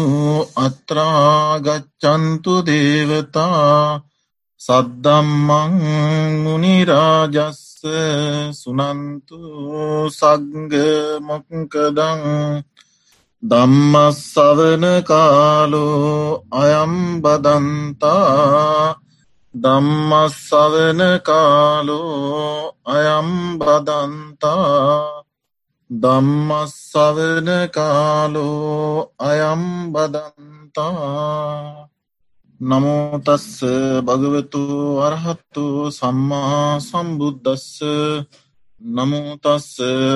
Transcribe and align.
අත්‍රාගච්චන්තු 0.58 2.62
දේවතා 2.62 4.00
සද්දම්මං 4.60 5.72
මුනිරාජස්ස 6.42 7.80
සුනන්තු 8.52 9.40
සග්ගමොක්කදං 10.10 12.20
දම්මස්සවන 13.42 15.02
කාලෝ 15.02 16.44
අයම්බදන්තා 16.52 18.94
දම්මස්සවන 19.54 21.22
කාලෝ 21.22 22.74
අයම්බදන්තා 22.86 24.60
දම්මස්සවන 25.90 27.48
කාලෝ 27.68 29.10
අයම්බදන්තා 29.20 30.80
නමෝතස්ස 32.60 33.48
භගවතු 34.00 34.62
අරහත්තු 35.00 35.64
සම්මා 35.90 36.78
සම්බුද්ධස්ස 36.80 37.66
නමෝතස්ස 38.80 39.68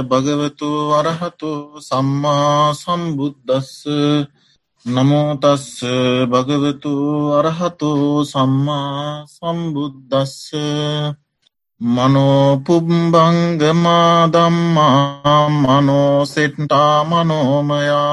භගවතු 0.05 0.71
අරහතු 0.93 1.51
සම්මා 1.81 2.75
සම්බුද්ධස්ස 2.75 3.75
නමෝතස්ස 4.87 5.69
භගවතු 6.29 6.95
අරහතු 7.33 7.91
සම්මා 8.25 9.27
සම්බුද්ධස්ස 9.29 10.39
මනෝපුබ්බංගමා 11.81 13.49
දම්මා 14.29 15.49
මනෝසෙට්ටා 15.51 17.05
මනෝමයා 17.05 18.13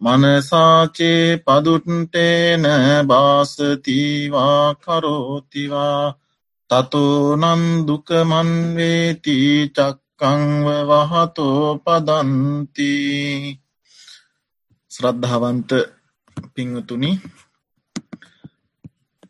මනසාචේ 0.00 1.38
පදුට්ටේන 1.38 2.64
බාසතිවා 3.06 4.74
කරෝතිවා 4.76 6.14
තතෝ 6.70 7.36
නන්දුකමන්වේති 7.38 9.36
චක්කංව 9.70 10.66
වහතෝ 10.88 11.62
පදන්ති. 11.78 12.92
ශ්‍රද්ධාවන්ත 14.92 15.70
පිංහතුනි 16.54 17.10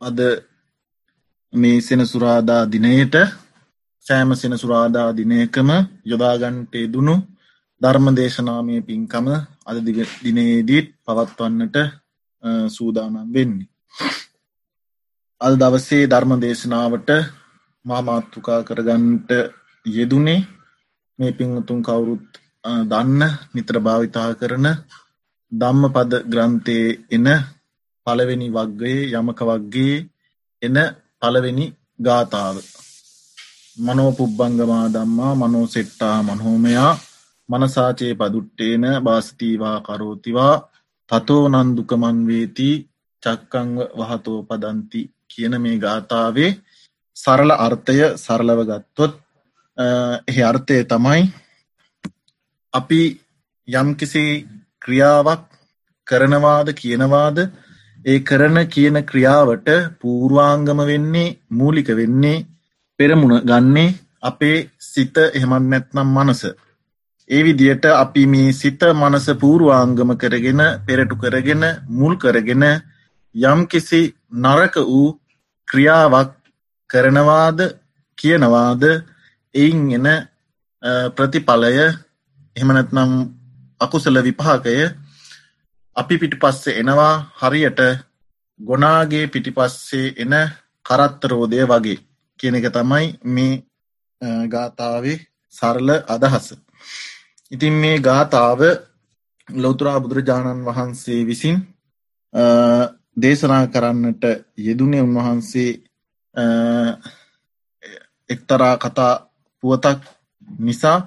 අද 0.01 0.19
මේ 1.53 1.79
සෙනසුරාදා 1.81 2.63
දිනයට 2.67 3.15
සෑම 4.07 4.31
සෙනසුරාදා 4.35 5.09
දිනයකම 5.13 5.69
යොදාගන්ටේ 6.05 6.87
දුනු 6.89 7.15
ධර්ම 7.81 8.07
දේශනාමය 8.13 8.77
පින්කම 8.81 9.27
අද 9.67 9.77
දිනේදීත් 10.25 10.87
පවත්වන්නට 11.05 11.77
සූදානම් 12.69 13.17
වෙන්නේ. 13.29 13.69
අල් 15.41 15.55
දවසේ 15.55 16.05
ධර්ම 16.05 16.33
දේශනාවට 16.41 17.11
මාමාත්තුකා 17.85 18.61
කරගන්ට 18.63 19.31
යෙදුනේ 19.87 20.41
මේ 21.19 21.33
පිංහතුන් 21.33 21.81
කවුරුත් 21.81 22.27
දන්න 22.85 23.23
නිත්‍ර 23.55 23.77
භාවිතා 23.81 24.31
කරන 24.35 24.67
ධම්ම 25.53 25.85
පද 25.89 26.13
ග්‍රන්ථයේ 26.27 26.99
එන 27.11 27.27
පළවෙනි 28.07 28.49
වක්ගයේ 28.51 29.11
යමක 29.13 29.41
වක්ගේ 29.43 29.97
එන 30.63 30.77
පළවෙනි 31.21 31.67
ගාථාව 31.99 32.57
මනෝපුබ්බංගමා 33.77 34.85
දම්මා 34.89 35.35
මනෝ 35.37 35.67
සෙට්ටා 35.67 36.23
මනහෝමයා 36.23 36.93
මනසාචේ 37.49 38.13
පදුට්ටේන 38.15 38.85
බාස්තීවා 39.05 39.79
කරෝතිවා 39.81 40.55
තතෝ 41.11 41.43
නන්දුකමන්වේති 41.51 42.69
චක්කංව 43.23 43.79
වහතෝ 43.99 44.39
පදන්ති 44.45 45.03
කියන 45.29 45.59
මේ 45.61 45.77
ගාථාවේ 45.79 46.51
සරල 47.17 47.53
අර්ථය 47.59 47.99
සරලව 48.17 48.61
ගත්තොත් 48.65 49.21
එහි 50.29 50.43
අර්ථය 50.43 50.81
තමයි 50.87 51.23
අපි 52.75 53.03
යම්කිසි 53.69 54.27
ක්‍රියාවක් 54.83 55.47
කරනවාද 56.07 56.69
කියනවාද 56.75 57.39
ඒ 58.07 58.19
කරන 58.23 58.59
කියන 58.69 58.99
ක්‍රියාවට 59.05 59.69
පූර්වාංගම 60.01 60.87
වෙන්නේ 60.87 61.31
මූලික 61.53 61.89
වෙන්නේ 61.97 62.39
පෙරමුණ 62.99 63.43
ගන්නේ 63.43 63.95
අපේ 64.23 64.71
සිත 64.81 65.17
එහෙමත් 65.19 65.65
නැත්නම් 65.65 66.09
මනස. 66.09 66.43
ඒ 67.31 67.43
විදියට 67.43 67.85
අපි 67.95 68.23
මේ 68.27 68.53
සිත 68.53 68.81
මනස 68.93 69.27
පූර්වාංගම 69.35 70.11
කරගෙන 70.17 70.63
පෙරටු 70.87 71.17
කරගෙන 71.17 71.65
මුල් 71.91 72.15
කරගෙන 72.17 72.65
යම් 73.35 73.61
කිසි 73.67 74.01
නරක 74.35 74.75
වූ 74.83 75.09
ක්‍රියාවක් 75.69 76.33
කරනවාද 76.91 77.59
කියනවාද 78.19 78.83
එයින් 79.55 79.81
එන 79.99 80.09
ප්‍රතිඵලය 81.17 81.73
එහෙමනැත්නම් 81.77 83.13
අකුසල 83.81 84.17
විපාකය 84.21 84.77
අපි 85.97 86.15
පිටි 86.17 86.37
පස්සේ 86.39 86.79
එනවා 86.81 87.15
හරියට 87.37 87.81
ගොනාගේ 88.61 89.27
පිටිපස්සේ 89.29 90.15
එන 90.17 90.35
කරත්තරෝදය 90.87 91.61
වගේ 91.65 92.06
කියන 92.39 92.55
එක 92.55 92.69
තමයි 92.71 93.07
මේ 93.27 93.55
ගාථාවේ 94.47 95.19
සරල 95.55 95.89
අදහස. 96.07 96.47
ඉතින් 97.53 97.75
මේ 97.75 97.97
ගාථාව 98.01 98.61
ලොතුරා 99.49 99.99
බුදුරජාණන් 99.99 100.65
වහන්සේ 100.65 101.21
විසින් 101.25 101.57
දේශනා 103.17 103.65
කරන්නට 103.69 104.25
යෙදුනේ 104.59 105.03
උන්වහන්සේ 105.03 105.71
එක්තරා 108.31 108.75
කතා 108.77 109.13
පුවතක් 109.63 110.01
නිසා 110.59 110.99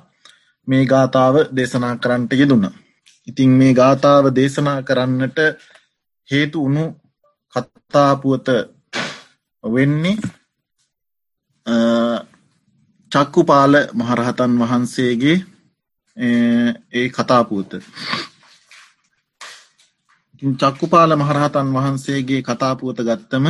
මේ 0.67 0.83
ගාථාව 0.85 1.35
දේශනා 1.51 1.95
කරන්නට 1.95 2.31
යෙදුණ. 2.33 2.65
ඉතින් 3.27 3.51
මේ 3.51 3.73
ගාථාව 3.73 4.25
දේශනා 4.31 4.79
කරන්නට 4.81 5.37
හේතු 6.29 6.57
වුණු 6.61 6.85
කත්තාපුවත 7.53 8.47
වෙන්නේ 9.63 10.17
චක්කුපාල 13.11 13.73
මහරහතන් 13.93 14.53
වහන්සේගේ 14.59 15.37
ඒ 16.93 17.07
කතාපුවත 17.09 17.71
චක්කුපාල 20.41 21.11
මහරහතන් 21.15 21.67
වහන්සේගේ 21.69 22.41
කතාපුවත 22.43 22.99
ගත්තම 23.01 23.45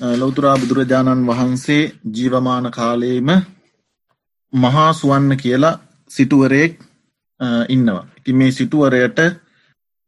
ලෞතුරා 0.00 0.56
බුදුරජාණන් 0.56 1.26
වහන්සේ 1.26 1.82
ජීවමාන 2.12 2.70
කාලයේම 2.70 3.30
මහා 4.52 4.92
සුවන්න 4.92 5.36
කියලා 5.36 5.80
සිටුවරයෙක් 6.10 6.72
ඉන්නවා. 7.68 8.06
ඉති 8.18 8.32
මේ 8.32 8.52
සිටුවරයට 8.52 9.18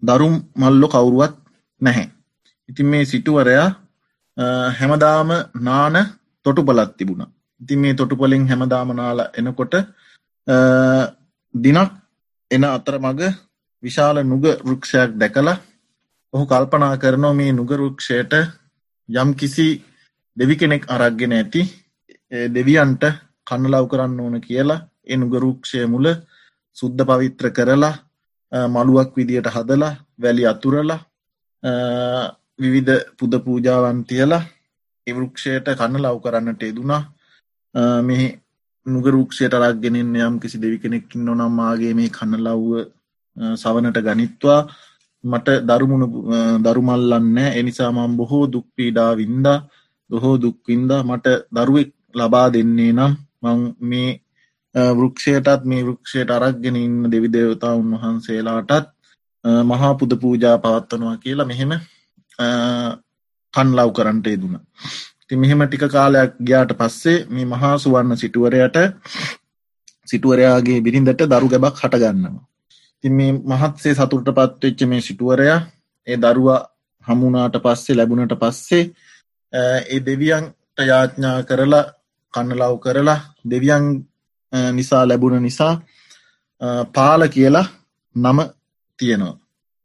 දරුම් 0.03 0.35
මල්ලො 0.57 0.89
කවුරුවත් 0.89 1.35
නැහැ. 1.81 2.09
ඉතින් 2.69 2.87
මේ 2.87 3.05
සිටුවරයා 3.05 3.69
හැමදාම 4.73 5.31
නාන 5.61 5.97
තොටුපලත් 6.47 6.93
තිබුණ. 6.97 7.23
ඉති 7.61 7.77
මේ 7.77 7.95
තොටුපොලින් 7.95 8.49
හැමදාමනාල 8.49 9.21
එනකොට 9.33 9.75
දිනක් 11.55 11.91
එන 12.51 12.65
අතර 12.67 12.97
මග 12.99 13.21
විශාල 13.83 14.17
නුග 14.23 14.45
රුක්ෂයක් 14.61 15.11
දැකලා 15.15 15.59
ඔහු 16.35 16.45
කල්පනා 16.47 16.97
කරනෝ 16.97 17.35
මේ 17.35 17.53
නුගරුක්ෂයට 17.53 18.33
යම් 19.09 19.31
කිසි 19.35 19.67
දෙවි 20.37 20.55
කෙනෙක් 20.57 20.85
අරක්ගෙන 20.89 21.33
ඇති 21.33 21.63
දෙවියන්ට 22.51 23.03
කන්නලව් 23.47 23.87
කරන්න 23.89 24.21
ඕන 24.21 24.37
කියලා 24.41 24.85
එ 25.05 25.15
නුගරුක්ෂය 25.17 25.87
මුල 25.87 26.07
සුද්ධ 26.77 27.03
පවිත්‍ර 27.03 27.47
කරලා 27.51 27.95
මළුවක් 28.69 29.11
විදියට 29.17 29.49
හදලා 29.49 29.99
වැලි 30.19 30.47
අතුරලා 30.47 31.01
විවිධ 32.59 33.01
පුද 33.17 33.33
පූජාවන් 33.45 34.01
තියලා 34.05 34.43
එවරුක්ෂයට 35.07 35.67
කන්න 35.73 36.03
ලව් 36.03 36.17
කරන්නට 36.21 36.63
යෙදුනා. 36.63 37.03
මෙහි 38.03 38.27
නුගරුක්ෂයට 38.87 39.55
රක්ගෙනෙන් 39.55 40.17
යම් 40.19 40.39
කිසි 40.39 40.59
දෙවි 40.59 40.79
කෙනෙක්කින් 40.79 41.25
නොනම්මාගේ 41.25 41.93
මේ 41.95 42.11
කන්න 42.11 42.41
ලව්ව 42.41 42.73
සවනට 43.57 43.99
ගනිත්වා. 44.01 44.61
මට 45.25 45.49
දරුමුණ 45.65 46.05
දරුමල්ලන්න 46.65 47.39
එනිසා 47.53 47.91
මම් 47.93 48.17
බොහෝ 48.17 48.45
දුක්පීඩා 48.49 49.13
වින්ද. 49.17 49.47
බොහෝ 50.11 50.37
දුක්වින්ද 50.39 50.91
මට 51.03 51.27
දරුවෙක් 51.51 51.91
ලබා 52.15 52.49
දෙන්නේ 52.51 52.93
නම් 52.93 53.13
මං 53.43 53.61
මේ 53.83 54.11
වෘක්ෂයටත් 54.95 55.65
මේ 55.65 55.85
වෘක්ෂයට 55.85 56.31
අරක්ගෙන 56.31 56.77
ඉන්න 56.79 57.11
දෙවි 57.11 57.29
දේවතා 57.29 57.75
උන්වහන්සේලාටත් 57.75 58.87
මහා 59.65 59.95
පුද 59.95 60.13
පූජා 60.17 60.57
පවත්වනවා 60.59 61.17
කියලා 61.17 61.47
මෙහෙම 61.47 61.73
කන් 63.55 63.69
ලව් 63.77 63.91
කරන්නට 63.93 64.27
යෙදුණ. 64.27 64.57
ති 65.27 65.37
මෙහෙම 65.37 65.63
ටික 65.63 65.85
කාලයක් 65.89 66.33
ගයාට 66.41 66.73
පස්සේ 66.75 67.19
මේ 67.29 67.47
මහා 67.47 67.75
සුවන්න 67.79 68.17
සිටුවරයට 68.17 68.77
සිටුවරයාගේ 70.09 70.81
බිරිඳට 70.81 71.23
දරු 71.27 71.49
ගැබක් 71.49 71.77
හටගන්නවා. 71.79 72.45
තින් 73.05 73.13
මේ 73.13 73.33
මහත්සේ 73.51 73.95
සතුරට 73.95 74.29
පත්වෙච්ච 74.31 74.81
මේ 74.85 75.01
සිටුවරයා 75.01 75.61
ඒ 76.07 76.17
දරුවා 76.19 76.61
හමුණාට 77.07 77.57
පස්සේ 77.59 77.97
ලැබුණට 77.97 78.35
පස්සේ 78.37 78.85
ඒ 79.53 80.01
දෙවියන්ට 80.01 80.79
යාඥා 80.83 81.37
කරලා 81.43 81.85
කන්නලව් 82.35 82.75
කරලා 82.79 83.21
දෙවියන් 83.51 83.87
නිසා 84.73 85.03
ලැබුණ 85.05 85.43
නිසා 85.43 85.75
පාල 86.95 87.29
කියලා 87.29 87.67
නම 88.17 88.39
තියෙනවා. 88.99 89.37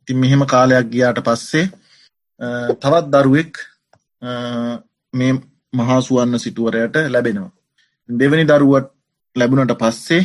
ඉතින් 0.01 0.17
මෙහෙම 0.17 0.43
කාලයක් 0.45 0.87
ගියාට 0.89 1.19
පස්සේ 1.21 1.65
තවත් 2.39 3.05
දරුවෙක් 3.13 3.53
මේ 5.13 5.33
මහාසුවන්න 5.73 6.39
සිටුවරයට 6.39 6.95
ලැබෙනවා. 7.07 7.51
දෙවැනි 8.09 8.45
දරුවට 8.45 8.89
ලැබුණට 9.35 9.73
පස්සේ 9.75 10.23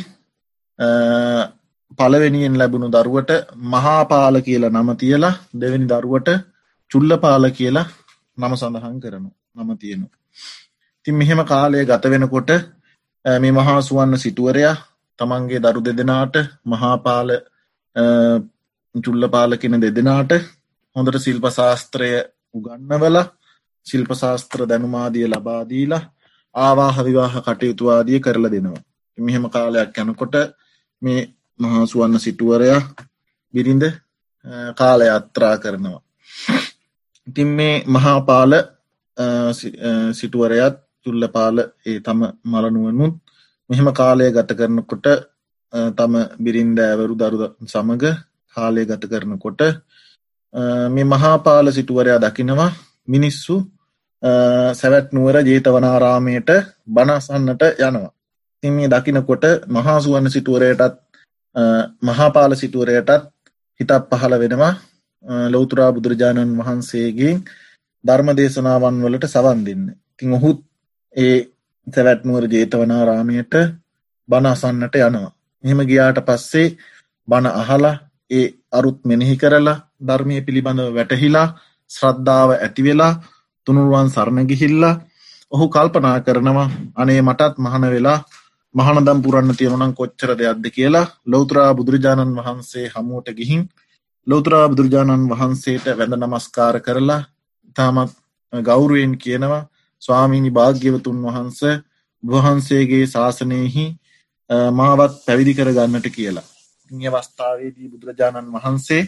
පළවෙනියෙන් 1.99 2.59
ලැබුණු 2.59 2.89
දරුවට 2.91 3.31
මහාපාල 3.67 4.37
කියලා 4.41 4.73
නම 4.73 4.91
තියලා 4.97 5.35
දෙවැනි 5.55 5.89
දරුවට 5.89 6.29
චුල්ලපාල 6.91 7.45
කියලා 7.51 7.87
නම 8.39 8.53
සඳහන් 8.57 9.01
කරනු 9.01 9.31
නම 9.57 9.71
තියෙනු. 9.77 10.07
තින් 11.07 11.15
මෙහෙම 11.15 11.41
කාලය 11.45 11.85
ගත 11.85 12.05
වෙනකොට 12.07 12.51
මේ 13.25 13.53
මහා 13.53 13.81
සුවන්න 13.81 14.19
සිටුවරයා 14.19 14.77
තමන්ගේ 15.19 15.61
දරු 15.61 15.81
දෙදෙනාට 15.81 16.37
මහාපාල 16.65 17.31
චුල්ලපාල 18.95 19.57
කෙන 19.57 19.81
දෙදෙනාට 19.81 20.33
හොඳට 20.97 21.19
ශිල්ප 21.19 21.45
ශාස්ත්‍රය 21.51 22.11
උගන්නවල 22.55 23.17
ශිල්ප 23.87 24.11
ශාස්ත්‍ර 24.15 24.61
දැනුමාදිය 24.67 25.27
ලබාදීලා 25.27 26.03
ආවාහ 26.55 26.97
විවාහ 27.01 27.35
කටයුතුවාදිය 27.39 28.19
කරල 28.21 28.47
දෙනවා. 28.47 28.83
මෙහෙම 29.19 29.45
කාලයක් 29.49 29.99
යනකොට 29.99 30.35
මේ 31.03 31.21
මහා 31.61 31.85
සුවන්න 31.87 32.19
සිටුවරයා 32.19 32.81
බිරිඳ 33.55 33.85
කාලය 34.75 35.07
අත්‍රා 35.09 35.55
කරනවා. 35.59 36.01
ඉතින් 37.27 37.49
මේ 37.51 37.75
මහාපාල 37.87 38.53
සිටුවරයත් 40.13 40.77
තුල්ලපාල 41.03 41.57
ඒ 41.87 41.99
තම 42.01 42.21
මලනුවනුත් 42.45 43.15
මෙහෙම 43.71 43.89
කාලය 43.93 44.25
ගත 44.31 44.51
කරනකොට 44.53 45.07
තම 45.93 46.15
බිරින්ද 46.39 46.79
ඇවරු 46.81 47.15
දරු 47.17 47.47
සමඟ 47.65 48.07
කාලය 48.55 48.83
ගත 48.85 49.03
කරනකොට 49.07 49.61
මේ 50.91 51.05
මහාපාල 51.07 51.73
සිටුවරයා 51.73 52.21
දකිනවා 52.21 52.73
මිනිස්සු 53.09 53.55
සැවැත් 54.73 55.13
නුවර 55.13 55.37
ජේතවනාරාමයට 55.43 56.51
බනසන්නට 56.89 57.63
යනවා. 57.81 58.11
තින් 58.63 58.73
මේ 58.73 58.89
දකිනකොට 58.89 59.45
මහාසුවන්න 59.69 60.31
සිටුවරයටත් 60.31 60.97
මහාපාල 62.03 62.53
සිටුවරයටත් 62.55 63.11
හිතක් 63.81 64.05
පහළ 64.11 64.39
වෙනවා 64.39 64.75
ලෞතුරා 65.49 65.93
බුදුරජාණන් 65.93 66.57
වහන්සේගේ 66.59 67.35
ධර්ම 68.05 68.29
දේශනාවන් 68.33 69.03
වලට 69.03 69.27
සවන් 69.27 69.61
දෙන්න. 69.65 69.85
තින් 70.17 70.33
ඔහුත් 70.33 70.59
ඒ 71.17 71.37
සැවැත්නුවර 71.87 72.45
ජේතවනාරාමයට 72.47 73.55
බණ 74.29 74.47
අසන්නට 74.47 74.95
යනවා. 74.99 75.35
මෙහෙම 75.65 75.81
ගියාට 75.83 76.19
පස්සේ 76.21 76.69
බණ 77.29 77.47
අහලා 77.55 77.97
ඒ 78.31 78.47
අරුත් 78.71 78.99
මෙනෙහි 79.05 79.37
කරලා 79.37 79.79
ධර්මය 80.03 80.37
පිළිබඳව 80.41 80.89
වැටහිලා 80.93 81.49
ශ්‍රද්ධාව 81.91 82.51
ඇතිවෙලා 82.57 83.13
තුනුරුවන් 83.67 84.09
සරණගිහිල්ලා 84.09 84.95
ඔහු 85.53 85.65
කල්පනා 85.69 86.17
කරනවා 86.21 86.69
අනේ 86.97 87.21
මටත් 87.21 87.55
මහන 87.59 87.85
වෙලා 87.91 88.19
මහනදම් 88.75 89.19
පුරන්න 89.21 89.51
තියෙනනම් 89.53 89.93
කොච්චර 89.93 90.31
දෙයක්ද 90.35 90.67
කියලා 90.71 91.07
ලෞතරා 91.27 91.71
බුදුරජාණන් 91.73 92.37
වහන්සේ 92.39 92.87
හමුවට 92.89 93.29
ගිහින් 93.33 93.63
ලෞතරා 94.27 94.65
බුදුරජාණන් 94.69 95.31
වහන්සේට 95.31 95.87
වැඳ 95.93 96.15
නමස්කාර 96.19 96.77
කරලා 96.81 97.21
ඉතාමත් 97.69 98.13
ගෞරුවෙන් 98.53 99.15
කියනවා 99.19 99.69
ස්වාමීනි 100.03 100.51
භාග්‍යවතුන් 100.51 101.19
වහන්ස 101.25 101.61
වහන්සේගේ 102.23 103.05
ශාසනයෙහි 103.07 103.85
මාවත් 104.73 105.15
පැවිදි 105.27 105.55
කර 105.55 105.71
ගන්නට 105.71 106.09
කියලා. 106.11 106.47
ඉ 106.91 107.09
අවස්ථාවේදී 107.09 107.89
බුදුරජාණන් 107.89 108.53
වහන්සේ 108.55 109.03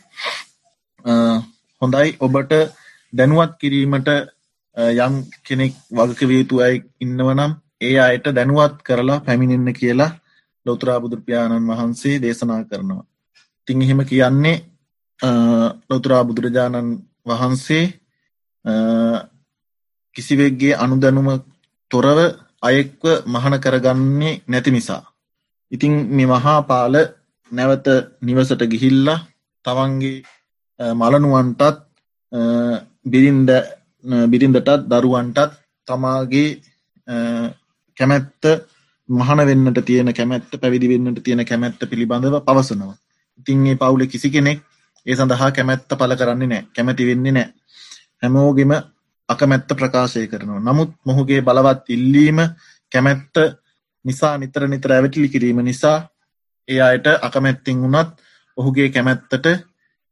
හොඳයි 1.83 2.17
ඔබට 2.19 2.53
දැනුවත් 3.13 3.53
කිරීමට 3.61 4.09
යම් 4.99 5.15
කෙනෙක් 5.43 5.75
වගකවේතු 5.91 6.61
අයි 6.61 6.85
ඉන්නවනම් 7.01 7.53
ඒ 7.81 7.97
අයට 8.01 8.27
දැනුවත් 8.31 8.77
කරලා 8.83 9.21
පැමිණෙන්න 9.21 9.73
කියලා 9.73 10.17
ලොතුරා 10.67 11.01
බුදුරපියාණන් 11.01 11.69
වහන්සේ 11.69 12.21
දේශනා 12.21 12.63
කරනවා. 12.65 13.05
තිං 13.69 13.83
එහෙම 13.83 14.01
කියන්නේ 14.05 14.57
ලොතුරා 15.91 16.25
බුදුරජාණන් 16.25 16.91
වහන්සේ 17.27 17.85
කිසිවෙක්ගේ 20.17 20.75
අනුදැනුම 20.75 21.29
තොරව 21.91 22.19
අයෙක්ව 22.63 23.05
මහන 23.27 23.55
කරගන්නේ 23.59 24.41
නැති 24.49 24.71
නිසා. 24.71 25.03
ඉතිං 25.73 25.95
මේ 26.09 26.27
මහා 26.27 26.61
පාල 26.63 26.95
නැවත 27.51 27.87
නිවසට 28.23 28.63
ගිහිල්ලා 28.65 29.25
තමන්ගේ 29.65 30.25
මලනුවන්ටත් 30.81 31.81
බිරින්ද 33.07 33.51
බිරිඳටත් 34.27 34.87
දරුවන්ටත් 34.87 35.53
තමාගේ 35.89 36.61
කැමැත්ත 37.97 38.45
මහන 39.09 39.41
වෙන්නට 39.43 39.81
තියෙන 39.83 40.13
කැමැත්ත 40.13 40.53
පැවිදි 40.57 40.89
වෙන්නට 40.89 41.23
තියෙන 41.23 41.45
කැමැත්ත 41.45 41.81
පිළිබඳව 41.83 42.41
පවසනවා. 42.43 42.97
ඉතින් 43.39 43.67
ඒ 43.67 43.77
පවුල 43.77 44.07
කිසි 44.07 44.31
කෙනෙක් 44.31 44.63
ඒ 45.07 45.17
සඳහා 45.17 45.51
කැමැත්ත 45.51 45.89
පල 45.91 46.15
කරන්නේ 46.15 46.49
නෑ 46.49 46.67
කැමැති 46.71 47.07
වෙන්නේ 47.07 47.33
නෑ. 47.33 47.49
හැමෝගෙම 48.23 48.73
අකමැත්ත 49.29 49.69
ප්‍රකාශය 49.71 50.27
කරනවා. 50.27 50.61
නමුත් 50.61 50.91
මොහුගේ 51.03 51.41
බලවත් 51.41 51.85
ඉල්ලීම 51.89 52.39
කැමැත්ත 52.93 53.35
නිසා 54.05 54.39
නිතර 54.39 54.69
නිතර 54.69 54.93
ඇවටිලි 54.93 55.29
කිරීම 55.29 55.61
නිසා 55.63 55.99
ඒ 56.69 56.81
අයට 56.81 57.07
අකමැත්තිං 57.23 57.81
වුණත් 57.83 58.11
ඔහුගේ 58.59 58.89
කැමැත්තට 58.89 59.47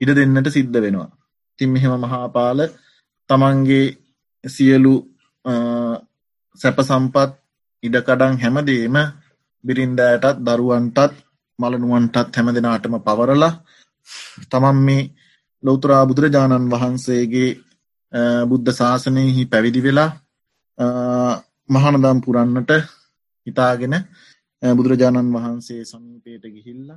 ඉඩ 0.02 0.10
දෙන්නට 0.12 0.48
සිද්ධ 0.50 0.78
වෙනවා. 0.78 1.10
තින් 1.58 1.70
මෙහෙම 1.70 1.94
මහාපාල 2.00 2.60
තමන්ගේ 3.30 3.86
සියලු 4.44 4.94
සැප 6.58 6.78
සම්පත් 6.80 7.30
ඉඩකඩන් 7.82 8.34
හැමදේම 8.36 8.96
බිරින්දෑටත් 9.64 10.38
දරුවන්ටත් 10.40 11.12
මලනුවන්ටත් 11.58 12.34
හැම 12.34 12.48
දෙනාටම 12.50 12.96
පවරලා 13.00 13.52
තමන් 14.50 14.78
මේ 14.80 15.02
ලෝතුරා 15.62 16.02
බුදුරජාණන් 16.04 16.70
වහන්සේගේ 16.70 17.50
බුද්ධ 18.44 18.70
ශාසනයෙහි 18.72 19.42
පැවිදි 19.46 19.80
වෙලා 19.80 20.10
මහනදම් 21.70 22.18
පුරන්නට 22.20 22.70
හිතාගෙන 23.46 23.94
බුදුරජාණන් 24.62 25.34
වහන්සේ 25.34 25.82
සමීපයට 25.84 26.44
ගිහිල්ල 26.48 26.88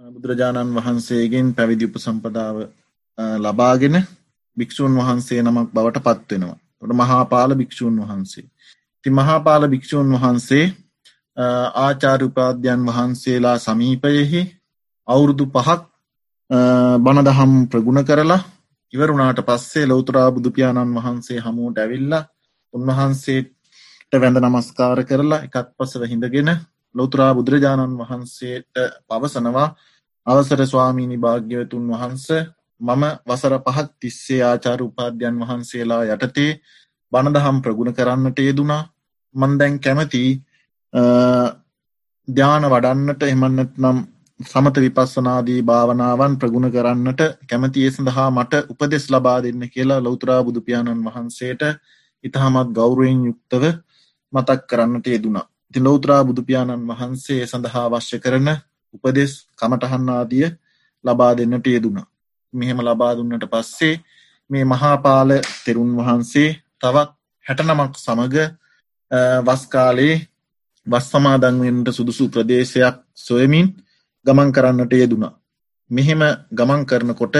බුදුරජාණන් 0.00 0.74
වහන්සේගෙන් 0.74 1.46
පැවිදි 1.52 1.84
උප 1.84 1.96
සම්පදාව 1.98 2.56
ලබාගෙන 3.38 3.96
භික්‍ෂූන් 4.56 4.94
වහන්සේ 4.96 5.40
නමක් 5.42 5.68
බවට 5.70 6.04
පත්වෙනවා 6.06 6.56
ට 6.80 6.92
මහාපාල 6.92 7.50
භික්‍ෂූන් 7.54 7.96
වහන්සේ. 8.00 8.46
ති 9.04 9.08
මහාපාල 9.10 9.62
භික්‍ෂූන් 9.68 10.10
වහන්සේ 10.14 10.64
ආචාරඋපාධ්‍යයන් 11.76 12.82
වහන්සේලා 12.86 13.56
සමීපයෙහි 13.58 14.42
අවුරුදු 15.08 15.44
පහක් 15.48 15.80
බණදහම් 17.00 17.52
ප්‍රගුණ 17.66 18.04
කරලා 18.04 18.40
ඉවරුණාට 18.92 19.40
පස්සේ 19.42 19.86
ලෞතුරා 19.86 20.28
බුදුපාණන් 20.30 20.96
වහන්සේ 20.96 21.38
හමුවට 21.40 21.78
ඇවිල්ලා 21.78 22.22
උන්වහන්සේට 22.74 24.12
වැඳ 24.14 24.38
නමස්කාර 24.42 25.00
කරලා 25.04 25.40
එකත් 25.40 25.68
පසව 25.76 26.02
හිඳගෙන 26.06 26.50
ලොතුරා 26.94 27.32
බුදුරජාණන් 27.32 27.98
වහන්සේට 28.00 28.74
පවසනවා 29.06 29.68
අවසර 30.26 30.60
ස්වාමීණි 30.64 31.18
භාග්‍යවතුන් 31.18 31.84
වහන්ස 31.90 32.26
මම 32.80 33.04
වසර 33.24 33.54
පහක් 33.60 33.88
තිස්සේ 33.98 34.42
ආචාර 34.42 34.80
උපාධ්‍යයන් 34.82 35.36
වහන්සේලා 35.40 36.02
යටතේ 36.06 36.50
බණදහම් 37.12 37.58
ප්‍රගුණ 37.60 37.92
කරන්නට 37.92 38.38
යෙදුනා 38.40 38.82
මන්දැන් 39.34 39.76
කැමති 39.78 40.24
ධ්‍යාන 42.28 42.64
වඩන්නට 42.66 43.22
එමන්නත් 43.24 43.72
නම් 43.78 43.98
සමත 44.40 44.76
විපස්සනාදී 44.78 45.60
භාවනාවන් 45.62 46.36
ප්‍රගුණ 46.36 46.68
කරන්නට 46.70 47.20
කැමතියේ 47.46 47.90
සඳහා 47.90 48.28
මට 48.30 48.62
උපදෙස් 48.68 49.06
ලබා 49.08 49.38
දෙන්න 49.40 49.62
කියලා 49.68 50.00
ලෞතුරා 50.00 50.40
බුදුපාණන් 50.42 51.04
වහන්සේට 51.06 51.62
ඉතාමත් 52.24 52.70
ගෞරුවෙන් 52.72 53.20
යුක්තව 53.24 53.64
මතක් 54.32 54.60
කරන්නට 54.66 55.06
යෙදුනා. 55.06 55.46
ති 55.74 55.80
ලෞත්‍රා 55.80 56.22
බුදුපාණන් 56.22 56.86
වහන්සේ 56.88 57.42
සඳහා 57.44 57.84
අවශ්‍ය 57.88 58.16
කරන 58.18 58.48
උපදෙස් 58.94 59.32
කමටහන්නාදිය 59.58 60.46
ලබා 61.04 61.32
දෙන්නට 61.34 61.66
යෙදුනා. 61.66 62.06
මෙහෙම 62.54 62.78
ලබා 62.80 63.12
දුන්නට 63.16 63.44
පස්සේ 63.52 63.94
මේ 64.50 64.64
මහාපාල 64.64 65.30
තෙරුන් 65.64 65.90
වහන්සේ 65.98 66.50
තවත් 66.80 67.10
හැටනමක් 67.46 67.94
සමග 67.96 68.36
වස්කාලේ 69.46 70.14
වස් 70.86 71.06
සමාදන්වෙන්ට 71.06 71.88
සුදුසු 71.90 72.24
ප්‍රදේශයක් 72.28 72.96
සොයමින් 73.16 73.66
ගමන් 74.26 74.50
කරන්නට 74.52 74.92
යෙදුනා. 74.94 75.34
මෙහෙම 75.90 76.22
ගමන් 76.52 76.82
කරනකොට 76.86 77.36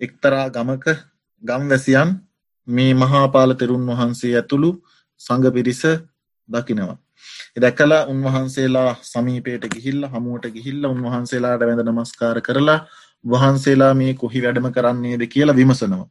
එක්තරා 0.00 0.46
ගමක 0.48 0.86
ගම්වැසියන් 1.42 2.10
මේ 2.68 2.92
මහාපාල 2.94 3.50
තෙරුන් 3.54 3.84
වහන්සේ 3.88 4.32
ඇතුළු 4.34 4.70
සඟ 5.20 5.46
පිරිස 5.52 5.82
දකිනවා. 6.48 6.98
දැකලා 7.56 8.02
උන්වහන්සේලා 8.06 8.90
සමීපයට 9.02 9.64
ගිහිල්ල 9.68 10.02
හමුවට 10.06 10.46
ගිහිල්ල 10.50 10.84
උන්වහන්සේලාට 10.86 11.62
වැඳ 11.62 11.84
නමස්කාර 11.86 12.40
කරලා 12.40 12.78
වහන්සේලා 13.24 13.92
මේ 13.94 14.14
කොහි 14.14 14.42
වැඩම 14.42 14.70
කරන්නේද 14.70 15.22
කියලා 15.26 15.56
විමසනවා. 15.56 16.06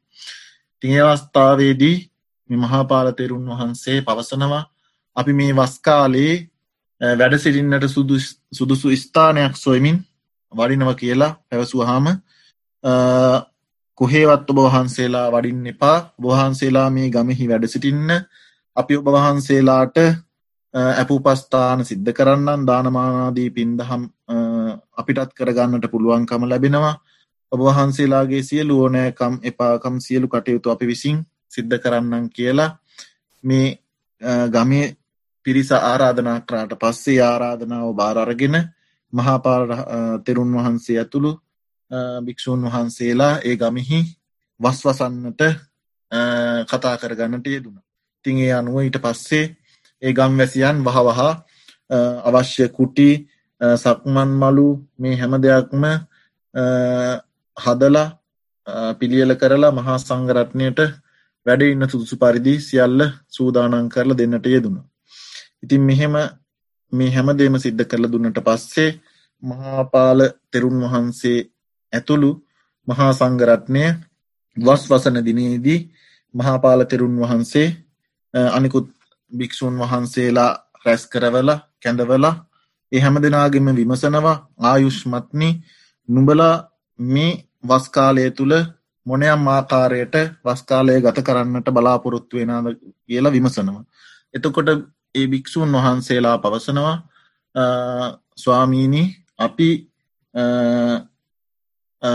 තිය 0.81 0.99
අවස්ථාවේදී 1.01 1.97
මහාපාල 2.49 3.11
තෙරුන් 3.13 3.47
වහන්සේ 3.47 4.01
පවසනවා 4.01 4.63
අපි 5.17 5.33
මේ 5.33 5.51
වස්කාලේ 5.53 6.33
වැඩ 7.01 7.37
සිරින්නට 7.37 7.85
සුදුසු 8.51 8.95
ස්ථානයක් 8.97 9.55
සොයමින් 9.57 9.97
වඩිනව 10.53 10.89
කියලා 10.95 11.31
පැවසුවහාම 11.43 12.05
කොහේවත් 13.97 14.49
ඔබ 14.49 14.59
වහන්සේලා 14.65 15.27
වඩින්න 15.31 15.67
එපා 15.67 15.97
වහන්සේලා 16.19 16.89
මේ 16.89 17.09
ගමෙහි 17.09 17.49
වැඩ 17.49 17.65
සිටින්න 17.65 18.09
අපි 18.77 18.93
ඔබ 18.95 19.07
වහන්සේලාට 19.07 19.97
ඇපුපස්ථාන 20.77 21.81
සිද්ධ 21.83 22.11
කරන්නන් 22.13 22.65
දානමානාදී 22.65 23.49
පින්දහම් 23.51 24.03
අපිටත් 24.97 25.31
කරගන්නට 25.33 25.87
පුළුවන්කම 25.87 26.43
ලැබෙනවා 26.45 26.95
ඔබ 27.51 27.59
වහන්සේලාගේ 27.61 28.43
සියලු 28.43 28.81
ඕනෑකම් 28.81 29.33
එපාකම් 29.43 29.99
සියලු 29.99 30.27
කටයුතු 30.27 30.71
අපි 30.71 30.85
විසින් 30.85 31.17
සිද්ධ 31.49 31.77
කරන්නන් 31.79 32.29
කියලා 32.29 32.71
මේ 33.43 33.67
ගමේ 34.49 34.87
පිරිස 35.45 35.71
ආරාධනා 35.71 36.39
කරාට 36.41 36.73
පස්සේ 36.75 37.19
ආරාධනාව 37.23 37.89
බාරරගෙන 37.95 38.55
මහාපාර 39.13 39.69
තෙරුන් 40.25 40.51
වහන්සේ 40.53 40.97
ඇතුළු 40.99 41.31
භික්‍ෂූන් 42.25 42.63
වහන්සේලා 42.63 43.33
ඒ 43.41 43.55
ගමිහි 43.57 43.99
වස්වසන්නට 44.59 45.41
කතා 46.67 46.97
කරගන්නට 46.97 47.47
යෙදුණ. 47.47 47.79
තින් 48.25 48.37
ඒ 48.37 48.53
අනුව 48.53 48.75
ඊට 48.79 48.99
පස්සේ 48.99 49.45
ඒ 50.01 50.13
ගම් 50.13 50.33
වැසියන් 50.37 50.77
වහවහා 50.85 51.33
අවශ්‍ය 52.27 52.65
කුටි 52.69 53.09
සක්මන් 53.61 54.29
මලු 54.33 54.67
මේ 54.97 55.15
හැම 55.15 55.33
දෙයක්ම 55.39 55.83
හදලා 57.57 58.07
පිළියල 58.93 59.31
කරලා 59.35 59.71
මහා 59.73 59.97
සංගරත්නයට 59.99 60.79
වැඩ 61.45 61.61
ඉන්න 61.63 61.83
සුදුසු 61.85 62.15
පරිදි 62.17 62.53
සියල්ල 62.59 63.01
සූදානන් 63.29 63.89
කරලා 63.89 64.17
දෙන්නට 64.17 64.47
යෙදුණ. 64.47 64.77
ඉතින් 65.63 65.81
මෙහෙම 65.81 66.15
මේ 66.93 67.09
හැමදේම 67.09 67.55
සිද්ධ 67.57 67.85
කරලා 67.85 68.11
දුන්නට 68.11 68.39
පස්සේ 68.41 68.89
මහාපාල 69.43 70.19
තෙරුන් 70.51 70.77
වහන්සේ 70.83 71.39
ඇතුළු 71.93 72.31
මහා 72.87 73.11
සංගරත්නය 73.13 73.83
වස් 74.57 74.83
වසන 74.89 75.17
දිනේදී 75.21 75.79
මහාපාල 76.33 76.81
තෙරුන් 76.85 77.15
වහන්සේ 77.17 77.67
අනිකුත් 78.49 78.87
භික්‍ෂූන් 79.31 79.79
වහන්සේලා 79.79 80.51
රැස් 80.85 81.03
කරවල 81.07 81.49
කැඳවලා 81.81 82.35
ඒ 82.91 82.99
හැම 82.99 83.15
දෙනාගෙම 83.17 83.67
විමසනවා 83.75 84.37
ආයුෂ්මත්නි 84.61 85.49
නුබලා 86.09 86.55
මේ 86.99 87.31
වස්කාලය 87.63 88.25
තුළ 88.31 88.55
මොනයම් 89.05 89.47
ආකාරයට 89.47 90.15
වස්කාලය 90.45 91.01
ගත 91.01 91.17
කරන්නට 91.21 91.67
බලාපොරොත්තු 91.69 92.37
වෙනද 92.37 92.67
කියලා 93.05 93.31
විමසනවා. 93.31 93.83
එතකොට 94.33 94.69
ඒ 95.15 95.27
භික්‍ෂූන් 95.27 95.71
වහන්සේලා 95.73 96.37
පවසනවා 96.39 96.95
ස්වාමීණි 98.37 99.03
අපි 99.39 99.69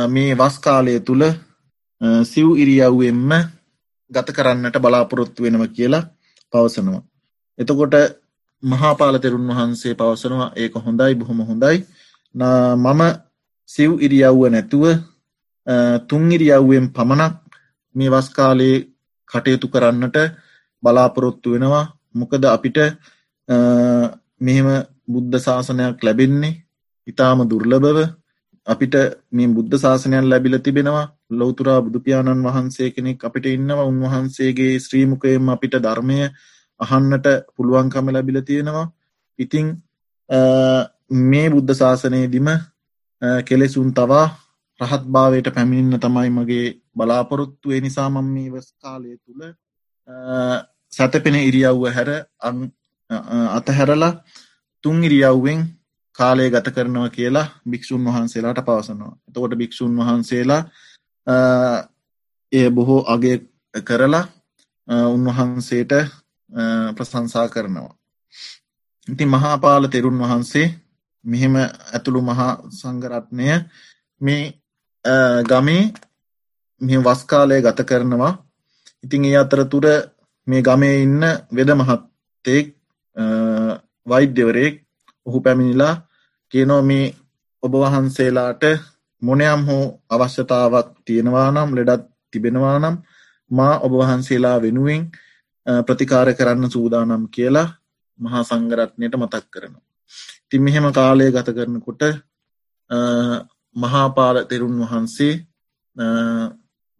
මේ 0.08 0.32
වස්කාලය 0.36 0.94
තුළ 1.00 1.24
සිව් 2.24 2.48
ඉරියව්වෙන්ම 2.56 3.30
ගත 4.10 4.28
කරන්නට 4.30 4.76
බලාපොරොත්තු 4.78 5.42
වෙනව 5.42 5.64
කියලා 5.70 6.04
පවසනවා. 6.52 7.02
එතකොට 7.58 7.94
මහාපාල 8.62 9.16
තෙරුන් 9.18 9.48
වහන්සේ 9.50 9.94
පවසනවා. 9.94 10.52
ඒක 10.56 10.74
හොඳයි 10.76 11.12
බොහොම 11.14 11.40
හොඳයි. 11.42 11.76
මම 12.34 13.02
සිව් 13.68 13.90
ඉරියව්ව 14.00 14.40
නැතුව 14.48 14.84
තුන් 16.08 16.24
ඉරියව්වෙන් 16.30 16.86
පමණක් 16.90 17.34
මේ 17.94 18.10
වස්කාලයේ 18.10 18.76
කටයුතු 19.30 19.66
කරන්නට 19.68 20.16
බලාපොරොත්තු 20.82 21.48
වෙනවා. 21.52 21.86
මොකද 22.14 22.44
අපිට 22.46 22.78
මෙහෙම 24.40 24.68
බුද්ධ 25.06 25.36
ශාසනයක් 25.38 25.98
ලැබෙන්නේ 26.00 26.58
ඉතාම 27.06 27.38
දුර්ලභව 27.44 27.98
අපිට 28.66 28.94
මේ 29.30 29.48
බුද්ධ 29.48 29.76
ශාසනයන් 29.76 30.24
ලැබිල 30.24 30.54
තිබෙනවා. 30.58 31.06
ලෝතුරා 31.32 31.80
බුදුපාණන් 31.80 32.44
වහන්සේ 32.44 32.90
කෙනෙක් 32.90 33.24
අපිට 33.24 33.46
ඉන්නවා. 33.48 33.84
උන්වහන්සේගේ 33.84 34.74
ශ්‍රීමකයම 34.78 35.48
අපිට 35.48 35.74
ධර්මය 35.78 36.18
අහන්නට 36.80 37.26
පුළුවන්කම 37.54 38.06
ලැබිල 38.08 38.38
තියෙනවා. 38.42 38.86
ඉතිං 39.38 39.66
මේ 41.22 41.48
බුද්ධ 41.50 41.74
ශාසනයේදිම 41.74 42.48
කෙලෙසුන් 43.42 43.90
තවා 43.92 44.26
රහත් 44.80 45.04
භාවයට 45.08 45.48
පැමිණින්න 45.50 46.00
තමයි 46.00 46.30
මගේ 46.30 46.66
බලාපොරොත්තුවේ 46.96 47.80
නිසාමම් 47.80 48.26
මේ 48.28 48.48
වස් 48.50 48.68
කාලය 48.78 49.16
තුළ 49.18 49.42
සැතපෙන 50.92 51.36
ඉරියව්ව 51.40 51.84
හැර 51.88 52.10
අතහැරලා 53.50 54.12
තුන් 54.84 55.04
ඉරියව්වෙන් 55.04 55.60
කාලය 56.18 56.50
ගත 56.50 56.68
කරනවා 56.70 57.08
කියලා 57.08 57.46
භික්‍ෂූන් 57.66 58.04
වහන්සේලාට 58.06 58.60
පවසනවා. 58.60 59.12
එතකොට 59.28 59.54
භික්‍ෂූන් 59.54 59.96
වහන්සේලා 59.98 60.62
එය 62.52 62.70
බොහෝ 62.70 63.00
අගේ 63.06 63.36
කරලා 63.84 64.24
උන්වහන්සේට 65.08 65.92
ප්‍රසංසා 66.96 67.48
කරනවා. 67.48 67.92
ඉති 69.08 69.24
මහාපාල 69.26 69.84
තෙරුන් 69.88 70.18
වහන්සේ 70.18 70.66
මෙහෙම 71.24 71.54
ඇතුළු 71.56 72.20
මහා 72.22 72.52
සංගරත්නය 72.70 73.46
මේ 74.20 74.42
ගමේ 75.44 75.84
මෙ 76.80 76.96
වස්කාලය 76.98 77.56
ගත 77.60 77.80
කරනවා 77.82 78.32
ඉතිං 79.04 79.24
ඒ 79.24 79.36
අතරතුර 79.36 79.86
මේ 80.46 80.62
ගමේ 80.62 81.02
ඉන්න 81.02 81.22
වෙද 81.52 81.70
මහත්තෙක් 81.72 82.66
වෛද්‍යවරයෙක් 84.06 84.74
ඔහු 85.26 85.38
පැමිණිලා 85.40 85.94
කියනෝ 86.52 86.82
මේ 86.82 87.14
ඔබ 87.62 87.72
වහන්සේලාට 87.74 88.62
මොනයම් 89.22 89.60
හෝ 89.68 89.84
අවශ්‍යතාවක් 90.10 90.88
තියෙනවා 91.06 91.48
නම් 91.50 91.70
ලෙඩත් 91.76 92.04
තිබෙනවා 92.32 92.76
නම් 92.78 92.96
මා 93.50 93.74
ඔබ 93.78 93.92
වහන්සේලා 94.00 94.58
වෙනුවෙන් 94.64 95.02
ප්‍රතිකාර 95.86 96.28
කරන්න 96.34 96.70
සූදානම් 96.70 97.24
කියලා 97.28 97.68
මහා 98.18 98.42
සංගරත්නයට 98.42 99.14
මතක් 99.16 99.44
කරනවා. 99.50 99.84
තින් 100.48 100.62
මෙහෙම 100.62 100.86
කාලය 100.92 101.26
ගත 101.30 101.48
කරනකොට 101.56 102.02
මහාපාල 103.76 104.36
තෙරුන් 104.44 104.76
වහන්සේ 104.82 105.34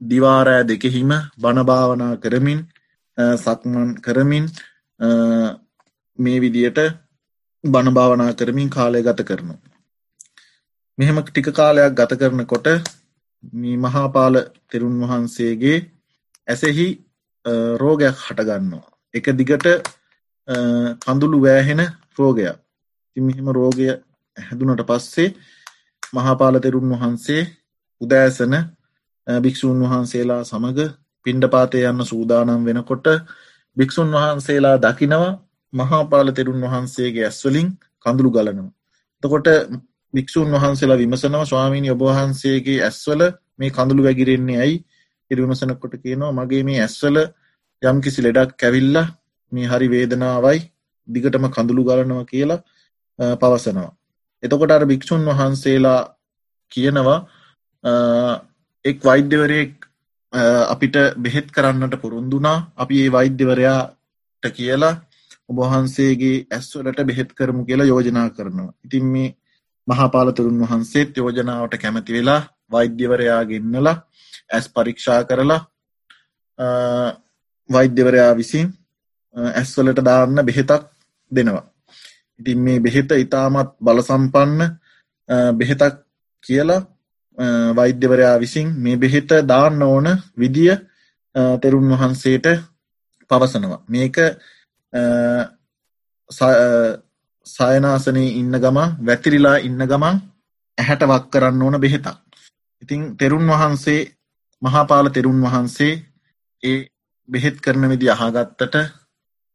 දිවාරෑ 0.01 0.69
දෙකෙහිම 0.69 1.11
බණභාවනා 1.43 2.15
කරමින් 2.17 2.61
සක්මන් 3.37 3.91
කරමින් 3.97 4.47
මේ 6.19 6.39
විදියට 6.41 6.79
බණභාවනා 7.65 8.33
කරමින් 8.35 8.71
කාලය 8.71 9.03
ගත 9.03 9.21
කරනු. 9.23 9.55
මෙහෙම 11.03 11.19
ටික 11.21 11.49
කාලයක් 11.53 11.95
ගත 11.95 12.13
කරනකොට 12.17 12.67
මේ 13.55 13.77
මහාපාල 13.77 14.35
තෙරුන් 14.69 14.95
වහන්සේගේ 15.03 15.79
ඇසෙහි 16.49 16.87
රෝගයක් 17.77 18.17
හටගන්නවා. 18.19 18.87
එක 19.15 19.27
දිගට 19.33 19.67
කඳුළු 21.03 21.39
වෑහෙන 21.41 21.83
රෝගයක්. 22.19 22.57
තිමිහිම 23.17 23.47
රෝගය 23.51 23.89
හැදුනට 24.37 24.83
පස්සේ 24.85 25.29
මහාපාල 26.13 26.57
තෙරුන් 26.61 26.93
වහන්සේ 26.93 27.43
උදෑසන 28.01 28.55
භික්‍ෂූන් 29.27 29.81
වහන්සේලා 29.85 30.43
සමඟ 30.45 30.81
පිණ්ඩපාතය 31.27 31.79
යන්න 31.85 32.03
සූදානම් 32.05 32.63
වෙනකොට 32.65 33.07
භික්‍ෂූන් 33.77 34.15
වහන්සේලා 34.15 34.77
දකිනවා 34.79 35.39
මහාපාල 35.73 36.29
තෙරුන් 36.33 36.61
වහන්සේගේ 36.65 37.27
ඇස්වලින් 37.27 37.69
කඳුළු 38.07 38.31
ගලනවා. 38.31 38.71
තකොට 39.23 39.49
භික්‍ෂූන් 40.15 40.55
වහන්සේලා 40.55 40.99
විමසනවා 40.99 41.45
ස්වාමීනි 41.45 41.91
ඔබවහන්සේගේ 41.91 42.79
ඇස්වල 42.83 43.23
මේ 43.59 43.71
කඳුළු 43.71 44.03
වැගිරෙන්නේ 44.03 44.59
ඇයි 44.59 44.77
එරිවිමසනකොට 45.31 45.95
කියනවා 45.97 46.33
මගේ 46.33 46.63
මේ 46.63 46.81
ඇස්වල 46.81 47.19
යම් 47.83 47.99
කිසි 48.01 48.21
ලෙඩක් 48.23 48.53
කැවිල්ල 48.57 48.99
මේ 49.53 49.67
හරි 49.67 49.89
වේදනාවයි 49.89 50.61
දිගටම 51.09 51.47
කඳුළු 51.49 51.83
ගලනවා 51.85 52.25
කියලා 52.25 52.61
පවසනවා. 53.37 53.93
එතකොට 54.43 54.71
අර 54.71 54.85
භික්‍ෂූන් 54.87 55.25
වහන්සේලා 55.31 56.01
කියනවා 56.73 57.19
එක් 58.85 58.99
වෛද්‍යවරයෙක් 59.03 59.73
අපිට 60.67 60.97
බෙහෙත් 61.17 61.49
කරන්නට 61.51 61.95
පුරුන්දුනා 61.97 62.59
අපි 62.77 63.03
ඒ 63.03 63.13
වෛද්‍යවරයාට 63.13 64.45
කියලා 64.51 64.95
ඔබහන්සේගේ 65.51 66.47
ඇස්වලට 66.51 67.01
බෙහෙත් 67.03 67.31
කරමු 67.33 67.65
කියලා 67.65 67.87
යෝජනා 67.87 68.29
කරනවා. 68.31 68.75
ඉතින් 68.85 69.05
මේ 69.07 69.35
මහාපාලතුරුන් 69.87 70.61
වහන්සේත් 70.61 71.17
යෝජනාවට 71.17 71.75
කැමති 71.79 72.13
වෙලා 72.13 72.41
වෛද්‍යවරයා 72.73 73.43
ගෙන්නලා 73.45 73.97
ඇස් 74.51 74.67
පරීක්ෂා 74.69 75.25
කරලා 75.25 75.61
වෛද්‍යවරයා 77.71 78.33
විසින් 78.37 78.69
ඇස්වලට 79.35 80.01
දාන්න 80.01 80.47
බෙහෙතක් 80.47 80.83
දෙනවා. 81.33 81.65
ඉතින් 82.41 82.59
මේ 82.59 82.81
බෙහෙත 82.81 83.11
ඉතාමත් 83.15 83.71
බලසම්පන්න 83.81 84.61
බෙහෙතක් 85.55 85.95
කියලා 86.45 86.83
වෛද්‍යවරයා 87.77 88.37
විසින් 88.39 88.69
මේ 88.77 88.97
බෙහෙත 88.97 89.31
දාන්න 89.45 89.83
ඕන 89.83 90.07
විදිය 90.39 90.75
තෙරුන් 91.63 91.89
වහන්සේට 91.91 92.47
පවසනවා. 93.31 93.85
මේක 93.89 94.17
සයනාසනයේ 97.47 98.35
ඉන්න 98.35 98.55
ගමන් 98.55 98.97
වැතිරිලා 99.01 99.57
ඉන්න 99.59 99.83
ගමන් 99.83 100.17
ඇහැට 100.79 101.03
වක් 101.03 101.25
කරන්න 101.31 101.63
ඕන 101.63 101.77
බෙහෙතක්. 101.79 102.19
ඉතින් 102.83 103.17
තෙරුන් 103.17 103.47
වහන්සේ 103.49 104.01
මහාපාල 104.63 105.11
තෙරුන් 105.11 105.41
වහන්සේ 105.43 105.93
ඒ 106.63 106.79
බෙහෙත් 107.29 107.57
කරන 107.61 107.89
විදි 107.89 108.11
අහගත්තට 108.11 108.75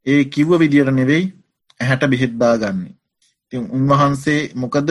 ඒ 0.05 0.21
කිව්ව 0.25 0.59
විදියට 0.59 0.91
නෙවෙයි 0.91 1.33
ඇහැට 1.79 2.03
බෙහෙත්දා 2.05 2.55
ගන්නේ. 2.57 2.95
ඉතින් 3.43 3.63
උන්වහන්සේ 3.71 4.41
මොකද 4.55 4.89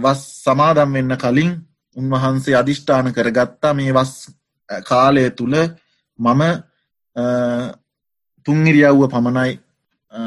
වස් 0.00 0.20
සමාදම් 0.44 0.90
වෙන්න 0.92 1.16
කලින් 1.16 1.52
උන්වහන්සේ 1.96 2.54
අධිෂ්ඨාන 2.54 3.08
කරගත්තා 3.12 3.74
මේ 3.74 3.92
වස් 3.92 4.12
කාලය 4.82 5.24
තුළ 5.30 5.56
මම 6.18 6.42
තුන් 8.46 8.66
ඉරියව්ව 8.66 9.02
පමණයි 9.08 9.52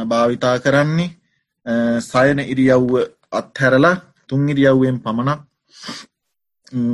භාවිතා 0.06 0.56
කරන්නේ 0.60 1.15
සයන 2.02 2.40
ඉරියව්ව 2.44 2.94
අත්හැරලා 3.32 3.96
තුන් 4.30 4.50
ඉරියව්වෙන් 4.50 4.98
පමණක් 5.00 5.42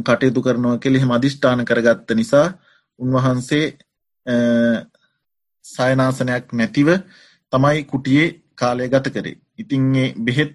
කටයුතු 0.04 0.42
කරනවා 0.42 0.78
කෙළෙ 0.78 0.98
එහෙම 0.98 1.12
අධිෂ්ඨාන 1.12 1.66
කරගත්ත 1.66 2.10
නිසා 2.14 2.48
උන්වහන්සේ 3.00 3.66
සයනාසනයක් 5.66 6.46
නැතිව 6.54 6.90
තමයි 7.54 7.80
කුටියේ 7.84 8.28
කාලය 8.56 8.90
ගත 8.90 9.08
කරේ. 9.10 9.40
ඉතින් 9.58 9.96
ඒ 9.96 10.14
බෙහෙත් 10.18 10.54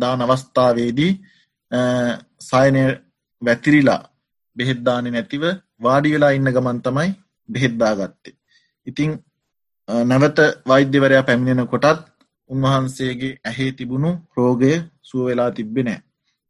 දාන 0.00 0.20
අවස්ථාවේදී 0.22 1.12
සයනය 2.40 2.82
වැතිරිලා 3.42 4.02
බෙහෙද්දානෙ 4.56 5.10
නැතිව 5.10 5.44
වාඩි 5.80 6.14
වෙලා 6.14 6.32
ඉන්න 6.32 6.50
ගමන් 6.50 6.80
තමයි 6.82 7.10
බෙහෙද්දා 7.48 7.92
ගත්තේ. 7.96 8.34
ඉතිං 8.86 9.10
නැවත 9.88 10.38
වෛද්‍යවරයා 10.66 11.22
පැමිණෙන 11.22 11.66
කොටත් 11.66 12.13
උන්වහන්සේගේ 12.50 13.32
ඇහේ 13.42 13.70
තිබුණු 13.72 14.10
රෝගය 14.36 14.72
සුව 15.02 15.20
වෙලා 15.26 15.50
තිබ්බෙ 15.50 15.80
නෑ. 15.82 16.00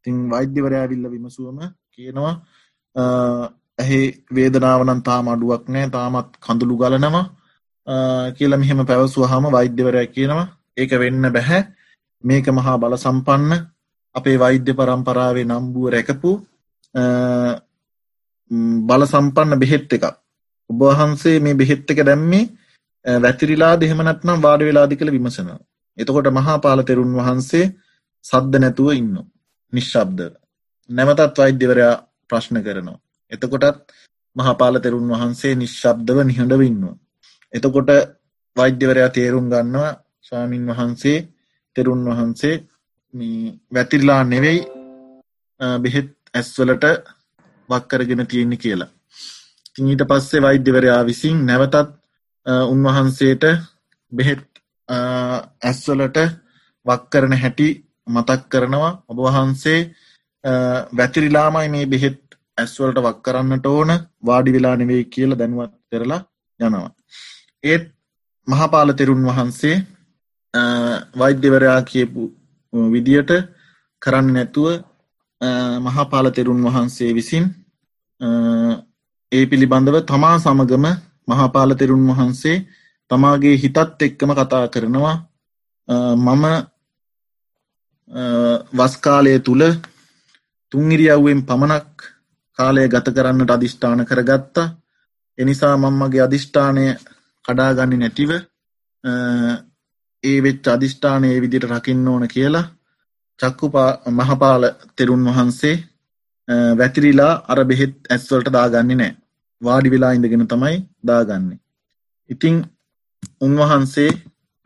තිං 0.05 0.17
වෛද්‍යවරයා 0.31 0.87
විල්ල 0.89 1.07
විමසුවම 1.11 1.59
කියනවා 1.91 2.35
ඇහේ 3.79 4.07
වේදනාවනන් 4.31 5.03
තාම 5.03 5.29
අඩුවක් 5.29 5.65
නෑ 5.69 5.91
තාමත් 5.91 6.31
කඳුළු 6.39 6.77
ගලනවා. 6.77 7.27
කියල 8.33 8.53
මෙහෙම 8.57 8.81
පැවසුව 8.85 9.25
හම 9.27 9.47
වෛද්‍යවරය 9.51 10.07
කියනවා 10.09 10.47
ඒක 10.77 10.93
වෙන්න 10.95 11.25
බැහැ. 11.31 11.63
මේක 12.25 12.47
මහා 12.51 12.77
බල 12.79 12.97
සම්පන්න. 12.97 13.53
අපේ 14.15 14.37
වෛද්‍ය 14.37 14.73
පරම්පරාවේ 14.73 15.47
නම්බුව 15.47 15.87
රැකපු 15.89 16.31
බල 18.89 19.03
සම්පන්න 19.05 19.59
බෙහෙත් 19.59 19.93
එක 19.93 20.05
ඔබවහන්සේ 20.71 21.37
මේ 21.41 21.55
බෙහෙත් 21.55 21.91
එක 21.91 22.01
දැම්මේ 22.03 22.45
වැතිරිලා 23.05 23.75
දෙහෙමනත්නම් 23.77 24.39
වාඩ 24.41 24.63
වෙලාදි 24.63 24.97
කළ 24.97 25.15
විමසන 25.17 25.51
එතකොට 25.99 26.27
මහා 26.31 26.59
පාල 26.59 26.81
තෙරුන් 26.83 27.13
වහන්සේ 27.13 27.67
සද්ධ 28.25 28.57
නැතුව 28.61 28.89
ඉන්න 28.93 29.15
නිශ්ශබ්ද. 29.73 30.21
නැවතත් 30.91 31.39
වෛද්‍යවරයා 31.39 31.95
ප්‍රශ්න 32.31 32.57
කරනවා. 32.63 32.99
එතකොටත් 33.33 33.79
මහපාල 34.37 34.77
තෙරුන් 34.81 35.09
වහන්සේ 35.09 35.55
නිශ්ශබ්දව 35.55 36.19
නිහඬව 36.23 36.63
ඉන්නවා. 36.63 36.97
එතකොට 37.53 37.91
වෛද්‍යවරයා 38.57 39.09
තේරුම් 39.09 39.47
ගන්නවා 39.51 39.91
ස්වාමින් 40.21 40.65
වහන්සේ 40.67 41.19
තෙරුන් 41.77 42.01
වහන්සේ 42.05 42.55
වැතිරලා 43.73 44.23
නෙවෙයි 44.25 44.61
බෙහෙත් 45.81 46.09
ඇස්වලට 46.35 46.85
වක්කරගෙන 47.69 48.27
තියෙන්නේ 48.27 48.57
කියලා. 48.57 48.91
ඊට 49.81 50.03
පස්සේ 50.11 50.43
වෛද්‍යවරයා 50.43 51.03
විසින් 51.07 51.39
නැවතත් 51.47 51.77
උන්වහන්සේට 52.73 53.45
බෙහෙත් 54.13 54.54
ඇස්වලට 54.89 56.19
වක්කරන 56.87 57.35
හැටි 57.35 57.69
මතක් 58.07 58.43
කරනවා 58.49 58.93
ඔබ 59.09 59.19
වහන්සේ 59.19 59.81
වැතිරිලාමයි 60.93 61.69
මේ 61.69 61.87
බෙහෙත් 61.87 62.21
ඇස්වලට 62.59 62.99
වක් 62.99 63.19
කරන්නට 63.23 63.67
ඕන 63.67 63.91
වාඩි 64.23 64.55
වෙලා 64.57 64.77
නෙවෙයි 64.77 65.05
කියලා 65.07 65.39
දැනුවත් 65.39 65.75
කරලා 65.91 66.21
යනවා. 66.61 66.91
ඒත් 67.65 67.85
මහපාල 68.49 68.93
තෙරුන් 68.93 69.23
වහන්සේ 69.25 69.77
වෛද්‍යවරයා 71.19 71.81
කියපු 71.83 72.23
විදියට 72.93 73.31
කරන්න 74.03 74.29
නැතුව 74.33 74.69
මහපාල 75.81 76.27
තෙරුන් 76.31 76.61
වහන්සේ 76.63 77.11
විසින් 77.15 77.45
ඒ 79.33 79.45
පිළිබඳව 79.47 79.97
තමා 80.03 80.37
සමගම 80.39 80.87
මහපාල 81.29 81.71
තෙරුන් 81.75 82.05
වහන්සේ 82.09 82.57
තමාගේ 83.11 83.57
හිතත් 83.57 84.03
එක්කම 84.03 84.31
කතා 84.39 84.67
කරනවා. 84.69 85.17
මම 86.17 86.45
වස්කාලය 88.79 89.39
තුළ 89.41 89.65
තුන්ගිරියව්වෙන් 90.73 91.41
පමණක් 91.43 91.91
කාලය 92.59 92.89
ගත 92.89 93.07
කරන්නට 93.17 93.51
අධිෂ්ඨාන 93.51 94.07
කරගත්තා. 94.07 94.75
එනිසා 95.39 95.75
මංමගේ 95.77 96.23
අධිෂ්ඨානය 96.23 96.85
කඩාගන්න 97.45 97.99
නැතිව 97.99 98.31
ඒ 100.25 100.39
වෙච් 100.45 100.69
අධිෂ්ඨානය 100.69 101.29
විදිට 101.43 101.67
රකින්න 101.71 102.09
ඕන 102.09 102.25
කියලා 102.29 102.67
චක්කු 103.41 103.67
මහපාල 104.11 104.65
තෙරුන් 104.97 105.25
වහන්සේ 105.27 105.77
වැතිරිලා 106.79 107.33
අර 107.49 107.61
බෙහෙත් 107.65 107.95
ඇස්වලට 108.11 108.49
දාගන්නේ 108.53 108.97
නෑ 108.97 109.13
වාඩි 109.63 109.93
වෙලා 109.95 110.13
ඉඳගෙන 110.13 110.47
තමයි 110.49 110.77
දාගන්නේ. 111.07 111.59
ඉතිං 112.31 112.57
උන්වහන්සේ 113.41 114.11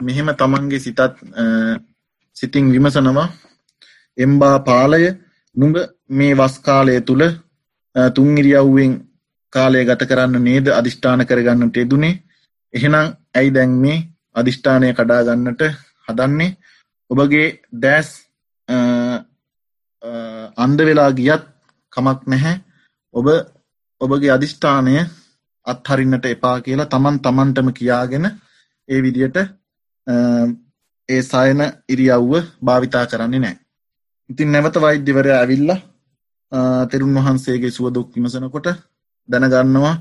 මෙහෙම 0.01 0.29
තමන්ගේ 0.33 0.81
සිතත් 0.81 1.01
සිතිං 2.37 2.67
විමසනවා. 2.73 3.29
එම්බා 4.19 4.57
පාලය 4.61 5.03
නුඹ 5.57 5.77
මේ 6.11 6.33
වස්කාලය 6.35 7.01
තුළ 7.01 7.25
තුන්ගිරියව්වෙන් 7.95 8.93
කාලය 9.53 9.85
ගත 9.85 10.03
කරන්න 10.05 10.45
නේද 10.45 10.67
අධිෂ්ඨාන 10.71 11.27
කරගන්නට 11.27 11.77
යෙදුනේ? 11.77 12.21
එහෙනම් 12.75 13.07
ඇයි 13.35 13.55
දැන් 13.55 13.73
මේ 13.77 13.99
අධිෂ්ඨානය 14.37 14.89
කඩාගන්නට 14.93 15.63
හදන්නේ? 16.07 16.57
ඔබගේ 17.11 17.47
දෑස් 17.75 18.09
අන්ද 20.57 20.79
වෙලා 20.81 21.11
ගියත් 21.13 21.45
කමක් 21.93 22.21
නැහැ. 22.27 22.57
ඔබ 23.15 23.27
ඔබගේ 24.01 24.31
අධිෂ්ඨානය 24.31 24.95
අත්හරින්නට 25.67 26.27
එපා 26.27 26.57
කියලා 26.61 26.87
තමන් 26.87 27.17
තමන්ටම 27.21 27.69
කියාගෙන 27.73 28.27
ඒ 28.89 29.01
විදියට 29.03 29.39
ඒ 31.09 31.23
සයන 31.23 31.61
ඉරියව්ව 31.89 32.33
භාවිතා 32.63 33.05
කරන්නේ 33.07 33.41
නෑ 33.41 33.57
ඉතින් 34.31 34.49
නැවත 34.49 34.77
වෛද්‍යවරය 34.79 35.33
ඇවිල්ල 35.33 35.71
තෙරුන් 36.91 37.17
වහන්සේගේ 37.17 37.71
සුවදුක් 37.71 38.09
විමසනකොට 38.15 38.69
දැනගන්නවා 39.29 39.95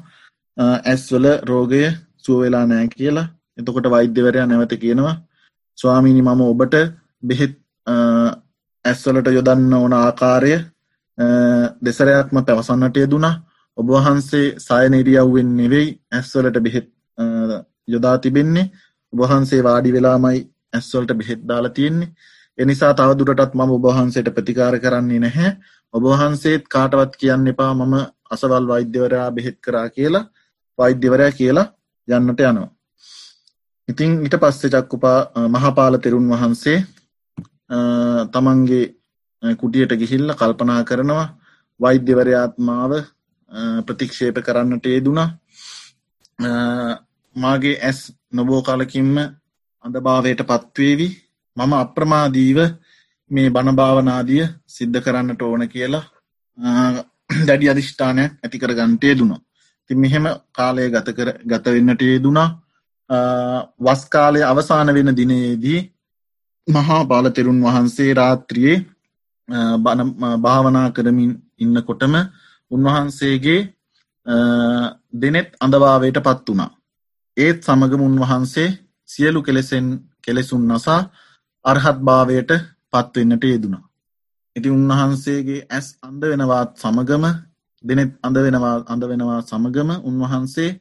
ඇස්වල 0.58 1.26
රෝගය 1.44 1.84
සුව 2.18 2.40
වෙලා 2.42 2.66
නෑ 2.66 2.88
කියලා. 2.90 3.28
එතකොට 3.58 3.88
වෛද්‍යවරයා 3.88 4.46
නැවත 4.46 4.74
කියනවා 4.76 5.16
ස්වාමීනි 5.78 6.22
මම 6.22 6.42
ඔබට 6.44 6.76
බෙහෙත් 7.24 7.54
ඇස්වලට 8.86 9.28
යොදන්න 9.30 9.74
ඕන 9.74 9.94
ආකාරය 9.96 10.54
දෙසරයක්ම 11.82 12.38
පැවසන්නට 12.42 12.98
යෙදුනා 12.98 13.36
ඔබවහන්සේ 13.78 14.46
සයනිරියව්වෙන් 14.60 15.50
නෙවෙයි 15.56 15.90
ඇස්වලට 16.12 16.58
බෙහෙත් 16.60 16.88
යොදා 17.88 18.18
තිබෙන්නේ. 18.18 18.72
ඔබහන්සේ 19.14 19.62
වාඩි 19.64 19.94
වෙලාමයි 19.94 20.40
ඇස්වලට 20.74 21.14
බෙහෙත් 21.14 21.42
දාලා 21.44 21.72
තියෙන්නේ. 21.72 22.14
එනිසා 22.58 22.94
තවදුරටත් 22.94 23.54
මම 23.54 23.72
ඔබහන්සේට 23.72 24.30
ප්‍රතිකාර 24.32 24.80
කරන්නේ 24.80 25.20
නැහැ. 25.20 25.52
ඔබවහන්සේත් 25.94 26.68
කාටවත් 26.68 27.14
කියන්න 27.16 27.48
එපා 27.48 27.74
මම 27.74 27.96
අසවල් 28.32 28.68
වෛද්‍යවරයා 28.68 29.32
බෙහෙත් 29.32 29.58
කරා 29.62 29.88
කියලා 29.90 30.26
වෛද්‍යවරයා 30.80 31.32
කියලා 31.32 31.68
යන්නට 32.08 32.40
යනවා. 32.42 32.70
ඉතිං 33.90 34.12
ඊට 34.22 34.36
පස්සෙ 34.36 34.70
චක්කුපා 34.70 35.20
මහපාල 35.50 35.98
තෙරුන් 35.98 36.30
වහන්සේ 36.30 36.80
තමන්ගේ 38.32 38.86
කුටියට 39.44 39.94
ගිහිල්ල 39.94 40.34
කල්පනා 40.34 40.82
කරනවා 40.84 41.26
වෛද්‍යවරයාත්මාව 41.80 42.92
ප්‍රතික්ෂේප 43.86 44.38
කරන්නට 44.42 44.86
ඒදුනා 44.86 45.30
මාගේ 47.38 47.76
ඇස් 47.82 48.00
නොබෝ 48.32 48.62
කාලකින්ම 48.62 49.16
අඳභාවයට 49.84 50.42
පත්වේවි 50.44 51.08
මම 51.58 51.74
අප්‍රමාදීව 51.76 52.60
මේ 53.32 53.50
බණභාවනාදිය 53.50 54.44
සිද්ධ 54.68 55.00
කරන්නට 55.02 55.42
ඕන 55.42 55.64
කියලා 55.68 56.06
දැඩි 57.40 57.70
අධිෂ්ඨානයක් 57.70 58.32
ඇති 58.38 58.60
කර 58.60 58.74
ගන්ටේ 58.74 59.14
දුණා. 59.16 59.42
තින් 59.90 60.00
මෙහෙම 60.00 60.26
කාලය 60.52 60.90
ගත 60.90 61.08
කර 61.14 61.30
ගත 61.44 61.66
වෙන්නට 61.68 62.02
යෙදුනා 62.04 62.50
වස් 63.80 64.02
කාලය 64.08 64.42
අවසාන 64.44 64.94
වෙන 64.94 65.16
දිනයේදී 65.16 65.80
මහා 66.68 67.02
පාලතෙරුන් 67.06 67.62
වහන්සේ 67.62 68.12
රාත්‍රියයේ 68.14 68.86
භාවනා 70.40 70.88
කරමින් 70.92 71.32
ඉන්නකොටම 71.60 72.16
උන්වහන්සේගේ 72.72 73.62
දෙනෙත් 75.14 75.50
අඳවාවයට 75.60 76.20
පත් 76.20 76.50
වුණා. 76.50 76.72
ඒත් 77.38 77.60
සමගම 77.64 78.02
උන්වහන්සේ 78.02 78.70
සියලු 79.10 79.40
කෙලෙසෙන් 79.44 79.88
කෙලෙසුන් 80.22 80.64
නසා 80.68 81.02
අර්හත් 81.66 81.98
භාවයට 82.00 82.52
පත්වෙන්නට 82.92 83.44
යෙදුණා. 83.46 83.84
ඉති 84.56 84.70
උන්වහන්සේගේ 84.70 85.62
ඇස් 85.68 85.88
අන්ද 86.02 86.22
වෙනවාත් 86.24 86.72
සමගම 86.76 87.26
දෙනෙත් 87.84 88.12
අඳ 88.22 88.38
වෙනවා 88.38 88.76
අඳ 88.88 89.04
වෙනවා 89.04 89.42
සමගම 89.42 89.90
උන්වහන්සේ 90.02 90.72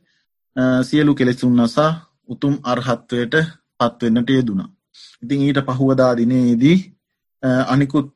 සියලු 0.83 1.13
කෙලෙසුන් 1.15 1.55
නසා 1.59 1.91
උතුම් 2.29 2.55
අර්හත්වයට 2.65 3.35
පත්වෙන්නට 3.79 4.31
යෙදුණා. 4.31 4.69
ඉතින් 5.23 5.41
ඊට 5.41 5.61
පහුවදා 5.69 6.13
දිනයේදී 6.15 6.79
අනිකුත් 7.67 8.13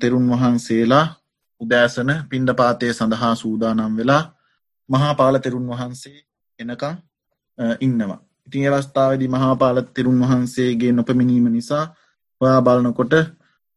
තෙරුන් 0.00 0.26
වහන්සේලා 0.30 1.06
උදෑසන 1.60 2.10
පිණ්ඩපාතය 2.30 2.86
සඳහා 2.92 3.34
සූදානම් 3.34 3.92
වෙලා 3.96 4.22
මහාපාල 4.88 5.36
තෙරුන් 5.38 5.68
වහන්සේ 5.68 6.18
එනකං 6.58 6.96
ඉන්නවා. 7.80 8.20
ඉතින් 8.48 8.68
අවස්ථාවදී 8.70 9.28
මහාපාල 9.28 9.78
තෙරුන් 9.90 10.20
වහන්සේගේ 10.22 10.92
නොපමිනීම 10.92 11.46
නිසා 11.50 11.84
ඔයා 12.40 12.60
බලනකොට 12.62 13.14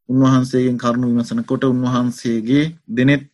උන්වහන්සේගෙන් 0.09 0.77
කරුණු 0.77 1.07
විමසනකොට 1.09 1.63
උන්වහන්සේගේ 1.65 2.65
දෙනෙත් 2.89 3.25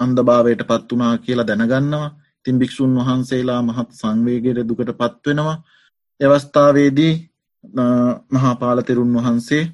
අන්දභාවයට 0.00 0.62
පත් 0.62 0.88
වනා 0.92 1.14
කියලා 1.18 1.46
දැනගන්නවා 1.46 2.08
තින් 2.46 2.58
භික්‍ෂූන් 2.58 2.96
වහන්සේලා 2.98 3.60
මහත් 3.62 3.88
සංවේගයට 3.92 4.60
දුකට 4.62 4.90
පත්වෙනවා 4.94 5.56
එවස්ථාවේදී 6.20 7.14
මහාපාල 8.30 8.78
තෙරුන් 8.82 9.14
වහන්සේ 9.14 9.64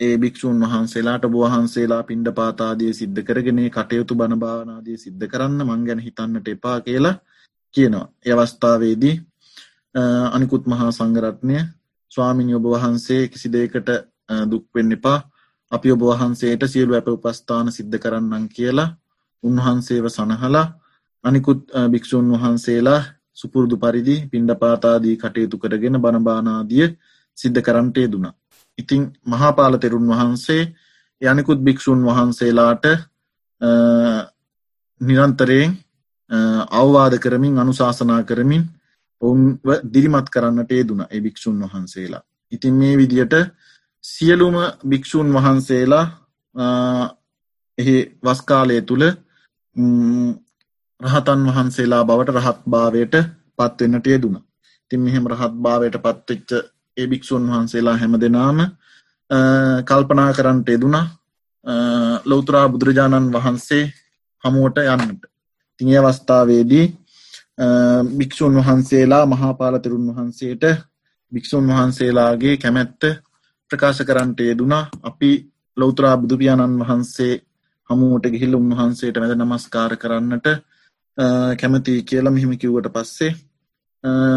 ඒ 0.00 0.14
භික්‍ෂූන් 0.18 0.62
වහන්සේලාට 0.62 1.24
බවහන්සේලා 1.26 2.02
පින්ඩ 2.02 2.28
පාතාදිය 2.32 2.92
සිද්ධ 2.92 3.20
කරගෙන 3.22 3.60
කටයුතු 3.70 4.14
බණභාවනාදිය 4.14 4.96
සිද්ධ 4.96 5.24
කරන්න 5.26 5.60
මං 5.62 5.86
ගැන 5.86 6.00
හිතන්නට 6.00 6.48
එපා 6.48 6.78
කියලා 6.80 7.16
කියනවා. 7.74 8.06
අවස්ථාවේදී 8.34 9.16
අනිකුත් 10.30 10.64
මහා 10.66 10.90
සංගරත්නය 10.90 11.56
ස්වාමිනි 12.12 12.54
ඔබ 12.54 12.66
වහන්සේ 12.66 13.22
කිසි 13.28 13.48
දේකට 13.48 13.88
දුක්වෙන්න 14.46 14.92
එපා 14.92 15.18
අපි 15.72 15.88
ඔබ 15.90 16.02
වහන්සේට 16.02 16.62
සියලු 16.66 16.92
ඇප 16.94 17.08
උපස්ථාන 17.08 17.68
සිද්ධ 17.70 17.98
කරන්නම් 17.98 18.44
කියලා 18.48 18.90
උන්වහන්සේව 19.44 20.06
සනහලා 20.08 20.66
අනිකුත් 21.24 21.60
භික්‍ෂූන් 21.90 22.28
වහන්සේලා 22.32 23.00
සුපුරුදු 23.34 23.76
පරිදි 23.76 24.16
පින්ඩ 24.26 24.50
පාතාදී 24.56 25.16
කටයුතු 25.16 25.56
කරගෙන 25.58 25.96
බණබානාදිය 25.96 26.88
සිද්ධ 27.38 27.60
කරන්ටේ 27.60 28.06
දුනා. 28.06 28.34
ඉතිං 28.78 29.02
මහාපාල 29.24 29.74
තෙරුන් 29.76 30.06
වහන්සේ 30.08 30.62
යනිකුත් 31.22 31.60
භික්‍ෂූන් 31.60 32.00
වහන්සේලාට 32.02 32.84
නිරන්තරයෙන් 35.00 35.70
අවවාද 36.72 37.14
කරමින් 37.18 37.58
අනුශාසනා 37.58 38.22
කරමින් 38.22 38.64
ඔවුන්ව 39.22 39.68
දිරිමත් 39.86 40.28
කරන්නට 40.28 40.70
ඒදුන 40.70 41.00
ඒ 41.04 41.20
භික්‍ෂූන් 41.20 41.64
වහන්සේලා. 41.64 42.22
ඉතින් 42.52 42.74
මේ 42.74 42.94
විදියට 42.96 43.34
සියලුම 44.04 44.56
භික්‍ෂූන් 44.84 45.28
වහන්සේලා 45.30 46.04
එහි 47.78 47.96
වස්කාලය 48.22 48.80
තුළ 48.82 49.04
රහතන් 51.00 51.40
වහන්සේලා 51.48 52.02
බවට 52.04 52.36
රහත් 52.36 52.60
භාවයට 52.66 53.14
පත්වෙන්නට 53.58 54.06
යෙදුන. 54.06 54.36
තින් 54.90 55.00
මෙහෙම 55.00 55.26
රහත් 55.26 55.54
භාවයට 55.58 55.96
පත්වෙච්ච 55.98 56.50
ඒ 56.96 57.06
භික්‍ෂූන් 57.06 57.44
වහන්සේලා 57.46 57.96
හැම 57.96 58.14
දෙනාම 58.20 58.58
කල්පනා 59.86 60.30
කරන්නට 60.32 60.68
යෙදුනා 60.68 61.06
ලෞතුරා 62.26 62.66
බුදුරජාණන් 62.68 63.32
වහන්සේ 63.32 63.84
හමුවට 64.44 64.78
යන්නට. 64.86 65.31
තිය 65.82 65.98
අවස්ථාවේදී 65.98 66.86
භික්‍ෂූන් 68.12 68.56
වහන්සේලා 68.58 69.24
මහාපාලතරුන් 69.26 70.06
වහන්සේට 70.08 70.64
භික්‍ෂූන් 71.32 71.66
වහන්සේලාගේ 71.68 72.54
කැමැත්ත 72.56 73.02
ප්‍රකාශ 73.70 74.02
කරන්නට 74.02 74.40
යෙදුනා 74.40 74.84
අපි 75.02 75.30
ලෞතරා 75.76 76.14
බුදුපියාණන් 76.16 76.80
වහන්සේ 76.80 77.34
හමුවට 77.90 78.26
ගිහිල් 78.26 78.54
උන්වහන්සේට 78.54 79.16
වැද 79.16 79.34
නමස්කාර 79.36 79.92
කරන්නට 79.96 80.46
කැමති 81.60 81.94
කියලා 82.02 82.32
මෙහිම 82.32 82.52
කිව්වට 82.56 82.88
පස්සේ 82.90 83.32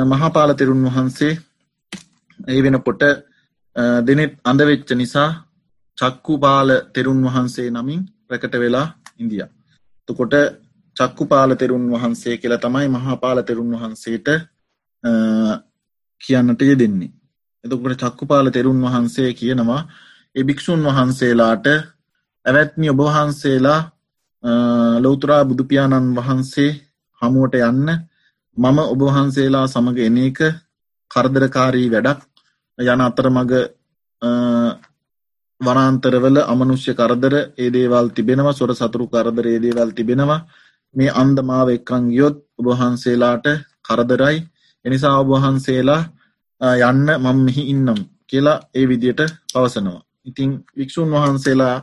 මහාපාල 0.05 0.51
තෙරුන් 0.53 0.83
වහන්සේ 0.87 1.33
ඒ 2.47 2.59
වෙන 2.63 2.77
පොට 2.81 3.01
දෙනෙත් 4.03 4.33
අඳවෙච්ච 4.43 4.89
නිසා 4.93 5.29
චක්කුපාල 5.97 6.69
තෙරුන් 6.93 7.21
වහන්සේ 7.23 7.67
නමින් 7.71 8.01
ප්‍රකට 8.27 8.55
වෙලා 8.55 8.87
ඉන්දිය. 9.19 9.43
තකොට 10.09 10.33
චක්කුපාල 10.97 11.51
තෙරුන් 11.55 11.85
වහන්සේ 11.91 12.35
කියලා 12.37 12.59
තමයි 12.59 12.87
මහාපාල 12.89 13.39
තෙරුන් 13.43 13.71
වහන්සේට 13.73 14.27
කියන්නට 16.21 16.61
ය 16.63 16.75
දෙන්නේ. 16.75 17.11
එතකොට 17.63 18.01
චක්කුපාල 18.03 18.47
තෙරුන් 18.51 18.79
වහන්සේ 18.81 19.29
කියනවා 19.33 19.81
එභික්‍ෂූන් 20.35 20.81
වහන්සේලාට 20.83 21.67
ඇවැත්නි 22.45 22.89
ඔබවහන්සේලා 22.89 23.81
ලෞතුරා 25.03 25.43
බුදුපියාණන් 25.45 26.15
වහන්සේ 26.17 26.71
හමුවට 27.21 27.55
යන්න. 27.61 27.87
මම 28.57 28.77
ඔබවහන්සේලා 28.85 29.65
සමඟ 29.67 29.99
එන 29.99 30.17
එක 30.19 30.39
කරදරකාරී 31.11 31.89
වැඩක්. 31.89 32.19
යන 32.77 33.01
අතර 33.01 33.27
මග 33.29 33.51
වනාන්තරවල 35.61 36.37
අමනුෂ්‍ය 36.43 36.93
කරදර 36.93 37.33
ඒදේවල් 37.57 38.07
තිබෙනවා. 38.11 38.53
සොර 38.53 38.71
සතුරු 38.73 39.05
කරදර 39.07 39.45
ඒදේවල් 39.47 39.91
තිබෙනවා. 39.91 40.45
මේ 40.95 41.15
අන්දමාව 41.21 41.67
එක්කං 41.69 42.03
ගියොත් 42.11 42.37
ඔබහන්සේලාට 42.59 43.45
කරදරයි. 43.87 44.37
එනිසා 44.85 45.15
ඔබහන්සේලා 45.19 46.01
යන්න 46.83 47.07
මම 47.15 47.37
මෙහි 47.45 47.63
ඉන්නම් 47.73 47.99
කියලා 48.27 48.59
ඒ 48.75 48.85
විදියට 48.89 49.21
පවසනවා. 49.53 50.01
ඉතිං 50.25 50.51
වික්ෂූන් 50.77 51.11
වහන්සේලා 51.13 51.77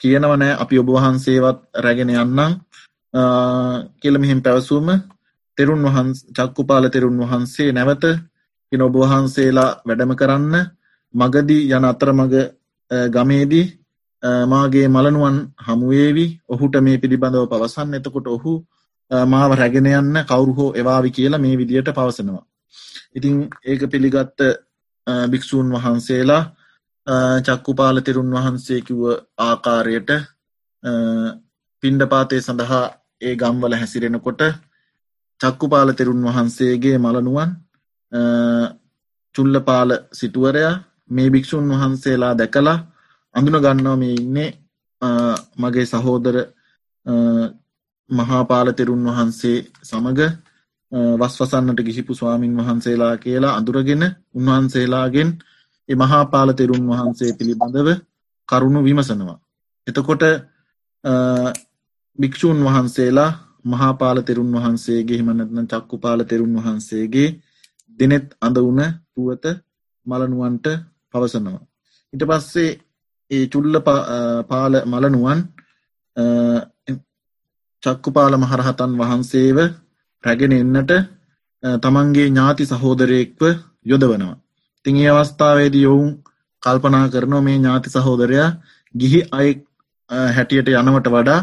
කියනවනෑ 0.00 0.52
අපි 0.62 0.78
ඔබ 0.78 0.88
වහන්සේවත් 0.88 1.58
රැගෙන 1.84 2.10
යන්නම්. 2.12 2.52
කියල 4.00 4.16
මෙහිම් 4.18 4.40
පැවසූම 4.42 4.88
තෙරුන් 5.58 5.82
වහන්ස් 5.82 6.18
චක්කුපාල 6.28 6.84
තෙරුන් 6.90 7.20
වහන්සේ 7.22 7.72
නැවත 7.72 8.04
පින 8.72 8.82
ඔබ 8.82 8.94
වහන්සේලා 8.94 9.70
වැඩම 9.86 10.12
කරන්න. 10.20 10.54
මගදී 11.14 11.68
යන 11.70 11.84
අතර 11.84 12.10
මග 12.12 12.34
ගමේදී 13.14 13.66
මාගේ 14.22 14.88
මලනුවන් 14.88 15.36
හමුවේවි 15.58 16.26
ඔහුට 16.48 16.76
මේ 16.80 16.98
පිළිබඳව 16.98 17.46
පවසන්න 17.46 17.94
එතකොට 17.94 18.26
ඔහු 18.28 18.52
මාව 19.10 19.50
රැගෙන 19.52 19.86
යන්න 19.88 20.16
කවුරු 20.24 20.52
හෝ 20.52 20.70
එවාවි 20.74 21.10
කියලා 21.10 21.38
මේ 21.38 21.56
විදියට 21.56 21.90
පවසනවා. 21.90 22.44
ඉතිං 23.14 23.34
ඒක 23.64 23.82
පිළිගත්ත 23.86 24.38
භික්‍ෂූන් 25.26 25.68
වහන්සේලා 25.72 26.42
චක්කුපාල 27.40 28.00
තෙරුන් 28.00 28.30
වහන්සේ 28.32 28.80
කිව්ව 28.82 29.02
ආකාරයට 29.38 30.10
පින්ඩපාතය 31.82 32.40
සඳහා 32.40 32.84
ඒ 33.20 33.34
ගම්වල 33.36 33.74
හැසිරෙනකොට 33.74 34.42
චක්කුපාල 35.40 35.90
තෙරුන් 35.92 36.24
වහන්සේගේ 36.24 36.98
මලනුවන් 36.98 37.50
චුල්ලපාල 39.34 39.90
සිටුවරයා 40.12 40.74
මේ 41.10 41.28
භික්‍ෂූන් 41.30 41.72
වහන්සේලා 41.72 42.34
දැකලා 42.34 42.78
අඳුන 43.36 43.58
ගන්නවා 43.58 43.96
මේ 43.96 44.14
ඉන්නේ 44.14 44.50
මගේ 45.56 45.86
සහෝදර 45.86 46.36
මහාපාල 48.10 48.68
තෙරුන් 48.72 49.02
වහන්සේ 49.06 49.58
සමඟ 49.82 50.22
වස්වසන්නට 51.20 51.80
ගිහිපු 51.80 52.12
ස්වාමීන් 52.14 52.58
වහන්සේලා 52.58 53.14
කියලා 53.16 53.56
අඳුරගෙන 53.56 54.04
උන්වහන්සේලාගෙන් 54.34 55.30
එ 55.88 55.94
මහාපාල 55.94 56.50
තෙරුන් 56.52 56.84
වහන්සේ 56.86 57.30
පිළිබඳව 57.32 57.88
කරුණු 58.48 58.80
විමසනවා. 58.82 59.38
එතකොට 59.86 60.22
භික්‍ෂූන් 62.18 62.58
වහන්සේලා 62.64 63.30
මහාපාල 63.64 64.18
තෙරුන් 64.22 64.50
වහන්සේගේ 64.54 65.18
හිමනත්න 65.18 65.66
චක්කු 65.66 65.96
පාල 65.98 66.20
තෙරුන් 66.24 66.54
වහන්සේගේ 66.56 67.28
දෙනෙත් 67.98 68.26
අඳ 68.40 68.56
වුන 68.58 68.80
පුවත 69.12 69.44
මලනුවන්ට 70.06 70.66
පවසනවා. 71.12 71.62
ඉට 72.12 72.22
පස්සේ 72.24 72.70
ඒ 73.30 73.44
චුල්ල 73.46 73.76
පාල 74.48 74.74
මලනුවන් 74.86 75.40
චක්කුපාල 77.82 78.34
මහරහතන් 78.36 78.92
වහන්සේව 78.94 79.58
රැගෙන 80.24 80.54
එන්නට 80.54 80.92
තමන්ගේ 81.80 82.26
ඥාති 82.26 82.64
සහෝදරයෙක්ව 82.66 83.42
යොදවනවා. 83.84 84.36
තිං 84.84 84.96
ඒ 84.96 85.10
අවස්ථාවේදී 85.12 85.82
යොවුන් 85.82 86.10
කල්පනා 86.62 87.04
කරනවා 87.08 87.42
මේ 87.42 87.56
ඥාති 87.56 87.94
සහෝදරයා 87.94 88.48
ගිහි 88.94 89.20
අයෙක් 89.32 89.58
හැටියට 90.30 90.68
යනවට 90.72 91.08
වඩා 91.08 91.40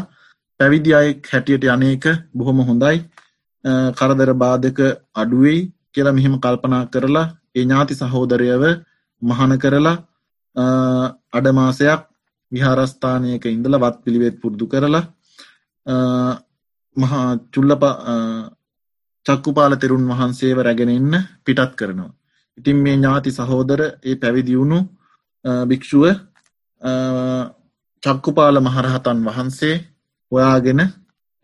පැවිදි 0.60 0.90
අයෙක් 0.92 1.30
හැටියට 1.32 1.64
යනක 1.66 2.04
බොහොම 2.34 2.58
හොඳයි 2.62 2.98
කරදර 3.94 4.30
බාධක 4.36 4.80
අඩුවෙයි 5.14 5.60
කියලා 5.92 6.12
මෙහෙම 6.12 6.34
කල්පනා 6.38 6.82
කරලා 6.86 7.26
ඒ 7.54 7.62
ඥාති 7.62 7.94
සහෝදරයව 7.94 8.64
මහන 9.22 9.52
කරලා 9.58 9.96
අඩමාසයක් 10.56 12.00
විහාරස්ථානයක 12.52 13.44
ඉඳලා 13.46 13.80
වත් 13.80 13.96
පිළිවෙත් 14.04 14.36
පුරුදු 14.40 14.66
කරලා 14.66 15.04
මහා 16.96 17.28
චුල්ලප 17.48 17.82
චක්කුපාල 19.26 19.72
තෙරුන් 19.76 20.04
වහන්සේව 20.10 20.58
රැගෙන 20.58 20.90
ඉන්න 20.90 21.14
පිටත් 21.44 21.72
කරනවා. 21.74 22.12
ඉතින් 22.58 22.76
මේ 22.76 22.96
ඥාති 22.96 23.30
සහෝදර 23.30 23.80
ඒ 24.02 24.16
පැවිදිවුණු 24.16 24.78
භික්ෂුව 25.64 26.04
චක්කුපාල 28.02 28.56
මහරහතන් 28.60 29.18
වහන්සේ 29.26 29.76
හොයාගෙන 30.32 30.80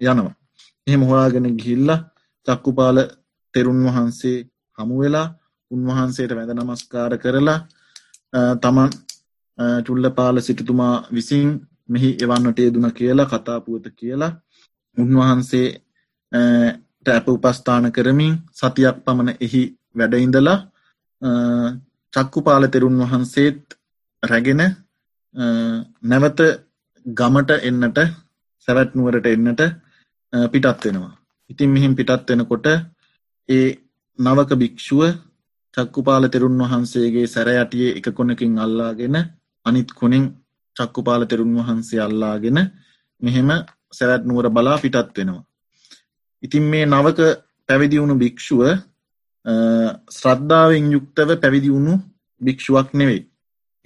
යනවා. 0.01 0.35
එහෙම 0.87 1.03
හොයාගෙන 1.03 1.47
ගිහිල්ලා 1.53 2.05
චක්කුපාල 2.47 2.99
තෙරුන් 3.55 3.81
වහන්සේ 3.87 4.39
හමුවෙලා 4.79 5.27
උන්වහන්සේට 5.71 6.33
වැඳ 6.33 6.53
නමස්කාර 6.55 7.13
කරලා 7.19 7.59
තමන් 8.33 8.91
චුල්ලපාල 9.85 10.37
සිටතුමා 10.41 10.95
විසින් 11.11 11.49
මෙහි 11.89 12.11
එවන්නට 12.19 12.59
යෙදුන 12.59 12.87
කියලා 12.93 13.29
කතාපුවත 13.29 13.87
කියලා 13.93 14.33
උන්වහන්සේ 14.97 15.67
ඇප 17.07 17.27
උපස්ථාන 17.29 17.87
කරමින් 17.91 18.35
සතියක් 18.53 18.97
පමණ 19.05 19.31
එහි 19.41 19.63
වැඩඉඳලා 19.95 20.59
චක්කුපාල 22.13 22.65
තෙරුන් 22.69 23.01
වහන්සේත් 23.01 23.61
රැගෙන 24.23 24.63
නැවත 26.05 26.41
ගමට 27.07 27.51
එන්නට 27.63 27.99
සැවැත්නුවරට 28.69 29.27
එන්නට 29.27 29.63
පිටත් 30.33 30.85
වෙනවා. 30.85 31.13
ඉතින් 31.51 31.71
මෙහිම් 31.71 31.93
පිටත් 31.95 32.29
වෙනකොට 32.29 32.67
ඒ 33.49 33.67
නවක 34.19 34.51
භික්‍ෂුව 34.55 35.03
චක්කුපාල 35.75 36.25
තෙරුන් 36.29 36.57
වහන්සේගේ 36.61 37.27
සැරයටියේ 37.27 37.97
එක 37.99 38.07
කොනකින් 38.13 38.55
අල්ලාගෙන 38.59 39.17
අනිත් 39.67 39.91
කොනින් 39.93 40.25
චක්කුපාල 40.77 41.23
තෙරුන් 41.27 41.53
වහන්සේ 41.59 42.01
අල්ලාගෙන 42.01 42.59
මෙහෙම 43.23 43.51
සැවැත් 43.93 44.23
නුවර 44.25 44.47
බලා 44.49 44.79
පිටත් 44.79 45.17
වෙනවා. 45.17 45.45
ඉතින් 46.43 46.65
මේ 46.65 46.85
නවක 46.87 47.21
පැවිදි 47.69 48.01
වුණු 48.01 48.15
භික්‍ෂුව 48.17 48.63
ශ්‍රද්ධාවෙන් 50.11 50.87
යුක්තව 50.93 51.29
පැවිදි 51.43 51.69
වුණු 51.69 51.95
භික්‍ෂුවක් 52.41 52.89
නෙවෙයි. 52.95 53.23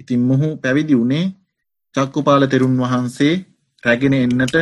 ඉතින් 0.00 0.20
මොහු 0.20 0.48
පැවිදි 0.56 0.94
වුණේ 0.94 1.32
චක්කුපාල 1.94 2.42
තෙරුන් 2.46 2.74
වහන්සේ 2.76 3.34
රැගෙන 3.82 4.14
එන්නට 4.16 4.56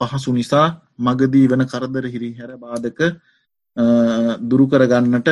පහසු 0.00 0.30
නිසා 0.32 0.66
මගදී 0.98 1.46
වන 1.46 1.64
කරදර 1.64 2.04
හිරි 2.06 2.30
හැර 2.38 2.52
බාධක 2.56 3.00
දුරුකරගන්නට 4.42 5.28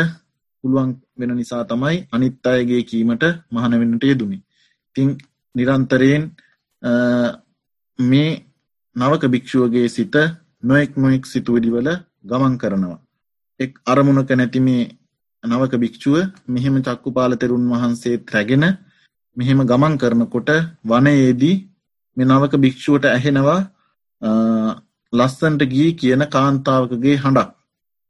පුළුවන් 0.65 0.91
වෙන 1.19 1.33
නිසා 1.35 1.63
තමයි 1.65 1.97
අනිත් 2.13 2.47
අයගේ 2.47 2.83
කීමට 2.83 3.25
මහනවෙන්නට 3.51 4.05
යෙදුණි. 4.05 4.39
තිං 4.97 5.09
නිරන්තරයෙන් 5.55 6.23
මේ 7.99 8.31
නවක 8.97 9.23
භික්‍ෂුවගේ 9.27 9.89
සිත 9.89 10.15
නොෙක් 10.63 10.91
නොෙක් 10.97 11.23
සිතුවඩිවල 11.25 11.89
ගමන් 12.25 12.55
කරනවා. 12.57 12.99
එක් 13.61 13.73
අරමුණක 13.87 14.31
නැති 14.33 14.61
මේ 14.61 14.83
නවක 15.45 15.73
භික්‍ෂුව 15.77 16.17
මෙහෙම 16.49 16.77
චක්කු 16.79 17.11
පාල 17.13 17.33
තෙරුන් 17.37 17.65
වහන්සේත් 17.69 18.23
රැගෙන 18.29 18.65
මෙහෙම 19.37 19.61
ගමන් 19.63 19.95
කරනකොට 19.97 20.51
වනයේදී 20.85 21.57
මෙ 22.17 22.23
නවක 22.25 22.53
භික්‍ෂුවට 22.57 23.05
ඇහෙනවා 23.07 23.61
ලස්සන්ට 25.13 25.63
ගී 25.65 25.91
කියන 25.95 26.23
කාන්තාවකගේ 26.29 27.17
හඬක්. 27.17 27.51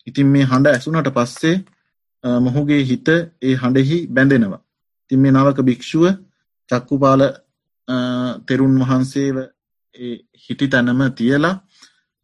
ඉතින් 0.06 0.26
මේ 0.26 0.44
හඬ 0.44 0.66
ඇසුනට 0.68 1.10
පස්සේ 1.10 1.56
මොහුගේ 2.24 2.82
හිත 2.84 3.08
ඒ 3.08 3.54
හඬෙහි 3.56 3.98
බැඳෙනවා. 4.08 4.62
තින් 5.10 5.20
මේ 5.20 5.32
නවක 5.32 5.58
භික්‍ෂුව 5.62 6.04
චක්කුපාල 6.70 7.22
තෙරුන් 8.46 8.74
වහන්සේව 8.80 9.36
හිටි 10.40 10.68
තැනම 10.68 11.00
තියලා 11.12 11.54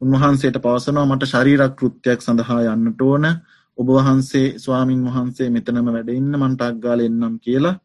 උන්වහන්සේට 0.00 0.56
පවසනවා 0.58 1.06
මට 1.06 1.24
ශරීරක් 1.26 1.74
කෘත්‍යයක් 1.74 2.20
සඳහා 2.20 2.60
යන්නට 2.68 3.00
ඕන 3.02 3.24
ඔබ 3.78 3.88
වහන්සේ 3.90 4.46
ස්වාමින් 4.56 5.02
වහන්සේ 5.06 5.48
මෙතනම 5.50 5.88
වැඩඉන්න 5.88 6.32
මන්ටක් 6.34 6.76
ගාල 6.78 7.00
එන්නම් 7.00 7.36
කියලා 7.38 7.76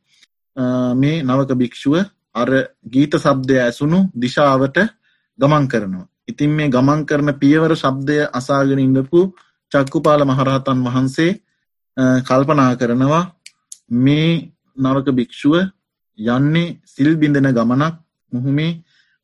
මේ 0.96 1.24
නවක 1.24 1.52
භික්‍ෂුව 1.56 1.96
අර 2.36 2.50
ගීත 2.86 3.14
සබ්දය 3.18 3.56
ඇසුණු 3.58 4.00
දිශාවට 4.16 4.78
ගමන් 5.40 5.66
කරනවා. 5.68 6.06
ඉතින් 6.28 6.52
මේ 6.52 6.70
ගමන් 6.70 7.02
කරන 7.06 7.30
පියවර 7.36 7.74
ශබ්දය 7.76 8.18
අසාගෙන 8.32 8.80
ඉඳපු 8.80 9.20
චක්කුපාල 9.72 10.22
මහරහතන් 10.26 10.80
වහන්සේ 10.86 11.32
කල්පනා 11.98 12.72
කරනවා 12.76 13.24
මේ 13.98 14.30
නවක 14.78 15.08
භික්‍ෂුව 15.12 15.56
යන්නේ 16.20 16.78
සිල් 16.86 17.12
බිඳෙන 17.16 17.50
ගමනක් 17.50 17.96
මුහුමේ 18.32 18.72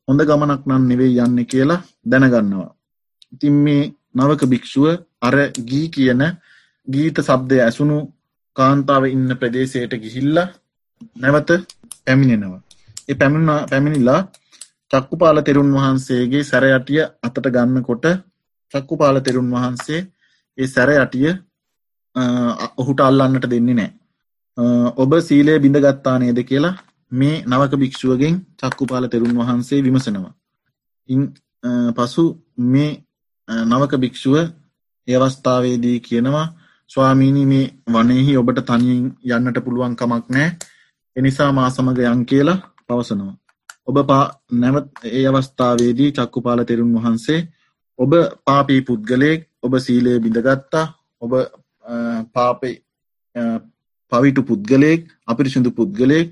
හොඳ 0.08 0.20
ගමනක් 0.22 0.62
නම් 0.66 0.82
නෙවෙයි 0.84 1.20
යන්න 1.20 1.38
කියලා 1.44 1.84
දැනගන්නවා. 2.04 2.70
ඉතින් 3.32 3.56
මේ 3.56 3.82
නවක 4.14 4.42
භික්‍ෂුව 4.44 4.86
අර 5.20 5.36
ගී 5.60 5.86
කියන 5.88 6.22
ගීත 6.88 7.16
සබ්දය 7.20 7.56
ඇසුණු 7.60 7.98
කාන්තාව 8.56 9.04
ඉන්න 9.06 9.30
ප්‍රදේශයට 9.32 9.92
ගිහිල්ල 9.96 10.36
නැවත 11.16 11.50
පැමිණෙනවා. 12.04 12.62
ඒ 13.08 13.14
පැමිණ 13.14 13.50
පැමිණිලා 13.70 14.20
චක්කුපාල 14.90 15.38
තෙරුන් 15.42 15.70
වහන්සේගේ 15.74 16.44
සැරයටිය 16.44 17.02
අතට 17.22 17.46
ගන්න 17.46 17.82
කොට 17.82 18.04
චක්කුපාල 18.74 19.16
තෙරුන් 19.20 19.52
වහන්සේ 19.52 20.00
ඒ 20.58 20.66
සැර 20.66 20.90
යටිය 20.94 21.30
ඔහුට 22.76 23.00
අල්ලන්නට 23.00 23.46
දෙන්නේ 23.46 23.74
නෑ. 23.74 23.90
ඔබ 24.96 25.12
සීලය 25.20 25.58
බිඳගත්තා 25.58 26.16
නේද 26.18 26.40
කියලා 26.44 26.74
මේ 27.12 27.42
නවක 27.44 27.72
භික්ෂුවගෙන් 27.76 28.34
චක්කුපාල 28.56 29.08
තෙරුන් 29.08 29.34
වහන්සේ 29.34 29.82
විමසනවා. 29.82 30.32
ඉන් 31.08 31.20
පසු 31.96 32.24
මේ 32.66 32.90
නවක 33.66 33.92
භික්ෂුව 33.96 34.36
ඒවස්ථාවේදී 35.08 35.98
කියනවා 36.00 36.46
ස්වාමීණී 36.90 37.46
මේ 37.46 37.66
වනයෙහි 37.94 38.36
ඔබට 38.36 38.60
තනියෙන් 38.62 39.04
යන්නට 39.30 39.64
පුළුවන් 39.64 39.96
කමක් 39.96 40.24
නෑ 40.30 40.48
එනිසා 41.16 41.50
මා 41.52 41.68
සමග 41.70 41.98
යන් 42.06 42.24
කියලා 42.24 42.58
පවසනවා. 42.86 43.36
ඔබ 43.86 43.96
පා 44.06 44.24
නැවත් 44.52 44.88
ඒ 45.08 45.24
අවස්ථාවේදී 45.26 46.10
චක්කුපාල 46.12 46.60
තෙරුන් 46.64 46.94
වහන්සේ 46.96 47.40
ඔබ 47.98 48.12
පාපී 48.44 48.80
පුද්ගලයෙක් 48.82 49.40
ඔබ 49.62 49.72
සීලය 49.78 50.12
බිඳගත්තා 50.18 50.86
ඔබ 51.22 51.32
පාපේ 52.34 52.74
පවිටු 54.12 54.42
පුද්ගලයෙක් 54.42 55.02
අපිරිසිදු 55.26 55.70
පුද්ගලයෙක් 55.70 56.28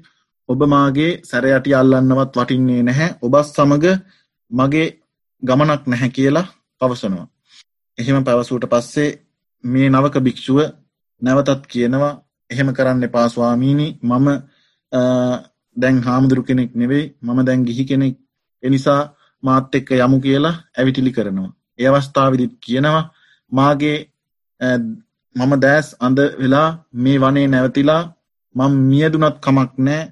ඔබ 0.49 0.61
මාගේ 0.67 1.11
සැරයටි 1.23 1.75
අල්ලන්නවත් 1.75 2.33
වටින්නේ 2.35 2.83
නැහැ 2.83 3.11
ඔබස් 3.23 3.49
සමග 3.55 3.85
මගේ 4.51 4.89
ගමනක් 5.43 5.83
නැහැ 5.87 6.11
කියලා 6.11 6.47
පවසනවා. 6.81 7.27
එහෙම 7.99 8.25
පැවසූට 8.25 8.67
පස්සේ 8.73 9.11
මේ 9.65 9.89
නවක 9.89 10.17
භික්‍ෂුව 10.21 10.59
නැවතත් 11.23 11.63
කියනවා 11.67 12.13
එහෙම 12.51 12.69
කරන්න 12.73 13.05
පාස්වාමීණි 13.09 13.89
මම 14.03 14.27
දැන් 15.77 15.97
හාමුදුරු 16.01 16.43
කෙනෙක් 16.43 16.71
නෙවෙයි 16.75 17.05
මම 17.23 17.39
දැන් 17.45 17.67
ගිහි 17.67 17.85
කෙනෙක් 17.85 18.17
එනිසා 18.63 19.01
මාත් 19.43 19.75
එක්ක 19.75 19.91
යමු 19.97 20.19
කියලා 20.21 20.55
ඇවිටිලි 20.79 21.13
කරනවා. 21.13 21.51
ඒ 21.79 21.89
අවස්ථාවවිදිත් 21.89 22.55
කියනවා 22.61 23.03
මාගේ 23.53 23.99
මම 25.37 25.53
දෑස් 25.61 25.89
අඳ 26.01 26.19
වෙලා 26.41 26.69
මේ 26.97 27.19
වනේ 27.19 27.47
නැවතිලා 27.47 28.03
මං 28.55 28.73
මියදුනත් 28.83 29.37
කමක් 29.45 29.73
නෑ 29.81 30.03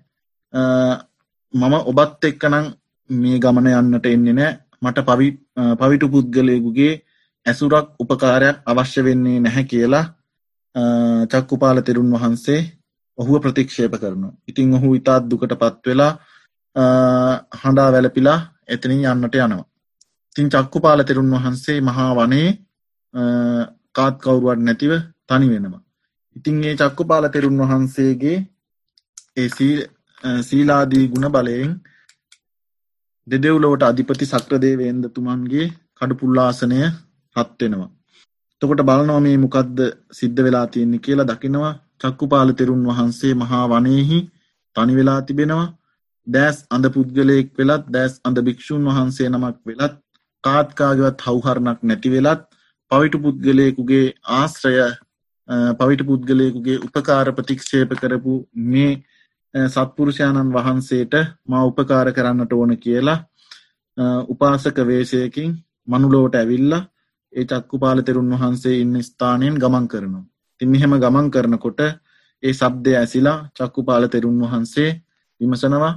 මම 1.54 1.74
ඔබත් 1.90 2.24
එක්කනං 2.24 2.66
මේ 3.10 3.38
ගමන 3.38 3.68
යන්නට 3.72 4.06
එන්නේ 4.06 4.34
නෑ 4.34 4.52
මට 4.82 5.06
පවි 5.08 5.28
පවිටු 5.78 6.06
පුද්ගලයකුගේ 6.08 6.92
ඇසුරක් 7.46 7.88
උපකාරයක් 7.98 8.56
අවශ්‍ය 8.66 9.00
වෙන්නේ 9.02 9.38
නැහැ 9.40 9.64
කියලා 9.64 10.04
චක්කුපාල 11.26 11.78
තෙරුන් 11.80 12.10
වහන්සේ 12.14 12.60
ඔහුව 13.18 13.36
ප්‍රතික්ෂේප 13.40 13.94
කරනු. 13.94 14.28
ඉතිං 14.48 14.74
ඔහු 14.74 14.88
ඉතාත් 14.94 15.24
දුකට 15.24 15.54
පත්වෙලා 15.54 16.12
හඬා 17.54 17.88
වැලපිලා 17.92 18.38
එතනින් 18.68 19.04
යන්නට 19.06 19.34
යනවා. 19.36 19.64
තින් 20.36 20.46
චක්කුපාල 20.48 21.00
තෙරුන් 21.02 21.32
වහන්සේ 21.32 21.78
මහා 21.80 22.10
වනේ 22.14 22.48
කාත් 23.92 24.14
කවුරුවට 24.18 24.60
නැතිව 24.60 24.92
තනි 25.28 25.48
වෙනවා. 25.48 25.82
ඉතින් 26.36 26.56
ඒ 26.64 26.76
චක්කුපාල 26.76 27.26
තෙරුන් 27.28 27.60
වහන්සේගේ 27.62 28.38
ඒ 29.36 29.48
සීලාදී 30.42 31.04
ගුණ 31.08 31.28
බලයෙන් 31.28 31.72
දෙදෙව්ලොවට 33.26 33.82
අධිපති 33.82 34.26
සක්‍රදේවේන්ද 34.26 35.04
තුමන්ගේ 35.10 35.66
කඩුපුල්ලාසනය 35.96 36.80
හත්වෙනවා. 37.36 37.90
තොකොට 38.62 38.82
බලනව 38.82 39.18
මේ 39.20 39.36
මොකක්ද 39.36 39.78
සිද්ධ 40.12 40.40
වෙලා 40.40 40.66
තියෙන්නේ 40.66 41.00
කියලා 41.00 41.30
දකිනවා 41.30 41.72
චක්කුපාල 42.00 42.50
තෙරුන් 42.52 42.82
වහන්සේ 42.82 43.34
මහා 43.36 43.64
වනයෙහි 43.68 44.18
තනි 44.76 44.96
වෙලා 44.96 45.20
තිබෙනවා 45.22 45.66
දෑස් 46.26 46.58
අඳ 46.70 46.86
පුද්ගලයෙක් 46.88 47.48
වෙලත් 47.58 47.84
දෑස් 47.88 48.14
අඳ 48.24 48.38
භික්‍ෂූන් 48.40 48.84
වහන්සේ 48.88 49.28
නමක් 49.28 49.56
වෙලත් 49.70 49.96
කාත්කාගවත් 50.44 51.24
හවහරණක් 51.26 51.80
නැති 51.82 52.14
වෙලත් 52.14 52.42
පවිටු 52.90 53.18
පුද්ගලයකුගේ 53.18 54.06
ආශ්‍රය 54.34 54.74
පවිට 55.78 56.02
පුද්ගලයකුගේ 56.02 56.78
උපකාර 56.78 57.28
ප්‍රතික්ෂේප 57.32 57.90
කරපු 57.94 58.34
මේ 58.64 58.92
සත්පුරුෂයාණන් 59.54 60.52
වහන්සේට 60.52 61.14
මා 61.46 61.64
උපකාර 61.64 62.08
කරන්නට 62.12 62.52
ඕන 62.52 62.72
කියලා 62.78 63.18
උපාසක 64.28 64.78
වේශයකින් 64.82 65.50
මනුලෝට 65.88 66.34
ඇවිල්ල 66.34 66.72
ඒ 67.32 67.44
චක්කු 67.44 67.78
පාල 67.78 67.98
තෙරුන් 68.00 68.30
වහන්සේ 68.32 68.80
ඉන්න 68.80 68.96
ස්ථානයෙන් 69.00 69.56
ගමන් 69.56 69.86
කරනවා. 69.88 70.24
තිමිහෙම 70.60 70.94
ගමන් 70.94 71.28
කරනකොට 71.30 71.80
ඒ 72.42 72.52
සබ්දය 72.52 72.92
ඇසිලා 72.94 73.38
චක්කු 73.52 73.80
පාල 73.82 74.04
තෙරුන් 74.08 74.38
වහන්සේ 74.42 74.90
විමසනවා 75.40 75.94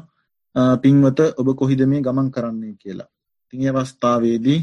පින්වත 0.78 1.20
ඔබ 1.38 1.48
කොහිද 1.56 1.82
මේ 1.84 2.02
ගමන් 2.02 2.30
කරන්නේ 2.32 2.74
කියලා. 2.76 3.10
තිය 3.50 3.70
අවස්ථාවේදී 3.70 4.60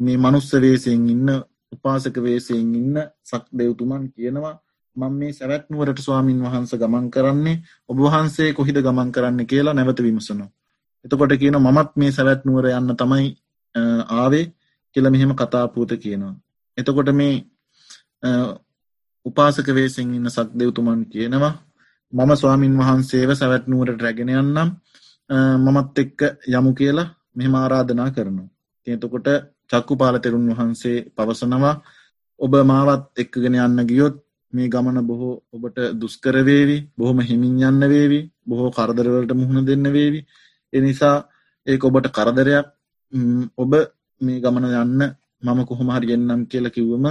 මේ 0.00 0.16
මනුස්ස 0.16 0.50
වේසයෙන් 0.54 1.08
ඉන්න 1.08 1.28
උපාසක 1.72 2.16
වේසයෙන් 2.18 2.74
ඉන්න 2.74 2.96
සක් 3.22 3.44
දෙව්තුමන් 3.52 4.04
කියනවා 4.10 4.54
මං 4.96 5.12
මේ 5.14 5.32
සැවැත්නුවරට 5.32 5.98
ස්වාමීන් 5.98 6.40
වහන්ස 6.42 6.72
ගමන් 6.74 7.06
කරන්නේ 7.10 7.62
ඔබ 7.88 7.98
වහන්සේ 7.98 8.50
කොහිද 8.52 8.78
ගමන් 8.78 9.12
කරන්න 9.12 9.46
කියලා 9.46 9.74
නැවත 9.74 10.00
විමසනවා. 10.00 10.50
එතකොට 11.04 11.32
කියන 11.34 11.56
මමත් 11.58 11.90
මේ 11.96 12.10
සැවැත්නුවර 12.10 12.66
යන්න 12.70 12.96
තමයි 12.96 13.28
ආවේ 14.12 14.44
කියල 14.96 15.10
මෙහෙම 15.10 15.32
කතාපූත 15.34 15.92
කියනවා. 15.96 16.34
එතකොට 16.78 17.10
මේ 17.12 17.34
උපාසක 19.26 19.68
වේසිෙන් 19.70 20.14
ඉන්න 20.14 20.30
සක් 20.30 20.48
දෙව්තුමන් 20.54 21.02
කියනවා 21.06 21.54
මම 22.12 22.30
ස්වාමීන් 22.36 22.78
වහන්සේව 22.78 23.30
සැවැත්නුවරට 23.34 24.02
රැගෙන 24.02 24.34
යන්නම් 24.34 24.70
මමත් 25.64 25.98
එක්ක 25.98 26.20
යමු 26.48 26.70
කියලා 26.74 27.08
මෙහෙම 27.36 27.54
ආරාධනා 27.54 28.10
කරනවා. 28.10 28.48
තියතකොට 28.86 29.28
චක්කු 29.70 29.94
පාලතෙරුන් 29.96 30.48
වහන්සේ 30.50 30.98
පවසනවා. 31.10 31.74
ඔබ 32.40 32.52
මාවත් 32.64 33.02
එක්කගෙන 33.16 33.56
යන්න 33.56 33.80
ගියොත් 33.86 34.16
මේ 34.52 34.68
ගමන 34.68 34.98
බොහෝ 35.02 35.34
ඔබට 35.48 35.78
දුස්කරවේවි 35.94 36.78
බොහොම 36.98 37.18
හිමින් 37.20 37.56
යන්න 37.62 37.82
වේවි 37.84 38.20
බොහෝ 38.44 38.70
කරදරවලට 38.70 39.32
මුහුණ 39.32 39.66
දෙන්න 39.66 39.86
වේවි. 39.88 40.20
එනිසා 40.72 41.16
ඒක 41.66 41.84
ඔබට 41.84 42.06
කරදරයක්. 42.10 42.66
ඔබ 43.56 43.72
මේ 44.20 44.40
ගමන 44.40 44.66
යන්න 44.76 45.02
මම 45.42 45.60
කොහොමහරි 45.64 46.12
එන්නම් 46.12 46.42
කියලා 46.46 46.70
කිව්වම 46.70 47.06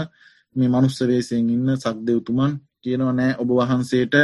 මේ 0.55 0.69
මනුස්සවේසයෙන් 0.69 1.49
ඉන්න 1.49 1.69
සක්දෙව්තුමන් 1.77 2.51
කියනවා 2.81 3.13
නෑ 3.13 3.31
ඔබ 3.37 3.49
වහන්සේට 3.51 4.15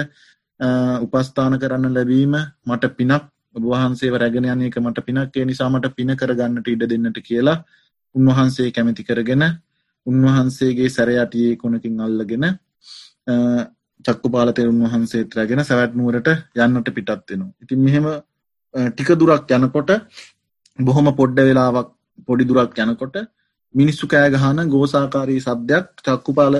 උපස්ථාන 0.99 1.55
කරන්න 1.57 1.87
ලැබීම 1.91 2.35
මට 2.65 2.83
පිනක්. 2.91 3.23
ඔබ 3.55 3.63
වහන්සේ 3.65 4.11
රැගෙන 4.13 4.45
යන 4.47 4.61
එක 4.63 4.77
මට 4.77 4.99
පිනක්. 5.01 5.33
ඒ 5.33 5.45
නිසාමට 5.45 5.87
පින 5.93 6.11
කරගන්නට 6.13 6.67
ඉඩ 6.67 6.83
දෙන්නට 6.85 7.19
කියලා 7.21 7.57
උන්වහන්සේ 8.15 8.69
කැමති 8.71 9.03
කරගෙන 9.03 9.43
උන්වහන්සේගේ 10.07 10.89
සැරයටියේ 10.89 11.55
කොනකින් 11.55 11.99
අල්ලගෙන 12.01 12.45
චක්කු 14.05 14.27
පාලතෙරුන් 14.29 14.79
වහන්සේත් 14.83 15.35
රැගෙන 15.35 15.61
සැවැට්නුවරට 15.61 16.29
යන්නට 16.57 16.89
පිටත් 16.91 17.11
වෙනවා. 17.29 17.51
ඉතින් 17.63 17.79
මෙහෙම 17.79 18.05
ටික 18.73 19.09
දුරක් 19.15 19.51
යනකොට 19.51 19.91
බොහොම 20.79 21.07
පොඩ්ඩ 21.13 21.39
වෙලාවක් 21.41 21.89
පොඩි 22.27 22.43
දුරක් 22.43 22.77
යනකොට 22.77 23.15
මිනිස්සු 23.75 24.05
කෑගහන 24.07 24.59
ගෝසාකාරී 24.67 25.41
සබ්දයක් 25.41 25.85
චක්කුපාල 26.05 26.55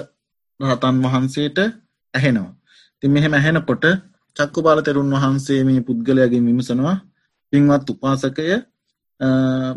රහතන් 0.60 0.96
වහන්සේට 1.06 1.58
ඇහෙනවා. 2.14 2.52
ති 3.04 3.06
මෙහෙම 3.08 3.34
ඇහෙනකොට 3.34 3.86
චක්කුපාල 4.38 4.80
තෙරුන් 4.82 5.12
වහන්සේ 5.14 5.62
මේ 5.64 5.82
පුද්ගලයගේ 5.82 6.42
විමසනවා 6.42 6.96
පින්වත් 7.54 7.90
උපාසකය 7.90 8.46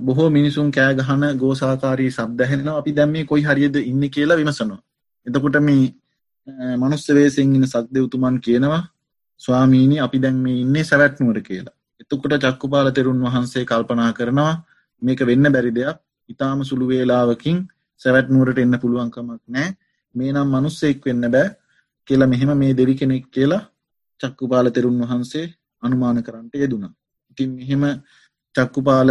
බොහෝ 0.02 0.30
මිනිසුන් 0.30 0.70
කෑගහන 0.70 1.24
ගෝසාකාරී 1.38 2.10
සබ්දැහෙනවා 2.10 2.78
අපි 2.78 2.92
දැම්මේ 2.92 3.24
කොයි 3.24 3.42
හරියද 3.42 3.76
ඉන්න 3.76 4.10
කියලා 4.10 4.36
විමසනවා. 4.36 4.80
එතකොට 5.26 5.56
මේ 5.60 5.94
මනුස්සවේසිෙන් 6.76 7.54
ඉන්න 7.54 7.66
සක්දෙවතුමන් 7.66 8.40
කියනවා 8.40 8.82
ස්වාමීණි 9.40 10.00
අපි 10.00 10.18
දැන් 10.18 10.36
මේ 10.36 10.60
ඉන්නේ 10.60 10.84
සැවැත්නුවර 10.84 11.40
කියලා. 11.40 11.74
එතකොට 12.00 12.34
චක්කුපාල 12.44 12.90
තෙරුන් 12.92 13.20
වහන්සේ 13.20 13.64
කල්පනා 13.64 14.12
කරනවා 14.12 14.52
මේක 15.02 15.20
වෙන්න 15.22 15.52
බැරි 15.52 15.72
දෙයක් 15.72 15.98
ඉතාම 16.28 16.64
සුළු 16.64 16.88
වේලාවකින් 16.88 17.58
සැවැත්නුවරට 18.00 18.58
එන්න 18.58 18.80
පුළුවන්කමක් 18.82 19.42
නෑ 19.48 19.68
මේ 20.14 20.32
නම් 20.32 20.48
මනුස්සෙක් 20.48 21.06
වෙන්න 21.06 21.30
බෑ 21.30 21.48
කියලා 22.08 22.28
මෙහෙම 22.28 22.50
මේ 22.58 22.72
දෙවි 22.72 22.94
කෙනෙක් 22.94 23.26
කියලා 23.30 23.62
චක්කුපාල 24.20 24.70
තෙරුන් 24.70 25.00
වහන්සේ 25.02 25.46
අනුමාන 25.82 26.22
කරන්නට 26.22 26.54
යෙදුණා. 26.54 26.92
ඉතින් 27.30 27.50
මෙහෙම 27.58 27.82
චක්කුපාල 28.58 29.10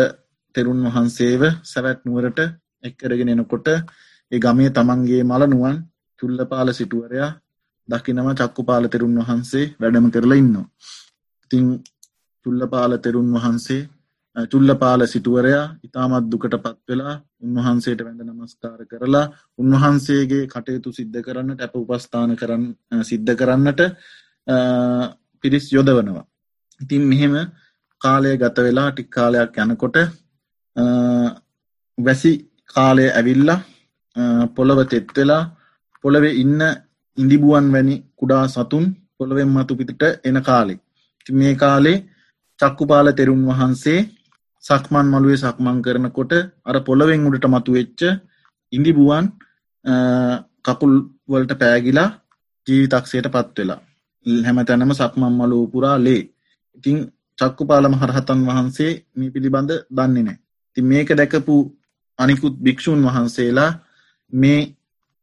තෙරුන් 0.56 0.80
වහන්සේව 0.86 1.42
සැවැත් 1.64 2.00
නුවරට 2.06 2.40
එක්කරගෙන 2.84 3.30
එනකොට 3.30 3.68
ඒ 4.32 4.40
ගමේ 4.40 4.70
තමන්ගේ 4.72 5.22
මලනුවන් 5.24 5.76
චුල්ලපාල 6.20 6.70
සිටුවරයා 6.72 7.30
දකිනම 7.90 8.30
චක්කුපාල 8.36 8.86
තෙරුන් 8.88 9.20
වහන්සේ 9.20 9.66
වැඩම 9.76 10.08
කරලා 10.10 10.38
ඉන්නවා. 10.38 10.68
ඉතිං 11.44 11.66
චුල්ලපාල 12.46 12.92
තෙරුන් 13.00 13.30
වහන්සේ 13.36 13.82
චුල්ලපාල 14.46 15.02
සිටුවරයා 15.06 15.66
ඉතාමත් 15.84 16.26
දුකට 16.26 16.56
පත් 16.58 16.80
වෙලා 16.88 17.16
උන්වහන්සේට 17.42 18.02
වැඳ 18.02 18.22
නමස්කාර 18.24 18.82
කරලා 18.86 19.26
උන්වහන්සේගේ 19.60 20.44
කටයුතු 20.48 20.90
සිද්ධ 20.92 21.20
කරන්නට 21.22 21.60
ඇප 21.60 21.76
උපස්ථාන 21.76 22.32
කරන්න 22.36 22.66
සිද්ධ 23.04 23.34
කරන්නට 23.36 23.82
පිරිස් 25.44 25.66
යොදවනවා. 25.70 26.26
ඉතින් 26.82 27.04
මෙහෙම 27.04 27.36
කාලය 28.02 28.32
ගත 28.38 28.58
වෙලා 28.60 28.90
ටික් 28.92 29.10
කාලයක් 29.10 29.58
යනකොට 29.58 29.98
වැසි 31.98 32.32
කාලය 32.70 33.06
ඇවිල්ල 33.12 33.50
පොළොව 34.56 34.80
තෙත්වෙලා 34.86 35.44
පොළොවෙ 36.04 36.30
ඉන්න 36.34 36.62
ඉඳිබුවන් 37.18 37.68
වැනි 37.74 37.96
කුඩා 38.16 38.44
සතුන් 38.48 38.86
පොළොවෙන් 39.18 39.50
මතු 39.50 39.74
පිතිට 39.76 40.04
එන 40.24 40.38
කාලෙ. 40.42 40.74
මේ 41.30 41.54
කාලේ 41.56 41.98
චක්කුපාල 42.60 43.08
තෙරුන් 43.14 43.42
වහන්සේ 43.48 44.00
සක්මන් 44.64 45.08
මළුවේ 45.08 45.42
සක්මන් 45.44 45.78
කරනකොට 45.82 46.32
අර 46.66 46.76
පොළොවෙන් 46.82 47.28
උඩට 47.28 47.48
මතු 47.48 47.72
වෙච්ච 47.72 48.02
ඉඳිබුවන් 48.74 49.26
කකුල් 50.66 50.94
වලට 51.30 51.54
පෑගිලා 51.56 52.10
ජීවිතක්ෂයට 52.68 53.28
පත් 53.30 53.58
වෙලා 53.58 53.82
හැම 54.46 54.58
තැනම 54.62 54.94
සක්මන් 54.94 55.34
මලූ 55.34 55.64
පුරා 55.68 55.98
ලේ 55.98 56.22
ඉතිං 56.78 56.98
චක්කුපාල 57.40 57.86
මහරහතන් 57.88 58.40
වහන්සේ 58.48 58.92
මේ 59.16 59.30
පිළිබඳ 59.30 59.72
දන්නේ 59.92 60.24
නෑ 60.24 60.40
ති 60.78 60.80
මේක 60.84 61.10
දැකපු 61.12 61.56
අනිකුත් 62.20 62.56
භික්‍ෂූන් 62.60 63.02
වහන්සේලා 63.04 63.72
මේ 64.34 64.60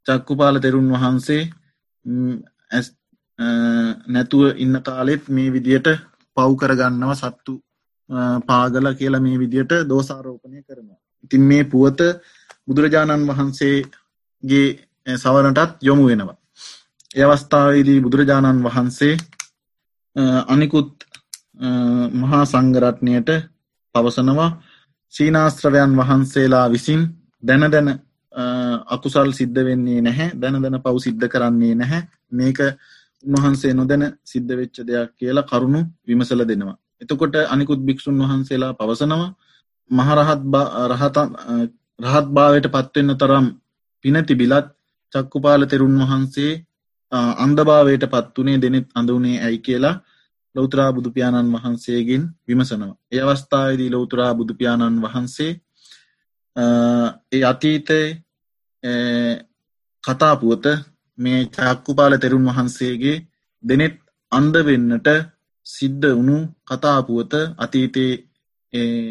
චක්කුපාල 0.07 0.57
තෙරුන් 0.59 0.89
වහන්සේ 0.95 1.43
නැතුව 4.09 4.43
ඉන්න 4.57 4.77
කාලෙත් 4.83 5.23
මේ 5.29 5.49
විදියට 5.51 5.89
පව් 6.37 6.51
කරගන්නව 6.57 7.13
සත්තු 7.15 7.55
පාගල 8.47 8.87
කියලා 8.95 9.21
මේ 9.21 9.39
විදියට 9.39 9.73
දෝසාරෝපනය 9.89 10.59
කරනවා. 10.63 10.99
ඉතින් 11.25 11.43
මේ 11.43 11.65
පුවත 11.65 12.01
බුදුරජාණන් 12.67 13.29
වහන්සේගේ 13.29 14.69
සවනටත් 15.17 15.71
යොමු 15.83 16.05
වෙනවා. 16.07 16.39
අවස්ථාවේදී 17.25 17.99
බුදුරජාණන් 18.01 18.65
වහන්සේ 18.65 19.15
අනිකුත් 20.47 20.93
මහා 22.13 22.45
සංගරත්නයට 22.45 23.31
පවසනවා. 23.95 24.51
සීනාස්ත්‍රවයන් 25.15 25.93
වහන්සේලා 25.97 26.67
විසින් 26.69 27.03
දැන 27.43 27.71
දැන 27.71 27.89
අකුසල් 28.87 29.31
සිද්ධ 29.33 29.61
වෙන්නේ 29.61 30.01
නැහැ. 30.01 30.31
දැන 30.35 30.63
දැන 30.63 30.81
පව් 30.81 30.97
සිද්ධ 30.99 31.27
කරන්නේ 31.29 31.75
නැහැ. 31.75 32.03
මේක 32.33 32.59
උන්වහන්සේ 33.25 33.73
නොදැන 33.73 34.05
සිද්ධ 34.25 34.53
වෙච්ච 34.53 34.77
දෙයක් 34.83 35.11
කියලා 35.15 35.45
කරුණු 35.45 35.81
විමසල 36.07 36.41
දෙනවා. 36.43 36.77
එතකොට 37.01 37.35
අනිකුත් 37.47 37.81
භික්‍ෂූන් 37.81 38.19
වහන්සේලා 38.21 38.73
පවසනවා. 38.73 39.31
මහරහත් 39.91 40.43
රහත් 42.01 42.27
භාවයට 42.29 42.67
පත්වෙන්න 42.69 43.17
තරම් 43.17 43.47
පිනති 44.05 44.35
බිලත් 44.35 44.67
චක්කුපාල 45.13 45.63
තෙරුන් 45.67 45.97
වහන්සේ 46.01 46.53
අන්දභාවයට 47.37 48.05
පත්වනේ 48.07 48.59
දෙනෙත් 48.59 48.87
අඳුනේ 48.95 49.37
ඇයි 49.39 49.59
කියලා 49.59 49.95
ලෞතරා 50.55 50.91
බුදුපාණන් 50.93 51.53
වහන්සේගෙන් 51.55 52.25
විමසනවා. 52.47 52.95
ඒ 53.13 53.23
අවස්ථාවේදී 53.23 53.91
ලෞතරා 53.91 54.33
බුදුපාණන් 54.35 55.03
වහන්සේ 55.03 55.53
ඒ 57.33 57.43
අතීතය 57.45 58.01
කතාපුවත 60.05 60.67
මේ 61.19 61.41
චක්කුපාල 61.49 62.15
තෙරුන් 62.19 62.47
වහන්සේගේ 62.47 63.17
දෙනෙත් 63.65 63.97
අන්ද 64.33 64.55
වෙන්නට 64.63 65.09
සිද්ධ 65.67 66.07
වුණු 66.11 66.37
කතාපුවත 66.65 67.33
අතීතයේ 67.57 68.15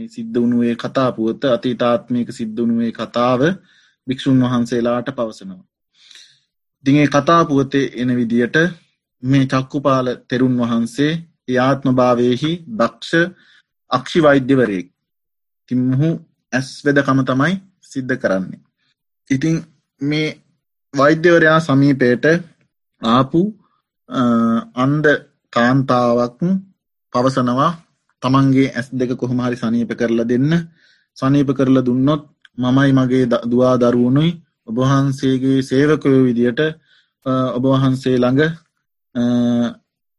සිද්ධ 0.07 0.35
වුණුවේ 0.35 0.75
කතාපුවත 0.75 1.43
අතීතාත්මයක 1.47 2.27
සිද්ධ 2.31 2.57
වුණුවේ 2.57 2.91
කතාව 2.93 3.41
භික්‍ෂූන් 4.07 4.39
වහන්සේලාට 4.41 5.07
පවසනවා. 5.09 5.63
දිගේ 6.85 7.07
කතාපුවතේ 7.07 7.91
එන 7.95 8.09
විදියට 8.11 8.55
මේ 9.23 9.45
චක්කුපාල 9.45 10.07
තෙරුන් 10.27 10.55
වහන්සේ 10.59 11.11
ඒ 11.47 11.59
ආත්ම 11.59 11.87
භාවයෙහි 11.99 12.51
දක්ෂ 12.79 13.11
අක්ෂි 13.91 14.19
වෛද්‍යවරයෙක් 14.25 14.87
තිම්හු 15.69 16.09
ඇස් 16.53 16.67
වෙදකම 16.85 17.19
තමයි 17.23 17.53
සිද්ධ 17.83 18.15
කරන්නේ. 18.15 18.61
ඉතිං 19.29 19.55
මේ 20.01 20.27
වෛද්‍යවරයා 20.93 21.59
සමීපයට 21.59 22.25
ආපු 23.01 23.41
අන්ද 24.75 25.05
කාන්තාවක් 25.53 26.39
පවසනවා. 27.13 27.71
තමන්ගේ 28.21 28.69
ඇස් 28.71 28.87
දෙක 28.91 29.11
කොහොමහරි 29.15 29.57
සනීප 29.57 29.91
කරලා 29.99 30.29
දෙන්න. 30.31 30.51
සනීප 31.17 31.49
කරලා 31.57 31.87
දුන්නොත් 31.87 32.23
මමයි 32.57 32.91
මගේ 32.93 33.25
දවා 33.43 33.75
දරුවනුයි. 33.77 34.31
ඔබහන්සේගේ 34.69 35.59
සේවකයෝ 35.61 36.25
විදියට 36.27 36.61
ඔබවහන්සේ 37.57 38.17
ළඟ 38.17 38.41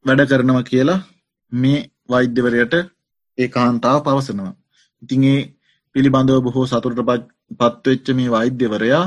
වැඩ 0.04 0.22
කරනවා 0.30 0.64
කියලා 0.64 1.00
මේ 1.54 1.78
වෛද්‍යවරයට 2.08 2.74
ඒ 3.38 3.48
කාන්තාව 3.48 3.98
පවසනවා. 4.02 4.54
ඉතින් 5.02 5.24
ඒ 5.24 5.40
පිළිබඳව 5.94 6.40
බොහෝ 6.40 6.66
සතුරට 6.66 7.00
පත්වෙච්ච 7.60 8.06
මේ 8.12 8.30
වෛද්‍යවරයා 8.30 9.04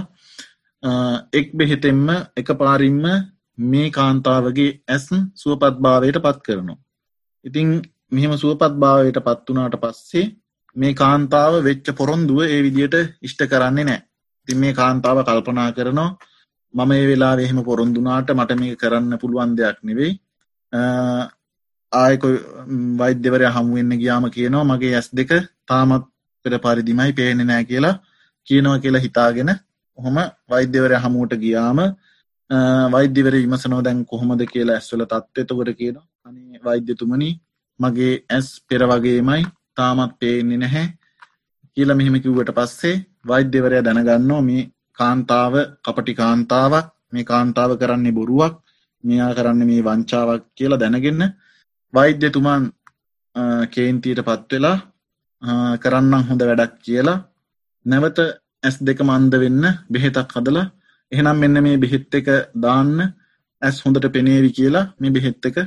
එක් 1.34 1.48
බෙහෙතෙන්ම 1.54 2.08
එක 2.36 2.50
පාරින්ම 2.56 3.06
මේ 3.58 3.88
කාන්තාවගේ 3.92 4.72
ඇස් 4.88 5.06
සුවපත් 5.36 5.76
භාවයට 5.80 6.18
පත් 6.20 6.38
කරනවා. 6.42 6.80
ඉතිං 7.46 7.68
මෙහෙම 8.10 8.34
සුවපත් 8.36 8.74
භාවයට 8.76 9.20
පත් 9.20 9.48
වනාට 9.48 9.78
පස්සේ 9.78 10.26
මේ 10.76 10.94
කාන්තාව 10.94 11.54
වෙච්ච 11.62 11.88
පොරොන්දුව 11.94 12.40
ඒ 12.46 12.60
විදියට 12.62 12.96
ඉෂ්ට 13.22 13.42
කරන්නේ 13.46 13.86
නෑ 13.86 14.02
තින් 14.48 14.58
මේ 14.58 14.74
කාන්තාව 14.74 15.18
කල්පනා 15.24 15.70
කරනවා 15.72 16.10
මම 16.74 16.92
ඒ 16.92 17.06
වෙලා 17.06 17.34
එහෙම 17.38 17.60
පොරොන්දුනාට 17.64 18.30
මට 18.32 18.52
මේ 18.56 18.76
කරන්න 18.76 19.14
පුළුවන් 19.18 19.52
දෙයක් 19.56 19.78
නෙවෙයි 19.84 20.14
ආයකො 21.92 22.28
වෛද්‍යවරය 22.98 23.48
හමුවෙන්න 23.50 23.94
ගියාම 23.96 24.26
කියනවා 24.30 24.66
මගේ 24.66 24.94
ඇස් 24.94 25.10
දෙක 25.12 25.32
තාමත් 25.66 26.06
පෙර 26.46 26.60
පරිදිමයි 26.60 27.14
පේනෙ 27.14 27.44
නෑ 27.44 27.64
කියලා 27.64 27.96
කියනවා 28.48 28.78
කියලා 28.80 29.02
හිතාගෙන 29.02 29.52
ඔහොම 29.98 30.18
වෛද්‍යවරය 30.48 30.98
හමුවට 30.98 31.36
ගියාම 31.38 31.80
වෛද්‍යවර 32.90 33.34
විමසනෝ 33.36 33.82
දැන් 33.82 34.06
කොහොමද 34.06 34.42
කියලා 34.46 34.76
ඇස්වල 34.76 35.04
තත්ත්වතකොට 35.06 35.72
කියනවා 35.74 36.06
අනේ 36.26 36.60
වෛද්‍යතුමනි 36.62 37.30
මගේ 37.80 38.14
ඇස් 38.30 38.48
පෙර 38.68 38.82
වගේමයි 38.86 39.44
තාමත් 39.76 40.14
පේන්නේ 40.20 40.58
නැහැ 40.58 40.88
කියල 41.78 41.92
මෙහෙම 41.94 42.16
කිව්වට 42.18 42.54
පස්සේ 42.54 42.96
වෛද්‍යවරය 43.26 43.82
දැනගන්නවා 43.82 44.42
මේ 44.44 44.70
කාන්තාව 44.98 45.54
කපටි 45.84 46.14
කාන්තාවක් 46.16 46.88
මේ 47.14 47.26
කාන්තාව 47.26 47.72
කරන්නේ 47.78 48.14
බොරුවක් 48.14 48.56
මෙයා 49.04 49.34
කරන්න 49.34 49.62
මේ 49.66 49.84
වංචාවක් 49.84 50.44
කියලා 50.56 50.80
දැනගන්න 50.80 51.24
වෛද්‍යතුමන් 51.94 52.66
කේන්තීට 53.70 54.22
පත්වෙලා 54.22 54.78
කරන්නම් 55.78 56.24
හොඳ 56.24 56.42
වැඩක් 56.42 56.76
කියලා 56.82 57.24
නැවත 57.86 58.20
ඇස් 58.64 58.78
දෙක 58.82 59.00
මන්ද 59.02 59.34
වෙන්න 59.38 59.64
බෙහෙතක් 59.90 60.32
හදලා 60.36 60.68
එහෙනම් 61.12 61.38
මෙන්න 61.38 61.64
මේ 61.64 61.78
බෙහෙත් 61.78 62.16
එක 62.16 62.28
දාන්න 62.58 62.96
ඇස් 63.62 63.76
හොඳට 63.84 64.08
පෙනේවි 64.12 64.50
කියලා 64.52 64.90
මේ 65.00 65.12
බෙහෙත් 65.12 65.46
එක 65.46 65.58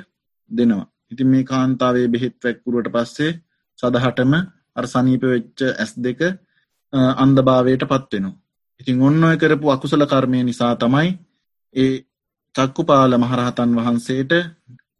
දෙනවා 0.51 0.87
ඉතින් 1.13 1.29
මේ 1.29 1.45
කාන්තාවේ 1.45 2.07
බෙහෙත් 2.09 2.37
වැැක්කුරුවට 2.39 2.93
පස්සේ 2.93 3.33
සදහටම 3.79 4.33
අර 4.77 4.85
සනීප 4.87 5.23
වෙච්ච 5.25 5.59
ඇස් 5.73 5.93
දෙක 5.99 6.21
අන්දභාවයට 7.19 7.85
පත්වෙනවා. 7.85 8.39
ඉතින් 8.81 9.03
ඔන්න 9.03 9.25
ඔය 9.25 9.37
කරපු 9.37 9.67
අකුසල 9.69 10.03
කර්මය 10.05 10.39
නිසා 10.41 10.75
තමයි 10.77 11.09
ඒ 11.75 11.95
චක්කුපාල 12.55 13.13
මහරහතන් 13.17 13.71
වහන්සේට 13.77 14.33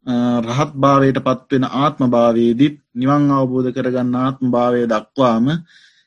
රහත් 0.05 0.71
භාවයට 0.75 1.17
පත්වෙන 1.19 1.65
ආත්ම 1.65 2.03
භාවේදිත් 2.07 2.75
නිවන් 2.93 3.23
අවබෝධ 3.31 3.69
කරගන්න 3.69 4.15
ආත්ම 4.17 4.45
භාවය 4.47 4.81
දක්වාම 4.85 5.45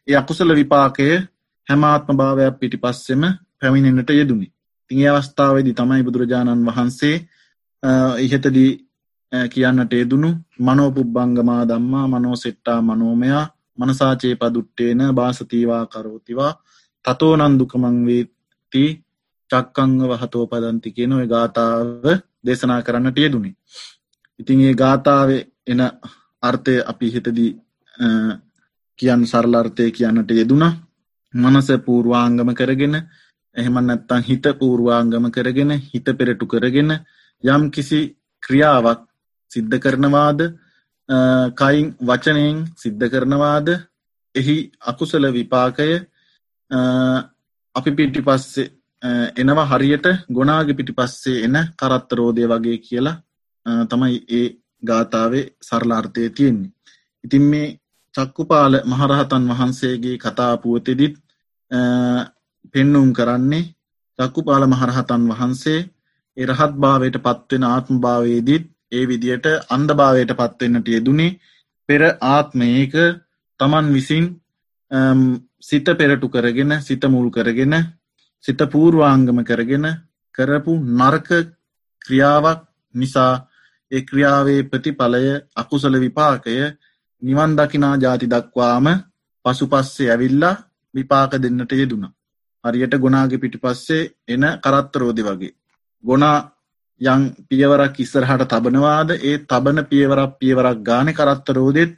ඒ 0.08 0.16
අකුසල 0.16 0.50
විපාකය 0.52 1.08
හැමාත්ම 1.68 2.14
භාවයක් 2.14 2.54
පිටි 2.54 2.76
පස්සෙම 2.78 3.22
පැමිණෙනට 3.58 4.10
යෙදුනි. 4.12 4.46
තිගේ 4.90 5.10
අවස්ථාවේදි 5.10 5.72
තමයි 5.72 6.02
බුදුරජාණන් 6.02 6.66
වහන්සේ 6.66 7.16
ඉහතදී 8.18 8.70
කියන්නට 9.32 9.92
යෙදුණු 9.92 10.30
මනෝපුබ්බංගමා 10.60 11.62
දම්මා 11.64 12.06
මනෝ 12.08 12.36
සෙට්ටා 12.36 12.80
මනෝමයා 12.82 13.44
මනසාචේ 13.78 14.34
පදුට්ටේන 14.36 15.00
බාසතීවා 15.12 15.84
කරෝතිවා 15.86 16.52
තතෝ 17.04 17.34
නන්දුකමංවේති 17.38 18.84
චක්කංග 19.50 20.00
වහතෝ 20.10 20.44
පදන්ති 20.46 20.88
කියන 20.90 21.12
ඔය 21.12 21.26
ගාථාව 21.26 22.04
දේශනා 22.44 22.82
කරන්නට 22.82 23.18
යෙදුණි. 23.18 23.50
ඉතින් 24.40 24.60
ඒ 24.60 24.74
ගාථාව 24.74 25.28
එන 25.66 25.80
අර්ථය 26.42 26.74
අපි 26.82 27.06
හිතදී 27.10 27.50
කියන් 28.98 29.22
සරලාර්ථය 29.24 29.90
කියන්නට 29.90 30.30
යෙදුණ. 30.32 30.64
මනස 31.34 31.68
පූර්වාංගම 31.80 32.50
කරගෙන 32.54 32.94
එහෙම 33.56 33.76
නැත්තං 33.80 34.22
හිත 34.22 34.46
පූර්වාංගම 34.54 35.26
කරගෙන 35.30 35.72
හිත 35.82 36.06
පෙරටු 36.12 36.46
කරගෙන 36.46 36.90
යම් 37.44 37.62
කිසි 37.70 38.00
ක්‍රියාවක් 38.42 39.00
සිද්ධ 39.50 39.76
කරනවාද? 39.78 40.40
කයින් 41.54 41.86
වචනයෙන් 42.00 42.58
සිද්ධ 42.76 43.06
කරනවාද? 43.08 43.68
එහි 44.34 44.56
අකුසල 44.82 45.24
විපාකය 45.30 45.90
අපි 47.74 47.90
පිටි 47.92 48.20
පස්සේ 48.22 48.70
එනවා 49.34 49.66
හරියට 49.66 50.06
ගොනාග 50.30 50.68
පිටි 50.72 50.92
පස්සේ 50.92 51.44
එන 51.44 51.56
කරත්තරෝදය 51.74 52.44
වගේ 52.46 52.78
කියලා 52.80 53.16
තමයි 53.86 54.16
ඒ 54.30 54.46
ගාථාවේ 54.82 55.50
සරලාර්ථය 55.60 56.30
තියෙන්නේ. 56.30 56.72
ඉතින් 57.24 57.44
මේ 57.44 57.68
චක්කුපාල 58.14 58.74
මහරහතන් 58.84 59.44
වහන්සේගේ 59.50 60.16
කතාපුවතෙදිත් 60.18 61.14
පෙන්නුම් 62.72 63.08
කරන්නේ 63.12 63.70
චක්කුපාල 64.18 64.64
මහරහතන් 64.66 65.22
වහන්සේ 65.30 65.80
එරහත් 66.36 66.74
භාවයට 66.76 67.16
පත්වෙන 67.18 67.64
ආත්ම 67.64 67.96
භාවයේදීත් 67.98 68.64
ඒ 68.92 69.04
විදියට 69.04 69.46
අන්දභාවයට 69.68 70.32
පත්වෙන්නට 70.34 70.88
යෙදුනේ 70.88 71.36
පෙර 71.88 72.02
ආත්මයක 72.26 72.94
තමන් 73.60 73.86
විසින් 73.88 74.24
සිත 75.60 75.86
පෙරටු 75.94 76.26
කරගෙන 76.28 76.72
සිත 76.80 77.04
මුල් 77.06 77.28
කරගෙන 77.30 77.74
සිත 78.44 78.60
පූර්වාංගම 78.66 79.38
කරගෙන 79.42 79.86
කරපු 80.34 80.72
නර්ක 80.92 81.28
ක්‍රියාවක් 82.02 82.60
නිසා 82.94 83.32
ඒ 83.90 84.02
ක්‍රියාවේ 84.02 84.60
ප්‍රතිඵලය 84.64 85.24
අකුසල 85.56 85.94
විපාකය 85.96 86.54
නිවන් 87.22 87.52
දකිනා 87.56 87.96
ජාති 87.96 88.26
දක්වාම 88.26 88.86
පසු 89.44 89.64
පස්සේ 89.66 90.10
ඇවිල්ලා 90.10 90.56
විපාක 90.94 91.32
දෙන්නට 91.34 91.72
යෙදුණ. 91.72 92.06
හරියට 92.64 92.94
ගොනාගේ 92.96 93.38
පිටි 93.38 93.58
පස්සේ 93.58 94.10
එන 94.28 94.44
කරත්තරෝධි 94.58 95.22
වගේ. 95.22 95.54
ගොනා 96.04 96.38
යං 97.00 97.22
පියවරක් 97.48 97.96
ඉස්සරහට 97.98 98.44
තබනවාද 98.46 99.10
ඒ 99.12 99.36
තබන 99.40 99.80
පියවරක් 99.84 100.32
පියවරක් 100.40 100.78
ගාන 100.82 101.08
කරත්තරෝදෙත් 101.12 101.92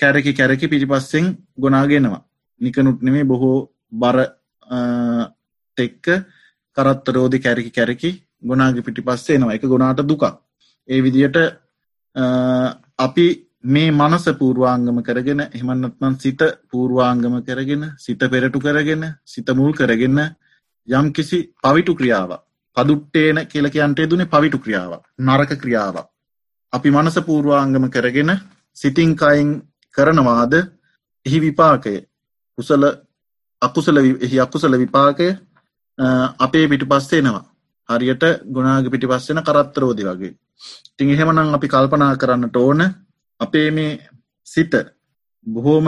කැරකි 0.00 0.32
කැරකි 0.32 0.66
පිටිපස්සෙන් 0.68 1.26
ගොනාගෙනවා. 1.58 2.24
නිකනුත් 2.60 3.02
නෙමේ 3.02 3.24
බොහෝ 3.24 3.58
බර 3.92 4.16
තෙක්ක 5.78 6.06
කරත්තරෝධි 6.76 7.38
කැරකි 7.40 7.70
කැරකි 7.72 8.10
ගොනාගේ 8.42 8.82
පිටි 8.82 9.02
පස්සේ 9.02 9.38
නවා 9.38 9.54
එක 9.54 9.64
ගොනාට 9.64 10.02
දුකක්. 10.04 10.24
ඒ 10.88 11.00
විදියට 11.00 11.36
අපි 12.98 13.26
මේ 13.64 13.90
මනස 13.92 14.26
පූර්වාංගම 14.34 15.02
කරගෙන 15.02 15.40
එහමන්නත්මන් 15.48 16.14
සිත 16.16 16.42
පූර්වාංගම 16.70 17.42
කරගෙන 17.42 17.82
සිත 17.98 18.18
පෙරටු 18.20 18.60
කරගෙන 18.60 19.02
සිත 19.26 19.48
මුල් 19.52 19.72
කරගෙන 19.74 20.18
යම් 20.88 21.12
කිසි 21.12 21.38
පවිටු 21.56 21.94
ක්‍රියාවක්. 21.94 22.42
පදුට්ටේන 22.76 23.46
කියලකයන්ට 23.46 24.00
දුන 24.06 24.26
පවිටු 24.26 24.58
ක්‍රියාව 24.58 24.92
නරක 25.20 25.50
ක්‍රියාවක්. 25.56 26.06
අපි 26.72 26.90
මනස 26.90 27.16
පූර්වාංගම 27.20 27.90
කරගෙන 27.90 28.30
සිතිංකයින් 28.76 29.50
කරනවාද? 29.94 30.54
එහි 31.26 31.38
විපාකය. 31.40 31.94
කුසල 32.58 32.82
අකුසල 33.62 33.96
එහි 33.98 34.40
අකුසල 34.40 34.72
විපාකය. 34.76 35.28
අපේ 36.38 36.66
පිටි 36.68 36.86
පස්සේනවා 36.86 37.44
හරියට 37.88 38.24
ගුණාග 38.46 38.90
පිටි 38.90 39.06
පස්සෙන 39.06 39.42
කරත්තරෝදි 39.42 40.04
වගේ. 40.04 40.36
තිං 40.96 41.10
එහෙමනං 41.10 41.54
අපි 41.54 41.68
කල්පනා 41.68 42.16
කරන්නට 42.16 42.56
ඕන 42.56 42.80
අපේ 43.40 43.70
මේ 43.70 43.98
සිත 44.46 44.72
බොහෝම 45.46 45.86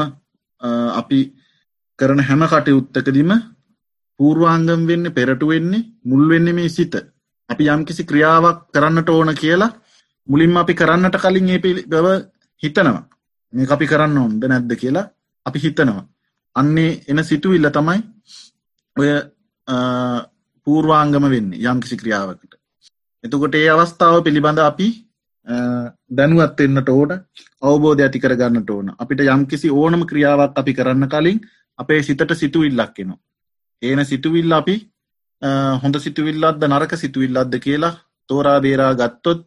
අපි 0.93 1.21
කරන 1.99 2.21
හැම 2.21 2.43
කටයුත්තකදීම 2.43 3.33
පූර්වාංගම් 4.21 4.83
වෙන්න 4.87 5.13
පෙරටු 5.13 5.47
වෙන්නේ 5.47 5.87
මුල් 6.05 6.29
වෙන්න 6.29 6.55
මේ 6.55 6.69
සිත. 6.69 6.95
අපි 7.51 7.65
යම්කිසි 7.67 8.03
ක්‍රියාවක් 8.05 8.59
කරන්නට 8.73 9.09
ඕන 9.09 9.35
කියලා 9.35 9.73
මුලින්ම 10.29 10.57
අපි 10.57 10.75
කරන්නට 10.75 11.17
කලින් 11.17 11.49
ඒ 11.49 11.59
බව 11.87 12.07
හිතනවා. 12.63 13.03
මේ 13.53 13.67
අපි 13.69 13.87
කරන්න 13.87 14.19
ඕොන්ද 14.19 14.43
නැද්ද 14.45 14.73
කියලා 14.81 15.11
අපි 15.47 15.59
හිතනවා. 15.59 16.05
අන්නේ 16.57 17.01
එන 17.09 17.25
සිතුවිල්ල 17.25 17.71
තමයි 17.71 18.01
ඔය 18.97 19.09
පූර්වාංගම 20.67 21.27
වෙන්න 21.27 21.53
යම්කිසි 21.55 21.97
ක්‍රියාවකට. 21.97 22.53
එතකොට 23.25 23.55
ඒ 23.55 23.69
අවස්ථාව 23.69 24.19
පිළිබඳ 24.23 24.61
අපි 24.61 24.89
දැනුවත් 26.11 26.59
වෙන්නට 26.59 26.89
ඕන 26.91 27.11
අවබෝධය 27.63 28.03
ඇති 28.03 28.19
කරගන්නට 28.19 28.71
ඕන. 28.71 28.87
අපිට 28.97 29.27
යම් 29.27 29.47
කිසි 29.47 29.69
ඕනම 29.73 30.07
ක්‍රියාවක් 30.07 30.57
අපි 30.57 30.73
කරන්න 30.75 31.09
කලින් 31.09 31.41
අපේ 31.79 32.01
සිතට 32.03 32.33
සිතුවිල්ලක් 32.35 32.99
එනවා. 32.99 33.21
ඒන 33.83 34.05
සිතුවිල්ල 34.05 34.53
අපි 34.53 34.77
හොඳ 35.83 35.97
සිතුවිල්ලත්ද 35.99 36.65
නරක 36.67 36.97
සිතුවිල්ලත්ද 36.97 37.55
කියලා 37.59 37.95
තෝරා 38.29 38.59
බේරා 38.61 38.95
ගත්තොත් 38.95 39.47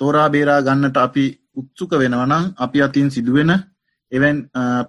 තෝරා 0.00 0.28
බේරා 0.30 0.60
ගන්නට 0.62 0.96
අපි 0.98 1.24
උත්සුක 1.56 1.92
වෙනවනම් 1.94 2.54
අපි 2.58 2.82
අතින් 2.82 3.10
සිදුවෙන 3.10 3.52
එවැන් 4.12 4.38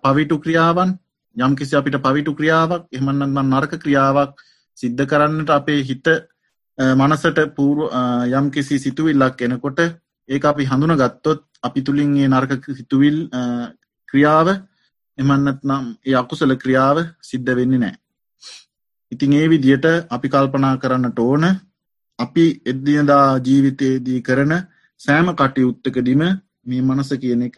පවිටු 0.02 0.40
ක්‍රියාවන් 0.40 0.94
යම් 1.36 1.56
කිසි 1.56 1.76
අපිට 1.76 1.98
පවිටු 2.00 2.34
ක්‍රියාවක් 2.34 2.84
එහමන්නම 2.92 3.38
නරක 3.46 3.74
ක්‍රියාවක් 3.78 4.32
සිද්ධ 4.78 5.04
කරන්නට 5.06 5.50
අපේ 5.50 5.82
හිත 5.84 6.08
මනසට 6.78 7.40
පූරු 7.56 7.90
යම් 8.32 8.48
කිසි 8.52 8.80
සිතුවිල්ලක් 8.80 9.42
එනකොට 9.42 9.80
ඒ 10.30 10.40
අපි 10.44 10.64
හඳුන 10.66 10.96
ගත්තොත් 10.96 11.42
අපි 11.64 11.82
තුළින්ගේ 11.82 12.28
නර්ක 12.30 12.66
සිතුවිල් 12.72 13.18
ක්‍රියාව 14.10 14.48
එමන්නත් 15.18 15.62
නම් 15.64 15.86
ඒ 16.06 16.16
අකුසල 16.16 16.54
ක්‍රියාව 16.56 16.98
සිද්ධ 17.22 17.52
වෙන්නේ 17.52 17.80
නෑ. 17.80 17.96
ඉතිං 19.12 19.34
ඒ 19.34 19.48
විදියට 19.48 19.86
අපි 20.10 20.28
කල්පනා 20.30 20.76
කරන්නට 20.78 21.20
ඕන 21.20 21.46
අපි 22.20 22.46
එද්දියදා 22.66 23.26
ජීවිතයේදී 23.40 24.20
කරන 24.22 24.54
සෑම 25.02 25.28
කටයුත්තකදිම 25.34 26.22
මේ 26.66 26.82
මනස 26.82 27.12
කියන 27.16 27.42
එක 27.44 27.58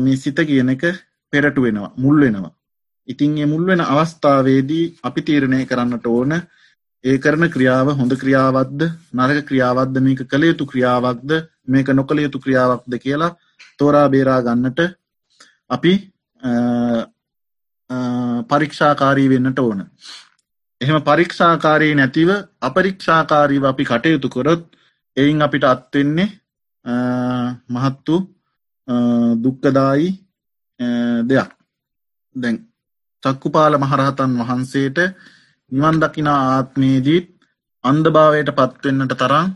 මේ 0.00 0.16
සිත 0.16 0.38
කියන 0.42 0.70
එක 0.70 0.84
පෙරටු 1.32 1.62
වෙනවා 1.62 1.94
මුල් 1.96 2.20
වෙනවා. 2.20 2.52
ඉතින් 3.08 3.38
ඒ 3.38 3.46
මුල් 3.46 3.64
වෙන 3.66 3.80
අවස්ථාවේදී 3.82 4.84
අපි 5.02 5.20
තීරණය 5.22 5.60
කරන්නට 5.64 6.06
ඕන 6.08 6.32
ඒ 7.04 7.16
කරන 7.18 7.44
ක්‍රියාව 7.48 7.88
හොඳ 7.94 8.12
ක්‍රියාවක්ද 8.14 8.82
නරක 9.14 9.46
ක්‍රියාවක්ද 9.48 9.96
මේක 10.00 10.20
කළ 10.24 10.44
යුතු 10.44 10.66
ක්‍රියාවක්ද 10.66 11.30
මේක 11.66 11.88
නොකළ 11.90 12.20
යුතු 12.20 12.38
ක්‍රියාවක්ද 12.38 12.98
කියලා 12.98 13.36
තෝරා 13.78 14.08
බේරා 14.08 14.40
ගන්නට 14.40 14.80
අපි 15.70 15.92
පරීක්ෂාකාරී 18.48 19.28
වෙන්නට 19.28 19.58
ඕන. 19.58 19.80
එහෙම 20.80 21.02
පරීක්ෂාකාරී 21.02 21.94
නැතිව 21.94 22.30
අපරීක්ෂාකාරීව 22.60 23.64
අපි 23.64 23.84
කටයුතු 23.84 24.28
කොරොත් 24.28 24.62
එයින් 25.16 25.42
අපිට 25.42 25.64
අත්වෙන්නේ 25.66 26.28
මහත්තු 27.70 28.16
දුක්කදායි 29.42 30.08
දෙයක් 31.24 31.50
දැන් 32.34 32.56
චක්කුපාල 33.22 33.74
මහරහතන් 33.78 34.32
වහන්සේට 34.40 34.98
නිවන් 35.72 36.00
දකිනා 36.00 36.40
ආත්මේදීත් 36.48 37.28
අන්දභාවයට 37.84 38.50
පත්වෙන්නට 38.54 39.14
තරම් 39.16 39.46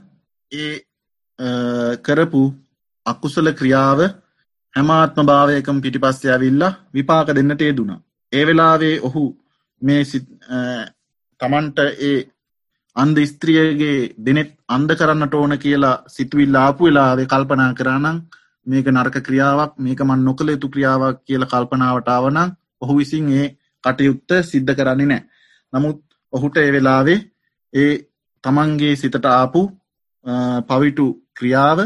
ඒ 0.53 0.75
කරපු 2.01 2.43
අකුසල 3.07 3.49
ක්‍රියාව 3.53 4.01
හැමාත්ම 4.75 5.27
භාවයකම 5.27 5.79
පිටිපස්සේ 5.81 6.33
ඇවිල්ලා 6.33 6.77
විපාක 6.93 7.29
දෙන්නට 7.31 7.63
ඒදුනා. 7.63 8.01
ඒ 8.33 8.45
වෙලාවේ 8.45 8.97
ඔහු 9.01 9.25
මේ 9.83 10.03
තමන්ට 11.41 11.79
ඒ 12.03 12.17
අන්ද 12.97 13.17
ස්ත්‍රියගේ 13.25 13.97
දෙනෙත් 14.19 14.53
අන්ද 14.69 14.91
කරන්නට 14.93 15.35
ඕන 15.35 15.55
කියලා 15.59 16.03
සිතුවිල් 16.09 16.57
ආපු 16.57 16.85
වෙලාවේ 16.85 17.27
කල්පනා 17.27 17.73
කරානං 17.75 18.23
මේක 18.67 18.87
නර්ක 18.89 19.17
ක්‍රියාවක් 19.21 19.73
මේක 19.79 20.01
මන් 20.01 20.25
නොකළ 20.25 20.49
යුතු 20.49 20.69
ක්‍රියාවක් 20.69 21.19
කියල 21.25 21.45
කල්පනාවටාවනං 21.47 22.55
ඔහු 22.87 22.99
විසින් 22.99 23.31
ඒ 23.35 23.47
කටයුත්ත 23.85 24.31
සිද්ධ 24.45 24.75
කරන්නේ 24.75 25.09
නෑ. 25.09 25.23
නමුත් 25.73 26.01
ඔහුට 26.33 26.57
ඒ 26.59 26.71
වෙලාවේ 26.73 27.19
ඒ 27.73 27.93
තමන්ගේ 28.45 28.95
සිතට 28.97 29.27
ආපු 29.31 29.63
පවිටු 30.69 31.07
ක්‍රියාව 31.39 31.79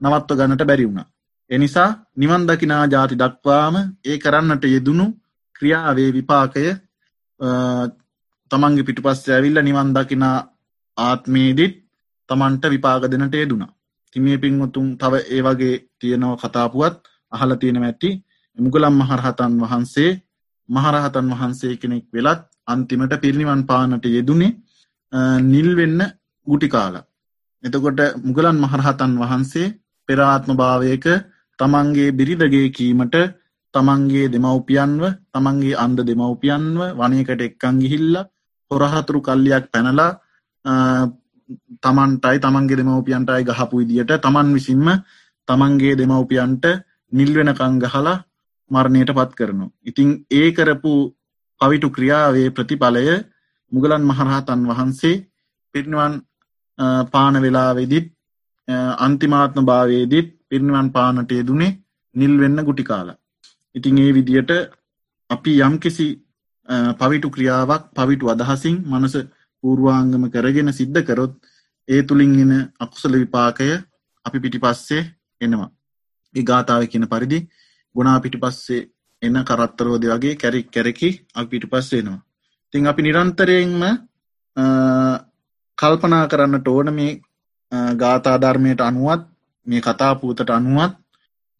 නවත්ව 0.00 0.38
ගන්නට 0.38 0.64
බැරි 0.64 0.86
වුණ. 0.86 1.08
එනිසා 1.50 1.88
නිවන් 2.16 2.46
දකිනා 2.48 2.84
ජාති 2.86 3.16
දක්වාම 3.16 3.76
ඒ 4.04 4.16
කරන්නට 4.18 4.64
යෙදුණු 4.66 5.06
ක්‍රියාවේ 5.56 6.10
විපාකය 6.12 6.64
තමන්ගේ 8.50 8.86
පිටු 8.86 9.02
පස්ස 9.02 9.28
ඇවිල්ල 9.28 9.62
නිවන් 9.62 9.92
දකිනා 9.96 10.38
ආත්මේදිත් 10.98 11.74
තමන්ට 12.28 12.64
විපාග 12.68 13.04
දෙනට 13.06 13.34
යෙදුණා. 13.34 13.74
තිමේ 14.16 14.38
පින්වතුන් 14.38 14.88
තව 14.98 15.14
ඒ 15.26 15.42
වගේ 15.42 15.74
තියෙනව 15.98 16.34
කතාපුවත් 16.38 16.96
අහල 17.32 17.50
තියෙන 17.54 17.78
ඇති 17.80 18.10
මුගලම් 18.58 18.94
මහරහතන් 18.94 19.54
වහන්සේ 19.62 20.10
මහරහතන් 20.70 21.28
වහන්සේ 21.32 21.74
කෙනෙක් 21.76 22.06
වෙලත් 22.10 22.42
අන්තිමට 22.66 23.14
පිරිනිවන් 23.18 23.62
පානට 23.64 24.04
යෙදුනේ 24.08 24.56
නිල් 25.44 25.70
වෙන්න 25.76 26.00
ගුටි 26.46 26.68
කාලා. 26.68 27.04
එතකොට 27.64 28.00
මුගලන් 28.18 28.56
මහරහතන් 28.58 29.12
වහන්සේ 29.16 29.74
පෙරාත්ම 30.08 30.50
භාවයක 30.54 31.06
තමන්ගේ 31.58 32.10
බිරිදගේ 32.12 32.66
කීමට 32.70 33.16
තමන්ගේ 33.74 34.26
දෙමව්පියන්ව 34.28 35.02
තමන්ගේ 35.30 35.76
අන්ද 35.76 35.98
දෙමව්පියන්ව 36.02 36.80
වනයකට 36.98 37.40
එක්කං 37.40 37.76
ගිහිල්ල 37.82 38.14
හොරහතුරු 38.70 39.20
කල්ලියක් 39.20 39.64
පැනලා 39.72 40.12
තමන්ටයි 41.84 42.38
තමන්ගේ 42.38 42.78
දෙමව්පියන්ටයි 42.80 43.42
ගහපු 43.44 43.74
විදියට 43.80 44.12
තමන් 44.18 44.48
විසින්ම 44.56 44.88
තමන්ගේ 45.48 45.94
දෙමව්පියන්ට 45.96 46.64
නිල්වෙනකං 47.12 47.74
ගහලා 47.82 48.16
මරණයට 48.70 49.12
පත් 49.12 49.32
කරනු. 49.34 49.66
ඉතිං 49.82 50.08
ඒ 50.30 50.48
කරපු 50.52 50.92
පවිටු 51.60 51.88
ක්‍රියාවේ 51.90 52.48
ප්‍රතිඵලය 52.50 53.04
මුගලන් 53.72 54.04
මහරහතන් 54.04 54.60
වහන්සේ 54.70 55.16
පිරිනිවන් 55.74 56.14
පාන 57.12 57.34
වෙලාවෙදිත් 57.36 58.06
අන්තිමාත්ම 58.98 59.64
භාවේදිත් 59.64 60.28
පිරිනිවන් 60.48 60.88
පානට 60.90 61.32
යෙදුනේ 61.32 61.76
නිල් 62.14 62.34
වෙන්න 62.38 62.58
ගුටි 62.60 62.84
කාලා. 62.84 63.20
ඉතිං 63.74 63.98
ඒ 63.98 64.10
විදියට 64.12 64.50
අපි 65.30 65.52
යම් 65.60 65.74
කිසි 65.78 66.08
පවිටු 66.98 67.28
ක්‍රියාවක් 67.30 67.84
පවිටු 67.92 68.30
අදහසින් 68.30 68.76
මනස 68.84 69.14
පූර්වාංගම 69.64 70.24
කරගෙන 70.28 70.72
සිද්ධ 70.72 71.00
කරොත් 71.02 71.32
ඒ 71.88 72.02
තුළින් 72.02 72.34
එන 72.44 72.52
අකුසල 72.80 73.14
විපාකය 73.14 73.68
අපි 74.26 74.38
පිටි 74.38 74.58
පස්සේ 74.58 75.02
එනවා. 75.40 75.70
ඒ 76.34 76.42
ගාථාව 76.42 76.82
කියන 76.86 77.06
පරිදි 77.06 77.38
ගුණා 77.94 78.18
පිටි 78.18 78.38
පස්සේ 78.38 78.82
එන්න 79.22 79.38
කරත්තරෝද 79.42 80.04
වගේ 80.06 80.34
කැරෙක් 80.36 80.68
කැරකි 80.68 81.10
අප 81.34 81.46
පිටි 81.48 81.66
පස්සෙනවා. 81.66 82.20
තිං 82.72 82.86
අපි 82.86 83.02
නිරන්තරයෙන්ම 83.02 83.82
කල්පනා 85.78 86.24
කරන්නට 86.26 86.68
ඕන 86.68 86.88
මේ 86.92 87.12
ගාථාධර්මයට 87.96 88.80
අනුවත් 88.82 89.22
මේ 89.66 89.80
කතාපූතට 89.80 90.50
අනුවත් 90.50 90.94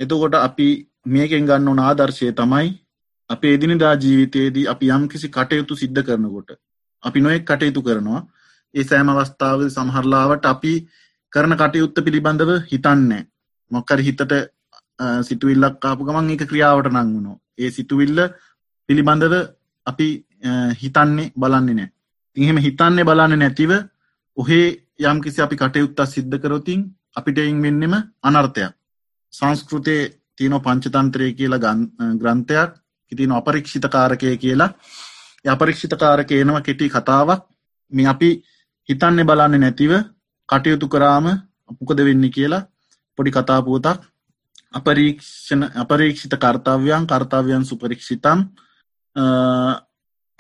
එතකොට 0.01 0.35
අපි 0.37 0.69
මේකෙන් 1.07 1.47
ගන්න 1.47 1.69
ඕන 1.69 1.81
ආදර්ශය 1.81 2.33
තමයි 2.33 2.69
අප 3.31 3.43
එදිනිදා 3.47 3.95
ජීවිතයේදී 3.97 4.67
අපි 4.67 4.87
යම් 4.89 5.05
කිසි 5.09 5.29
කටයුතු 5.29 5.75
සිද්ධ 5.75 6.03
කරනකොට 6.03 6.51
අපි 7.03 7.19
නොෙක් 7.21 7.45
කටයුතු 7.45 7.83
කරනවා 7.83 8.23
ඒ 8.75 8.85
සෑම 8.85 9.11
අවස්ථාව 9.11 9.61
සමහරලාවට 9.69 10.45
අපි 10.47 10.73
කරන 11.33 11.55
කටයුත්ත 11.57 11.99
පිළිබඳව 12.01 12.51
හිතන්නේ 12.67 13.23
මොක්කර 13.71 13.99
හිතට 14.01 14.33
සිතුවිල්ලක් 15.23 15.77
කාපු 15.79 16.05
ගමන් 16.05 16.31
එක 16.31 16.45
ක්‍රියාවට 16.47 16.93
නංගුණෝ 16.95 17.37
ඒ 17.59 17.71
සිතුවිල්ල 17.71 18.19
පිළිබඳව 18.89 19.35
අපි 19.87 20.09
හිතන්නේ 20.77 21.33
බලන්නේ 21.37 21.77
නෑ 21.77 21.91
තිහෙම 22.37 22.59
හිතන්නේ 22.59 23.05
බලන්න 23.05 23.39
නැතිව 23.39 23.73
ඔහේ 24.37 24.67
යම් 25.03 25.19
කිසි 25.21 25.43
අපි 25.43 25.57
කටයුත්තා 25.57 26.07
සිද්ධ 26.07 26.37
කරොතින් 26.39 26.81
අපිට 27.15 27.39
එයින් 27.39 27.59
වෙන්නෙම 27.59 27.95
අනර්ථයක්. 28.23 28.73
සංස්කෘතය 29.33 29.97
තියන 30.37 30.55
පංචතන්ත්‍රය 30.59 31.27
කියලා 31.33 31.75
ග්‍රන්ථයක් 32.17 32.71
ඉතින 33.13 33.33
අපරීක්ෂිත 33.33 33.87
කාරකය 33.89 34.37
කියලා. 34.37 34.75
අපරීක්ෂිත 35.45 35.95
කාරක 35.95 36.31
එනවා 36.33 36.63
කෙටි 36.63 36.89
කතාවක්. 36.89 37.41
මේ 37.93 38.07
අපි 38.07 38.31
හිතන්නේ 38.89 39.25
බලන්න 39.25 39.61
නැතිව 39.61 39.93
කටයුතු 40.49 40.87
කරාම 40.89 41.27
අපපුකද 41.69 42.01
වෙන්න 42.01 42.25
කියලා 42.31 42.67
පොඩි 43.19 43.31
කතාපුවතක් 43.33 43.99
අපරීක්ෂණ 44.75 45.63
අපරීක්ෂිත 45.75 46.35
කර්තාව්‍යන් 46.37 47.07
කර්තාවයන් 47.07 47.65
සුපරීක්ෂිතම් 47.65 48.39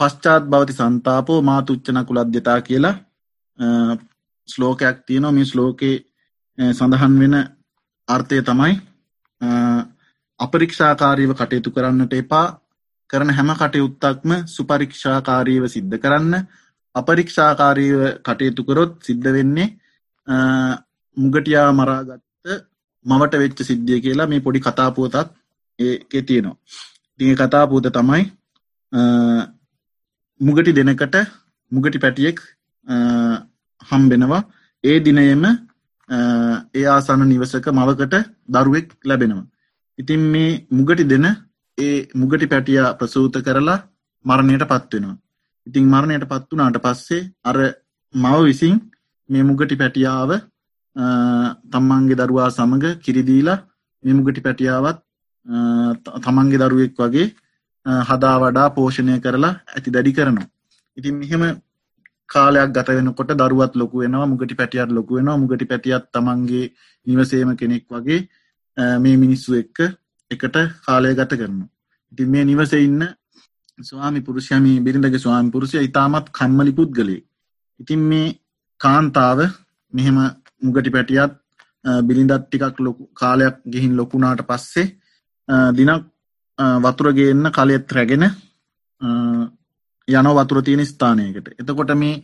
පශ්චාත් 0.01 0.45
භවති 0.47 0.72
සන්තාපෝ 0.72 1.41
මාතුච්චන 1.43 1.99
කුලද්‍යතා 2.07 2.61
කියලා 2.61 2.95
ස්ලෝකයක් 4.49 4.99
තියනවා. 5.07 5.33
මේ 5.33 5.45
ස්ලෝකයේ 5.45 6.05
සඳහන් 6.59 7.14
වෙන 7.18 7.37
අර්ථය 8.09 8.43
තමයි 8.43 8.74
අපරීක්ෂාකාරීව 10.41 11.31
කටයුතු 11.35 11.70
කරන්නට 11.70 12.12
එපා. 12.14 12.47
කරන 13.11 13.31
හැම 13.31 13.51
කටයුත්තක්ම 13.53 14.31
සුපරීක්ෂාකාරීව 14.47 15.64
සිද්ධ 15.66 15.97
කරන්න. 15.99 16.35
අපරීක්ෂාකාරීව 16.95 18.01
කටයුතු 18.22 18.62
කරොත් 18.64 18.93
සිද්ධ 19.03 19.28
වෙන්නේ 19.28 19.68
මුගටියා 21.16 21.70
මරාගත්ත 21.72 22.70
මවට 23.07 23.43
වෙච්ච 23.43 23.61
සිද්ධිය 23.63 24.01
කියලා 24.01 24.27
මේ 24.27 24.41
පොඩි 24.41 24.61
කතාපුවතත් 24.61 25.17
ඒ 25.79 26.23
තියෙනවා. 26.23 26.57
තිය 27.21 27.35
කතාපූත 27.35 27.87
තමයි 27.97 28.23
මුගටි 30.41 30.77
දෙනකට 30.79 31.17
මුගටි 31.73 31.99
පැටියෙක් 31.99 32.39
හම්බෙනවා 33.83 34.43
ඒ 34.85 34.99
දිනයම 35.01 35.45
ඒ 36.75 36.87
ආසන්න 36.87 37.25
නිවසක 37.29 37.67
මවකට 37.71 38.17
දරුවෙක් 38.49 38.89
ලැබෙනවා. 39.05 39.47
ඉතින් 39.99 40.23
මේ 40.33 40.51
මුගටි 40.71 41.05
දෙන 41.05 41.27
ඒ 41.79 41.97
මුගටි 42.15 42.47
පැටිය 42.47 42.81
ප්‍රසූත 42.99 43.35
කරලා 43.47 43.79
මරණයට 44.25 44.65
පත්වෙනවා. 44.65 45.19
ඉතිං 45.67 45.85
මරණයට 45.85 46.25
පත් 46.29 46.51
වනාට 46.53 46.79
පස්සේ 46.79 47.23
අර 47.45 47.57
මව 48.15 48.37
විසින් 48.45 48.75
මේ 49.29 49.43
මුගටි 49.43 49.77
පැටියාව 49.77 50.31
තමන්ගේ 50.97 52.16
දරුවා 52.16 52.51
සමඟ 52.51 52.86
කිරිදීලා 53.05 53.59
මේ 54.05 54.14
මුගටි 54.14 54.47
පැටියාවත් 54.47 54.99
තමන්ගේ 56.24 56.61
දරුවෙක් 56.61 56.95
වගේ 56.99 57.26
හදා 58.09 58.36
වඩා 58.43 58.68
පෝෂණය 58.70 59.20
කරලා 59.20 59.55
ඇති 59.68 59.95
දැඩි 59.95 60.12
කරනවා. 60.12 60.49
ඉතින් 60.97 61.14
මෙහෙම 61.20 61.43
කාලයක් 62.28 62.72
ගත 62.74 62.88
වෙනකොට 62.97 63.30
දරුවත් 63.32 63.72
ලොකු 63.74 64.03
වෙනවා 64.03 64.26
මුගටි 64.26 64.55
පැටියට 64.55 64.91
ලොකු 64.91 65.16
වෙනවා 65.16 65.41
මුගටි 65.43 65.70
පැටියත් 65.70 66.05
තමන්ගේ 66.14 66.72
නිවසේම 67.07 67.51
කෙනෙක් 67.57 67.84
වගේ 67.88 68.20
මේ 69.03 69.16
මිනිස්සු 69.16 69.55
එක්ක 69.62 69.78
එකට 70.30 70.57
කාලය 70.86 71.14
ගත 71.14 71.32
කරනවා. 71.41 71.68
ඉතින් 72.12 72.28
මේ 72.32 72.45
නිවස 72.45 72.72
ඉන්න 72.72 73.03
ස්වාමි 73.78 74.20
පුරුෂයමි 74.26 74.72
බිරිඳගේ 74.84 75.22
ස්වාමි 75.24 75.51
පුරුෂය 75.51 75.78
ඉතාමත් 75.88 76.26
කම්මලි 76.38 76.72
පුද්ගලේ. 76.78 77.22
ඉතින් 77.80 78.01
මේ 78.11 78.36
කාන්තාව 78.80 79.38
මෙහෙම 79.93 80.18
මුගටි 80.63 80.91
පැටියත් 80.91 81.33
බිලිඳත් 82.07 82.33
ටිකක් 82.43 82.79
ලොකු 82.81 83.03
කාලයක් 83.15 83.57
ගිහින් 83.73 83.97
ලොකුණාට 83.97 84.43
පස්සේ 84.49 84.87
දිනක් 85.79 86.05
වතුරගේන්න 86.85 87.53
කලෙත් 87.57 87.93
රැගෙන 87.93 88.25
යන 90.09 90.29
වතුර 90.39 90.63
තියෙන 90.63 90.87
ස්ථානයකට. 90.87 91.47
එතකොට 91.61 91.93
මේ 91.97 92.23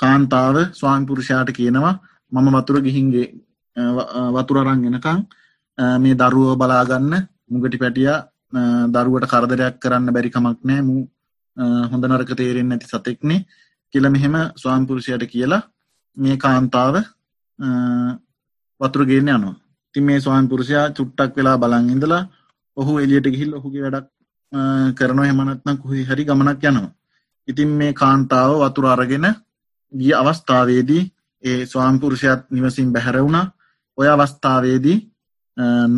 කාන්තාව 0.00 0.56
ස්වාමිපුරුෂයාට 0.72 1.50
කියනවා 1.58 1.94
මම 2.32 2.48
වතුර 2.56 2.76
ගිහින්ගේ 2.86 3.26
වතුරරංගෙනකං 4.36 5.18
මේ 5.98 6.14
දරුව 6.14 6.56
බලාගන්න. 6.56 7.12
මුගටි 7.50 7.82
පැටිය 7.82 8.10
දරුවට 8.94 9.30
කරදරයක් 9.32 9.76
කරන්න 9.82 10.14
බැරිකමක් 10.14 10.60
නෑ. 10.62 10.80
මු 10.82 10.94
හොඳ 11.90 12.04
නරක 12.04 12.30
තේරෙන් 12.36 12.72
ඇති 12.72 12.86
සතෙක්නේ 12.86 13.46
කියල 13.94 14.06
මෙහෙම 14.10 14.34
ස්වාම්පුරුෂයට 14.62 15.24
කියලා 15.32 15.62
මේ 16.16 16.36
කාන්තාව 16.36 16.94
වතුරගේන්න 18.80 19.28
යනවා. 19.28 19.54
ති 19.94 20.00
මේ 20.00 20.20
ස්වාන් 20.20 20.48
පුරුෂයා 20.50 20.86
චුට්ටක් 20.96 21.36
වෙලා 21.36 21.60
බලන් 21.62 21.90
ඉඳලා 21.94 22.22
ඔහු 22.76 22.92
එලියට 22.98 23.26
ගිහිල් 23.34 23.56
ඔහුගේ 23.58 23.82
වැඩක් 23.84 24.06
කරනවා. 24.98 25.28
හෙමනත්නම් 25.30 25.76
කොහි 25.82 26.06
හරි 26.08 26.24
ගමනක් 26.24 26.64
යනවා. 26.64 26.94
ඉතින් 27.48 27.70
මේ 27.80 27.92
කාන්තාව 27.92 28.50
වතුර 28.62 28.86
අරගෙන 28.86 29.26
ගිය 29.92 30.12
අවස්ථාවේදී 30.20 31.02
ඒ 31.42 31.60
ස්වාම්පුරුෂයත් 31.66 32.42
නිවසින් 32.50 32.92
බැහැර 32.94 33.18
වුණා. 33.18 33.46
ඔය 33.98 34.08
අවස්ථාවේදී 34.08 34.98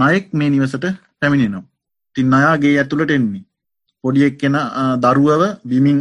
නයෙක් 0.01 0.27
මේ 0.39 0.51
නිවසට 0.51 0.85
පැමිණෙනවා. 1.21 1.69
තින් 2.17 2.35
අයාගේ 2.35 2.75
ඇතුළට 2.79 3.11
එන්නේ. 3.11 3.45
පොඩියෙක් 4.05 4.35
කෙන 4.41 4.57
දරුවව 5.05 5.43
බිමින් 5.65 5.99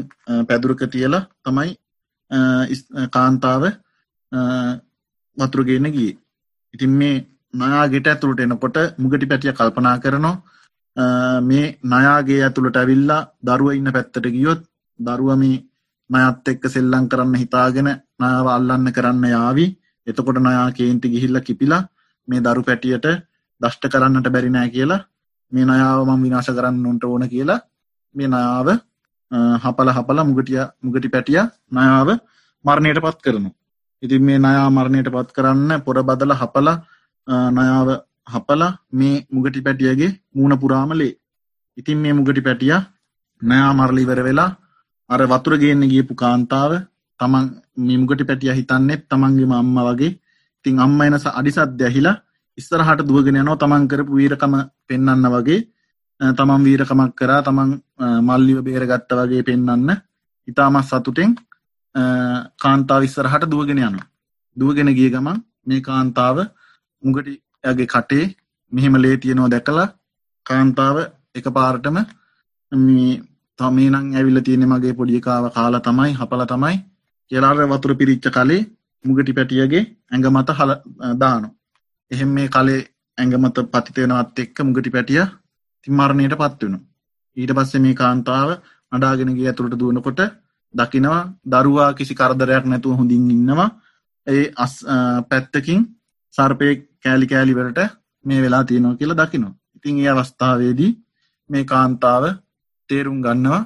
පැදුරක 0.48 0.82
තියලා 0.94 1.28
තමයි 1.46 1.72
කාන්තාව 3.16 3.64
වතුරගේන්න 5.38 5.88
ගිය 5.90 6.12
ඉතින් 6.74 6.92
මේ 6.94 7.16
නයාගෙට 7.54 8.08
ඇතුළට 8.08 8.40
එනකොට 8.40 8.78
මුගටි 8.98 9.26
පැටිය 9.26 9.54
කල්පනා 9.54 9.96
කරනවා 9.98 10.36
මේ 11.42 11.78
නයාගේ 11.86 12.42
ඇතුළට 12.42 12.78
ඇවිල්ලා 12.78 13.22
දරුව 13.42 13.72
ඉන්න 13.72 13.92
පැත්තට 13.92 14.28
ගියොත් 14.28 14.62
දරුවම 15.00 15.44
නයත් 16.10 16.48
එක්ක 16.48 16.64
සෙල්ලං 16.68 17.10
කරන්න 17.10 17.36
හිතාගෙන 17.36 17.90
නාව 18.20 18.48
අල්ලන්න 18.48 18.88
කරන්න 18.92 19.26
යාවි 19.28 19.66
එතකොට 20.08 20.40
නයා 20.40 20.68
කේන්ති 20.72 21.10
ගිහිල්ල 21.10 21.40
කිපිලා 21.42 21.84
මේ 22.28 22.42
දරු 22.42 22.62
පැටියට 22.64 23.08
දෂ්ට 23.62 23.92
කරන්නට 23.92 24.28
බැරිනෑ 24.30 24.70
කියලා 24.70 25.02
මේ 25.52 25.66
නයාව 25.66 26.00
මං 26.06 26.24
විනාශ 26.24 26.52
කරන්න 26.52 26.86
උන්ට 26.86 27.04
ඕන 27.06 27.28
කියලා 27.28 27.60
මේ 28.16 28.28
නාව 28.28 28.68
හපල 29.64 29.90
හපල 29.90 30.20
මුගටිය 30.24 30.62
මුගටි 30.82 31.10
පැටිය 31.10 31.42
නයාව 31.72 32.10
මරණයට 32.66 33.02
පත් 33.02 33.20
කරනු. 33.22 33.50
ඉතින් 34.06 34.26
මේ 34.28 34.40
නයා 34.40 34.68
මරණයට 34.70 35.10
පත් 35.10 35.30
කරන්න 35.36 35.72
පොර 35.86 35.98
බදල 36.04 36.34
හපල 36.34 36.68
නයාව 37.58 37.90
හපල 38.28 38.62
මේ 38.94 39.16
මුගටි 39.30 39.66
පැටියගේ 39.68 40.12
මූුණ 40.34 40.62
පුරාමලේ 40.62 41.14
ඉතින් 41.78 41.98
මේ 41.98 42.14
මුගටි 42.14 42.42
පැටිය 42.42 42.76
නයා 43.42 43.72
මරලිවර 43.74 44.20
වෙලා 44.24 44.52
අර 45.10 45.22
වතුර 45.24 45.54
ගේන්න 45.58 45.84
ගියපු 45.92 46.14
කාන්තාව 46.16 46.72
තමන් 47.20 47.46
මිමුගටි 47.78 48.24
පැටිය 48.24 48.52
හිතන්නෙත් 48.52 49.02
තමන්ගේ 49.10 49.48
අම්ම 49.54 49.78
වගේ. 49.88 50.18
තින් 50.66 50.80
අම්ම 50.80 51.02
එනස 51.02 51.26
අඩිසත් 51.30 51.78
දැහිලා 51.80 52.22
ඉස්සරහට 52.58 53.02
දුවගෙන 53.02 53.36
යනෝ 53.36 53.56
තමන් 53.56 53.88
කරපු 53.88 54.14
වීරකම 54.14 54.54
පෙන්නන්න 54.88 55.26
වගේ. 55.28 55.68
තමන් 56.20 56.62
වීරකමක් 56.64 57.12
කරා 57.14 57.42
තමන් 57.42 57.72
මල්ලිව 58.22 58.60
බේරගත්ත 58.64 59.12
වගේ 59.12 59.44
පෙන්නන්න. 59.44 59.90
ඉතාමත් 60.48 60.86
සතුටෙන් 60.86 61.36
කාන්තාව 62.60 63.04
ඉස්සරහට 63.04 63.46
දුවගෙන 63.48 63.80
යන 63.80 64.00
දුවගෙන 64.58 64.92
ගිය 64.92 65.10
ගමන් 65.10 65.38
මේ 65.66 65.82
කාන්තාව 65.82 66.38
මුගටි 67.04 67.34
ඇගේ 67.64 67.88
කටේ 67.88 68.26
මෙහෙම 68.72 68.96
ලේ 68.98 69.16
තියනෝ 69.18 69.48
දැකලා 69.48 69.88
කාන්තාව 70.46 70.98
එක 71.36 71.48
පාරටම 71.52 71.98
තමේනං 73.60 73.96
ඇවිල්ල 74.14 74.42
තියෙන 74.42 74.66
මගේ 74.68 74.94
පොඩිකාව 74.94 75.46
කාලා 75.52 75.82
තමයි 75.82 76.12
හපල 76.14 76.44
තමයි 76.46 76.76
කියලාර 77.32 77.58
වතුර 77.68 77.92
පිරිච්ච 77.94 78.28
කලේ 78.30 78.62
මුගටි 79.06 79.34
පැටියගේ 79.34 79.84
ඇඟ 80.12 80.28
මත 80.30 80.50
හල 80.52 80.72
දානු 81.18 81.48
එහෙම 82.12 82.30
මේ 82.32 82.48
කලේ 82.50 82.82
ඇඟමත 83.18 83.60
පතිතයෙනවත් 83.68 84.40
එක්ක 84.40 84.58
මුගටි 84.62 84.90
පැටිය 84.90 85.24
තිමරණයට 85.88 86.36
පත්වනු 86.36 86.80
ඊට 87.38 87.52
පස්සේ 87.54 87.82
මේ 87.82 87.96
කාන්තාව 87.96 88.50
අඩාගෙනගේ 88.92 89.48
ඇතුළට 89.48 89.78
දුවනකොට 89.78 90.22
දකිනවා. 90.80 91.24
දරුවා 91.52 91.90
කිසි 91.98 92.14
කරදරයක් 92.20 92.66
නැතුව 92.72 92.98
හොඳින් 93.00 93.30
ඉන්නවා. 93.36 93.70
ඒ 94.28 94.46
අස් 94.66 94.74
පැත්තකින් 95.30 95.82
සර්පය 96.36 96.70
කෑලි 97.04 97.28
කෑලිවලට 97.32 97.80
මේ 98.26 98.42
වෙලා 98.46 98.64
තියෙනවා 98.70 99.00
කියලා 99.00 99.20
දකිනවා. 99.22 99.54
ඉතින් 99.78 100.00
ඒ 100.04 100.10
අවස්ථාවේදී 100.14 100.92
මේ 101.50 101.64
කාන්තාව 101.72 102.24
තේරුම් 102.90 103.20
ගන්නවා. 103.26 103.62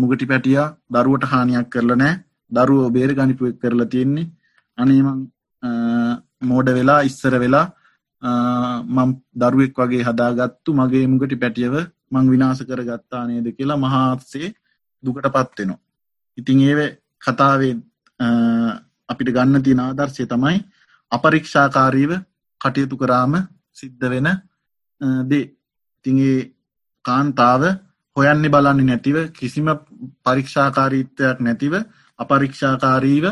මුගටි 0.00 0.30
පැටියා 0.32 0.68
දරුවට 0.94 1.30
හානියක් 1.32 1.68
කරල 1.74 1.92
නෑ 2.02 2.14
දරුව 2.50 2.92
බේර 2.96 3.10
ගනිපුවක් 3.18 3.60
කරලා 3.62 3.90
තියෙන්නේ. 3.92 4.30
අනේමං 4.78 5.20
මෝඩ 6.50 6.68
වෙලා 6.78 7.00
ඉස්සර 7.08 7.34
වෙලා 7.44 7.66
මම් 8.96 9.10
දරුවෙක් 9.42 9.78
වගේ 9.80 10.06
හදාගත්තු 10.08 10.76
මගේ 10.80 11.06
මුගටි 11.12 11.42
පැටියව 11.42 11.74
මං 12.12 12.30
විනාස 12.32 12.60
කර 12.68 12.82
ගත්තා 12.88 13.22
නේද 13.28 13.46
කියලා 13.58 13.82
මහාත්සේ 13.84 14.48
දුකට 15.02 15.26
පත්වෙනවා. 15.36 15.80
ඉතිං 16.38 16.60
ඒව 16.60 16.80
කතාවේ 17.18 17.74
අපිට 19.08 19.30
ගන්න 19.30 19.62
තියෙන 19.62 19.80
ආදර්ශය 19.80 20.26
තමයි 20.26 20.58
අපරීක්ෂාකාරීව 21.12 22.12
කටයුතු 22.60 22.96
කරාම 22.96 23.34
සිද්ධ 23.72 24.06
වෙන 24.06 24.28
දේ 25.26 25.44
තිගේ 26.04 26.38
කාන්තාව 27.04 27.62
හොයන්නේ 28.16 28.50
බලන්නේ 28.50 28.86
නැතිව 28.86 29.16
කිසිම 29.30 29.68
පරීක්ෂාකාරීත්වයක් 30.24 31.38
නැතිව 31.40 31.74
අපරීක්ෂාකාරීව 32.18 33.26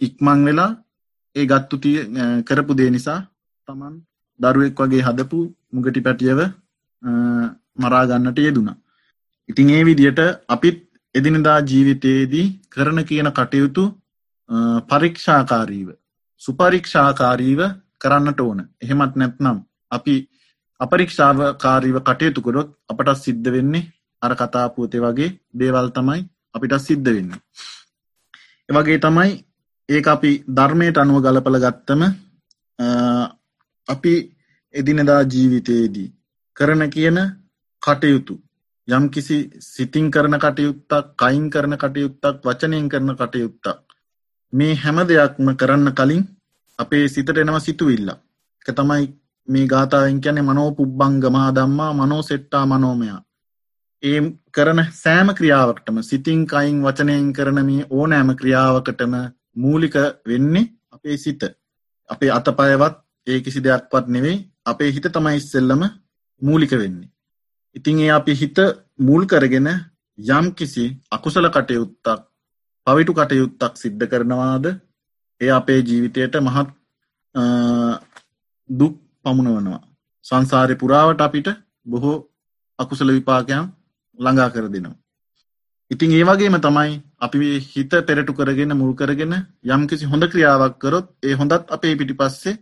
ඉක්මං 0.00 0.40
වෙලා 0.44 0.70
ඒ 1.36 1.46
ගත්තු 1.46 1.76
කරපු 2.44 2.72
දේ 2.74 2.90
නිසා 2.90 3.20
තමන් 3.68 3.94
දරුවෙක් 4.40 4.80
වගේ 4.80 5.02
හදපු 5.02 5.38
මුගටි 5.72 6.00
පැටියව 6.00 6.40
මරාගන්නට 7.76 8.38
යෙදුනා. 8.38 8.76
ඉතිං 9.48 9.70
ඒ 9.70 9.84
විදියට 9.84 10.20
අපිත් 10.48 10.78
එදිනදා 11.14 11.58
ජීවිතයේදී 11.62 12.46
කරන 12.68 13.04
කියන 13.04 13.28
කටයුතු 13.30 13.84
පරීක්ෂාකාරීව 14.88 15.88
සුපරීක්ෂාකාරීව 16.42 17.60
කරන්නට 17.98 18.40
ඕන 18.40 18.60
එහෙමත් 18.80 19.16
නැත්නම් 19.16 19.58
අපි 19.90 20.14
අපරීක්ෂාවකාරීව 20.80 21.96
කටයුතුකොරොත් 22.00 22.70
අපටත් 22.88 23.18
සිද්ධ 23.18 23.50
වෙන්නේ 23.50 23.88
අර 24.22 24.32
කතාපුවතේ 24.34 25.00
වගේ 25.00 25.30
දේවල් 25.54 25.88
තමයි 25.90 26.20
අපිට 26.54 26.74
සිද්ධ 26.80 27.08
වෙන්න. 27.08 27.30
එවගේ 28.68 28.98
තමයි 28.98 29.32
ඒ 29.88 30.02
අපි 30.06 30.30
ධර්මයට 30.50 30.96
අනුව 30.96 31.18
ගලපල 31.20 31.58
ගත්තම 31.58 32.02
අපි 33.88 34.14
එදිනදා 34.74 35.20
ජීවිතයේදී 35.24 36.08
කරන 36.56 36.82
කියන 36.90 37.18
කටයුතු 37.82 38.34
යම් 38.88 39.04
කිසි 39.08 39.38
සිතිං 39.60 40.10
කරන 40.10 40.36
කටයුත්තක් 40.36 41.14
කයින් 41.16 41.50
කරන 41.50 41.76
කටයුත්තක් 41.76 42.44
වචනයෙන් 42.44 42.88
කරන 42.88 43.14
කටයුත්තක්. 43.14 43.82
මේ 44.52 44.74
හැම 44.76 44.98
දෙයක්ම 45.04 45.48
කරන්න 45.56 45.88
කලින් 45.92 46.22
අපේ 46.78 47.08
සිතට 47.08 47.36
එනව 47.36 47.58
සිතුවිල්ලා. 47.60 48.18
එක 48.60 48.76
තමයි 48.76 49.04
මේ 49.48 49.66
ගාථාවෙන් 49.66 50.20
කියන්නේ 50.20 50.42
මනෝ 50.42 50.70
පුබ්බංගමා 50.72 51.50
දම්මා 51.52 51.92
මනෝ 51.94 52.22
සෙට්ටා 52.22 52.64
මනෝමයා 52.66 53.20
ඒ 54.02 54.20
කරන 54.50 54.80
සෑම 54.94 55.28
ක්‍රියාවකටම 55.38 55.98
සිතිං 56.02 56.40
කයින් 56.46 56.78
වචනයෙන් 56.84 57.26
කරන 57.32 57.58
මේ 57.66 57.86
ඕනෑම 57.90 58.30
ක්‍රියාවකටම 58.40 59.14
මූලික 59.56 59.94
වෙන්නේ 60.28 60.64
අපේ 60.92 61.16
සිත. 61.16 61.42
අපේ 62.10 62.30
අතපයවත් 62.30 62.96
ඒ 63.26 63.38
කිසි 63.40 63.64
දෙයක්වත් 63.64 64.06
නෙවෙයි 64.08 64.38
අපේ 64.64 64.90
හිත 64.90 65.06
තමයි 65.08 65.36
ඉස්සෙල්ලම 65.36 65.82
මූලික 66.42 66.72
වෙන්නේ. 66.72 67.11
ඉතින් 67.76 67.98
ඒ 67.98 68.10
අපි 68.10 68.32
හිත 68.34 68.58
මුල් 68.98 69.22
කරගෙන 69.26 69.68
යම් 70.18 70.46
කිසි 70.52 70.84
අකුසල 71.10 71.46
කටයුත්තක් 71.48 72.22
පවිටු 72.86 73.12
කටයුත්තක් 73.12 73.74
සිද්ධ 73.76 74.04
කරනවාද 74.06 74.64
ඒ 75.40 75.50
අපේ 75.50 75.80
ජීවිතයට 75.80 76.34
මහත් 76.38 76.68
දුක් 78.70 78.94
පමුණවනවා. 79.24 79.82
සංසාරය 80.26 80.74
පුරාවට 80.76 81.20
අපිට 81.20 81.48
බොහෝ 81.86 82.16
අකුසල 82.78 83.08
විපාකයන් 83.10 83.64
ළඟා 84.18 84.50
කර 84.50 84.66
දෙනවා. 84.68 84.98
ඉතින් 85.90 86.12
ඒ 86.12 86.24
වගේම 86.24 86.56
තමයි 86.58 86.92
අපි 87.18 87.38
හිත 87.66 87.92
පෙරටු 88.02 88.32
කරගෙන 88.32 88.72
මුල් 88.74 88.92
කරගෙන 88.94 89.34
යම් 89.66 89.82
කිසි 89.86 90.04
හොඳ 90.06 90.24
ක්‍රියාවක් 90.26 90.76
කරොත් 90.78 91.06
ඒ 91.22 91.34
හොඳත් 91.34 91.64
අපේ 91.68 91.94
පිටි 91.96 92.14
පස්සේ 92.14 92.60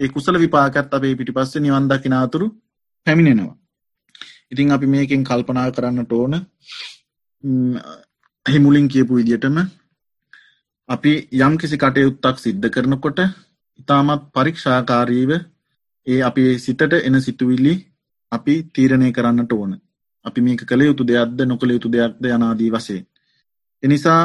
ඒ 0.00 0.08
කුසල 0.08 0.36
විපාකත් 0.36 0.92
අපේ 0.92 1.14
පිටි 1.14 1.32
පස්සේ 1.32 1.60
නිවන් 1.60 1.88
දකිනාතුරු 1.88 2.46
පැමිණෙනවා. 3.06 3.56
ඉතින් 4.52 4.70
අපි 4.70 4.86
මේකෙන් 4.86 5.24
කල්පනා 5.24 5.68
කරන්නට 5.70 6.12
ඕන 6.12 6.34
එහි 8.46 8.58
මුලින් 8.58 8.88
කියපු 8.88 9.12
විදිටම 9.14 9.58
අපි 10.88 11.12
යම් 11.38 11.54
කිසි 11.56 11.76
කටයුත්තක් 11.76 12.36
සිද්ධ 12.38 12.68
කරනකොට 12.70 13.18
ඉතාමත් 13.78 14.22
පරීක්ෂාකාරීව 14.32 15.30
ඒ 16.06 16.20
අපේ 16.22 16.52
සිතට 16.58 16.92
එන 16.98 17.16
සිතුවිල්ලි 17.20 17.74
අපි 18.32 18.54
තීරණය 18.68 19.08
කරන්නට 19.10 19.52
ඕන. 19.52 19.72
අපි 20.24 20.40
මේක 20.40 20.62
කළ 20.62 20.82
යුතු 20.82 21.04
දෙයක්ද 21.04 21.38
නොකළ 21.42 21.70
යුතු 21.70 21.88
දෙයක්ද 21.88 22.24
යනාදී 22.28 22.70
වසේ 22.70 23.00
එනිසා 23.82 24.20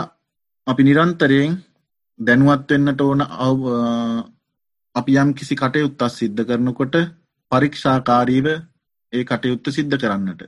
අපි 0.68 0.82
නිරන්තරයෙන් 0.84 1.52
දැනුවත්වෙන්නට 2.20 3.02
ඕන 3.02 3.22
අපි 4.96 5.12
යම් 5.18 5.30
කිසි 5.34 5.56
කටයුත්තක් 5.56 6.12
සිද්ධ 6.12 6.42
කරනකොට 6.44 6.96
පරීක්ෂාකාරීව 7.52 8.48
ඒ 9.14 9.24
කටයුත්ත 9.24 9.68
සිද්ධ 9.70 9.98
කරන්නට. 9.98 10.42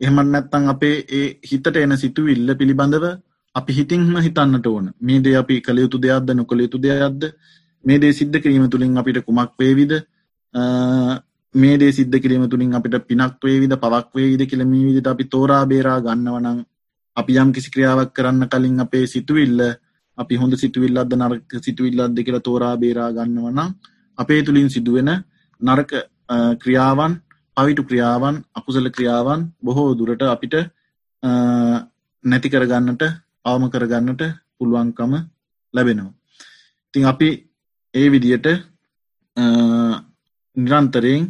එහෙමත් 0.00 0.28
නැත්තං 0.28 0.68
අපේ 0.68 0.96
ඒ 1.10 1.26
හිතට 1.44 1.76
එන 1.76 1.96
සිතුවිල්ල 1.96 2.54
පිළිබඳව 2.56 3.06
අපි 3.54 3.72
හිතින්ම 3.72 4.14
හිතන්නට 4.18 4.66
ඕන. 4.66 4.86
මේ 5.00 5.20
දේ 5.20 5.36
අපි 5.36 5.60
කළ 5.60 5.78
යුතු 5.78 5.98
දෙයක්ද 5.98 6.30
නොකළ 6.32 6.60
යුතු 6.60 6.78
දෙයක්ද? 6.80 7.22
මේ 7.84 7.98
දේ 7.98 8.12
සිද්ධ 8.12 8.38
කිරීම 8.38 8.68
තුළින් 8.68 8.96
අපිට 8.96 9.20
කුමක් 9.22 9.52
වේවිද? 9.58 9.92
මේ 11.54 11.76
දේ 11.76 11.92
සිද්ධ 11.92 12.18
කිරීම 12.18 12.48
තුළින් 12.48 12.74
අපිට 12.74 12.96
පිනක් 13.04 13.38
වේවිද 13.42 13.72
පවක් 13.76 14.14
වේවිද 14.14 14.42
කියලමී 14.46 14.84
විදිට 14.86 15.08
අපි 15.08 15.24
තෝරා 15.26 15.62
බේරා 15.66 16.00
ගන්නවනං 16.00 16.58
අපි 17.16 17.32
යම් 17.34 17.52
කිසි 17.52 17.70
ක්‍රියාවක් 17.70 18.12
කරන්න 18.12 18.48
කලින් 18.48 18.80
අපේ 18.80 19.06
සිතුවිල්ල 19.06 19.60
අපි 20.18 20.36
හොඳ 20.36 20.54
සිතුවිල්ලද 20.56 21.12
නරක 21.14 21.58
සිතුවිල්ලත් 21.58 22.14
දෙ 22.14 22.22
කියලා 22.22 22.40
තෝරා 22.40 22.74
බේරා 22.76 23.10
ගන්නවනම් 23.12 23.74
අපේ 24.18 24.40
තුළින් 24.42 24.70
සිදුවෙන 24.70 25.10
නරක 25.60 25.92
ක්‍රියාවන් 26.58 27.12
පවිටු 27.60 27.82
ක්‍රියාවන් 27.84 28.36
අකුසල 28.54 28.86
ක්‍රියාවන් 28.90 29.40
බොහෝ 29.60 29.90
දුරට 29.94 30.22
අපිට 30.24 30.54
නැති 32.24 32.48
කරගන්නට 32.48 33.02
අවම 33.44 33.64
කරගන්නට 33.68 34.22
පුළුවන්කම 34.56 35.12
ලැබෙනවා. 35.74 36.12
ඉතිං 36.88 37.04
අපි 37.04 37.28
ඒ 37.94 38.06
විදියට 38.08 38.46
නිරන්තරයෙන් 40.56 41.24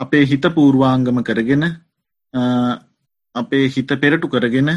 අපේ 0.00 0.24
හිත 0.24 0.44
පූර්වාංගම 0.50 1.18
කරගෙන 1.22 1.64
අපේ 3.34 3.64
හිත 3.66 3.90
පෙරටු 3.96 4.28
කරගෙන 4.28 4.70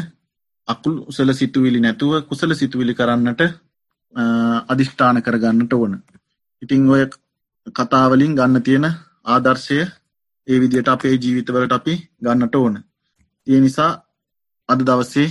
අකුල් 0.68 0.94
උසල 1.04 1.30
සිතුවිලි 1.32 1.80
නැතුව 1.80 2.12
කුසල 2.22 2.50
සිතුවිලි 2.54 2.94
කරන්නට 2.94 3.40
අධිෂ්ඨාන 4.68 5.22
කරගන්නට 5.22 5.72
ඕන. 5.72 5.92
ඉතිං 6.62 6.82
ඔය 6.88 7.02
කතාවලින් 7.66 8.34
ගන්න 8.34 8.62
තියෙන 8.62 8.86
ආදර්ශය 9.24 9.80
ඒ 10.50 10.58
විදියට 10.58 10.88
අපේ 10.88 11.14
ජීවිතවලට 11.14 11.72
අපි 11.72 11.94
ගන්නට 12.20 12.54
ඕන. 12.56 12.74
තිය 13.46 13.60
නිසා 13.60 13.92
අද 14.68 14.80
දවසේ 14.82 15.28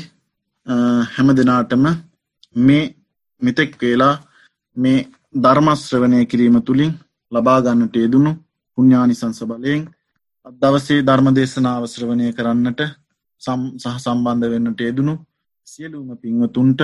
හැම 1.09 1.30
දෙනාටම 1.32 1.86
මේ 2.57 2.84
මෙතෙක් 3.41 3.72
වෙලා 3.82 4.15
මේ 4.78 5.07
ධර්මශ්‍රවනය 5.36 6.20
කිරීම 6.26 6.57
තුළින් 6.61 6.93
ලබාගන්නට 7.32 7.95
යෙදුණු 7.95 8.32
පුුණ්ඥානිසංස 8.78 9.41
බලයෙන් 9.43 9.84
අදවසේ 10.45 10.99
ධර්ම 11.01 11.28
දේශනාව 11.32 11.84
ශ්‍රවනය 11.88 12.26
කරන්නට 12.32 12.82
සහ 13.41 13.97
සම්බන්ධ 13.97 14.49
වෙන්නට 14.49 14.80
යෙදුණු 14.80 15.13
සියලූම 15.67 16.09
පින්වතුන්ට 16.17 16.82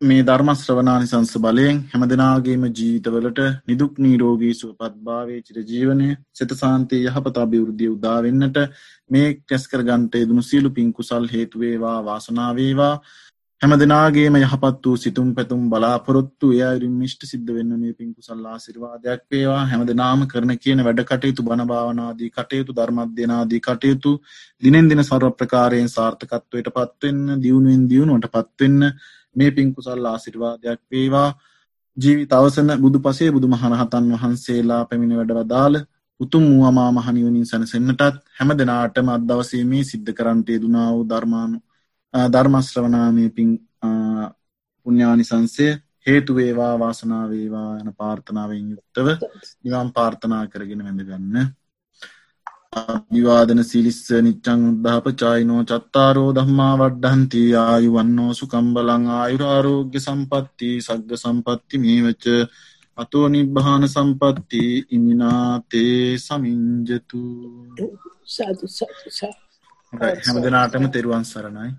මේ 0.00 0.20
ධර්මශ්‍රවනානිසංස 0.22 1.32
බලයෙන් 1.36 1.78
හැම 1.88 2.04
දෙනාගේම 2.04 2.62
ජීවිතවලට 2.68 3.40
නිදුක් 3.64 3.98
නීරෝගී 3.98 4.52
සුවපත්භාවේ 4.54 5.40
චිරජීවනය 5.42 6.06
සෙත 6.32 6.54
සාන්තයේ 6.54 7.02
යහපත 7.04 7.40
අභිවෘද්ධිය 7.40 7.90
උදාවෙන්නට 7.90 8.56
මේ 9.10 9.26
කැස්කර 9.44 9.82
ගන්ටේ 9.84 10.22
දුනු 10.24 10.42
සියලු 10.42 10.70
පින්කුසල් 10.70 11.26
හේතුවේවා 11.28 11.98
වාසනාවේවා 12.02 12.94
හැම 13.60 13.72
දෙනාගේම 13.74 14.36
යහපත් 14.36 14.78
වූ 14.82 14.96
සිතුම් 14.96 15.28
පැතුම් 15.32 15.64
බලාපොරොත්තු 15.68 16.52
එයරින් 16.60 16.92
මිෂ්ට 16.94 17.26
සිද්ධ 17.26 17.50
වෙන්න 17.50 17.72
මේ 17.74 17.92
පින්කුසල්ලා 17.94 18.56
සිරවාදයක් 18.58 19.22
වේවා. 19.28 19.66
හැම 19.66 19.82
දෙනාම 19.84 20.22
කරන 20.26 20.52
කියන 20.58 20.80
වැඩ 20.80 21.02
කටයුතු 21.04 21.44
බණභාවනාදී 21.44 22.30
කටයුතු 22.32 22.74
ධර්මධ්‍යනාදී 22.74 23.60
කටයුතු 23.60 24.12
දිනෙන් 24.62 24.88
දින 24.88 25.02
සර්ව 25.02 25.32
ප්‍රකාරයෙන් 25.36 25.90
සාර්ථකත්වයට 25.90 26.72
පත්වෙන්න 26.72 27.22
දියුණුවෙන් 27.38 27.84
දියුණුවට 27.86 28.32
පත්වෙන්න 28.32 28.92
මේ 29.36 29.50
පින්කුසල් 29.50 30.04
ආසිර්වාදයක් 30.06 30.80
වේවා. 30.90 31.30
ජීවිත 31.96 32.32
අවසන 32.32 32.70
බුදු 32.78 32.98
පසේ 32.98 33.30
බුදු 33.30 33.46
මහරහතන් 33.48 34.06
වහන්සේලා 34.14 34.82
පැමිණි 34.84 35.16
වැඩ 35.16 35.34
වදාළ 35.38 35.76
උතුම් 36.20 36.44
වූ 36.50 36.64
අමා 36.64 36.90
මහනිවනින් 36.92 37.46
සැනසෙන්න්නටත් 37.46 38.16
හැම 38.38 38.50
දෙනාටම 38.54 39.08
අදවසේ 39.08 39.64
මේ 39.64 39.84
සිද්ධ 39.84 40.12
කරන්ටේ 40.12 40.58
දුනා 40.60 40.88
වූ 40.92 41.04
ධර්මානු 41.04 41.58
ධර්මශ්‍රවනාමය 42.14 43.24
පින් 43.30 43.50
පුුණ්ඥානිසන්සය 44.86 45.66
හේතුවේවා 46.06 46.74
වාසනාවේවා 46.78 47.70
යන 47.78 47.90
පාර්ථනාවෙන් 47.94 48.66
යුක්තව 48.70 49.08
නිවම් 49.64 49.88
පාර්ථනා 49.92 50.44
කරගෙන 50.46 50.84
වැඳගන්න. 50.84 51.36
අභිවාදන 52.72 53.60
සිලිස්ස 53.64 54.02
නිච්චං 54.24 54.60
උද්ධාපචායිනෝ 54.66 55.62
චත්තාරෝ 55.64 56.28
දම්මා 56.30 56.74
වඩ්ඩන්ති 56.80 57.40
ආයු 57.60 57.94
වන්නෝ 57.94 58.32
සුකම්බලං 58.32 59.08
ආයුරාරෝග්‍ය 59.14 59.96
සම්පත්ති 59.98 60.68
සග්ග 60.78 61.10
සම්පත්ති 61.16 61.80
මේවච 61.80 62.24
අතෝ 62.98 63.24
නිබ්භාන 63.28 63.88
සම්පත්ති 63.88 64.62
ඉමිනාතේ 64.90 65.98
සමින්ජතු 66.18 67.24
හැම 69.92 70.42
දෙනාටම 70.42 70.86
තෙරුවන් 70.90 71.24
සරණයි 71.24 71.70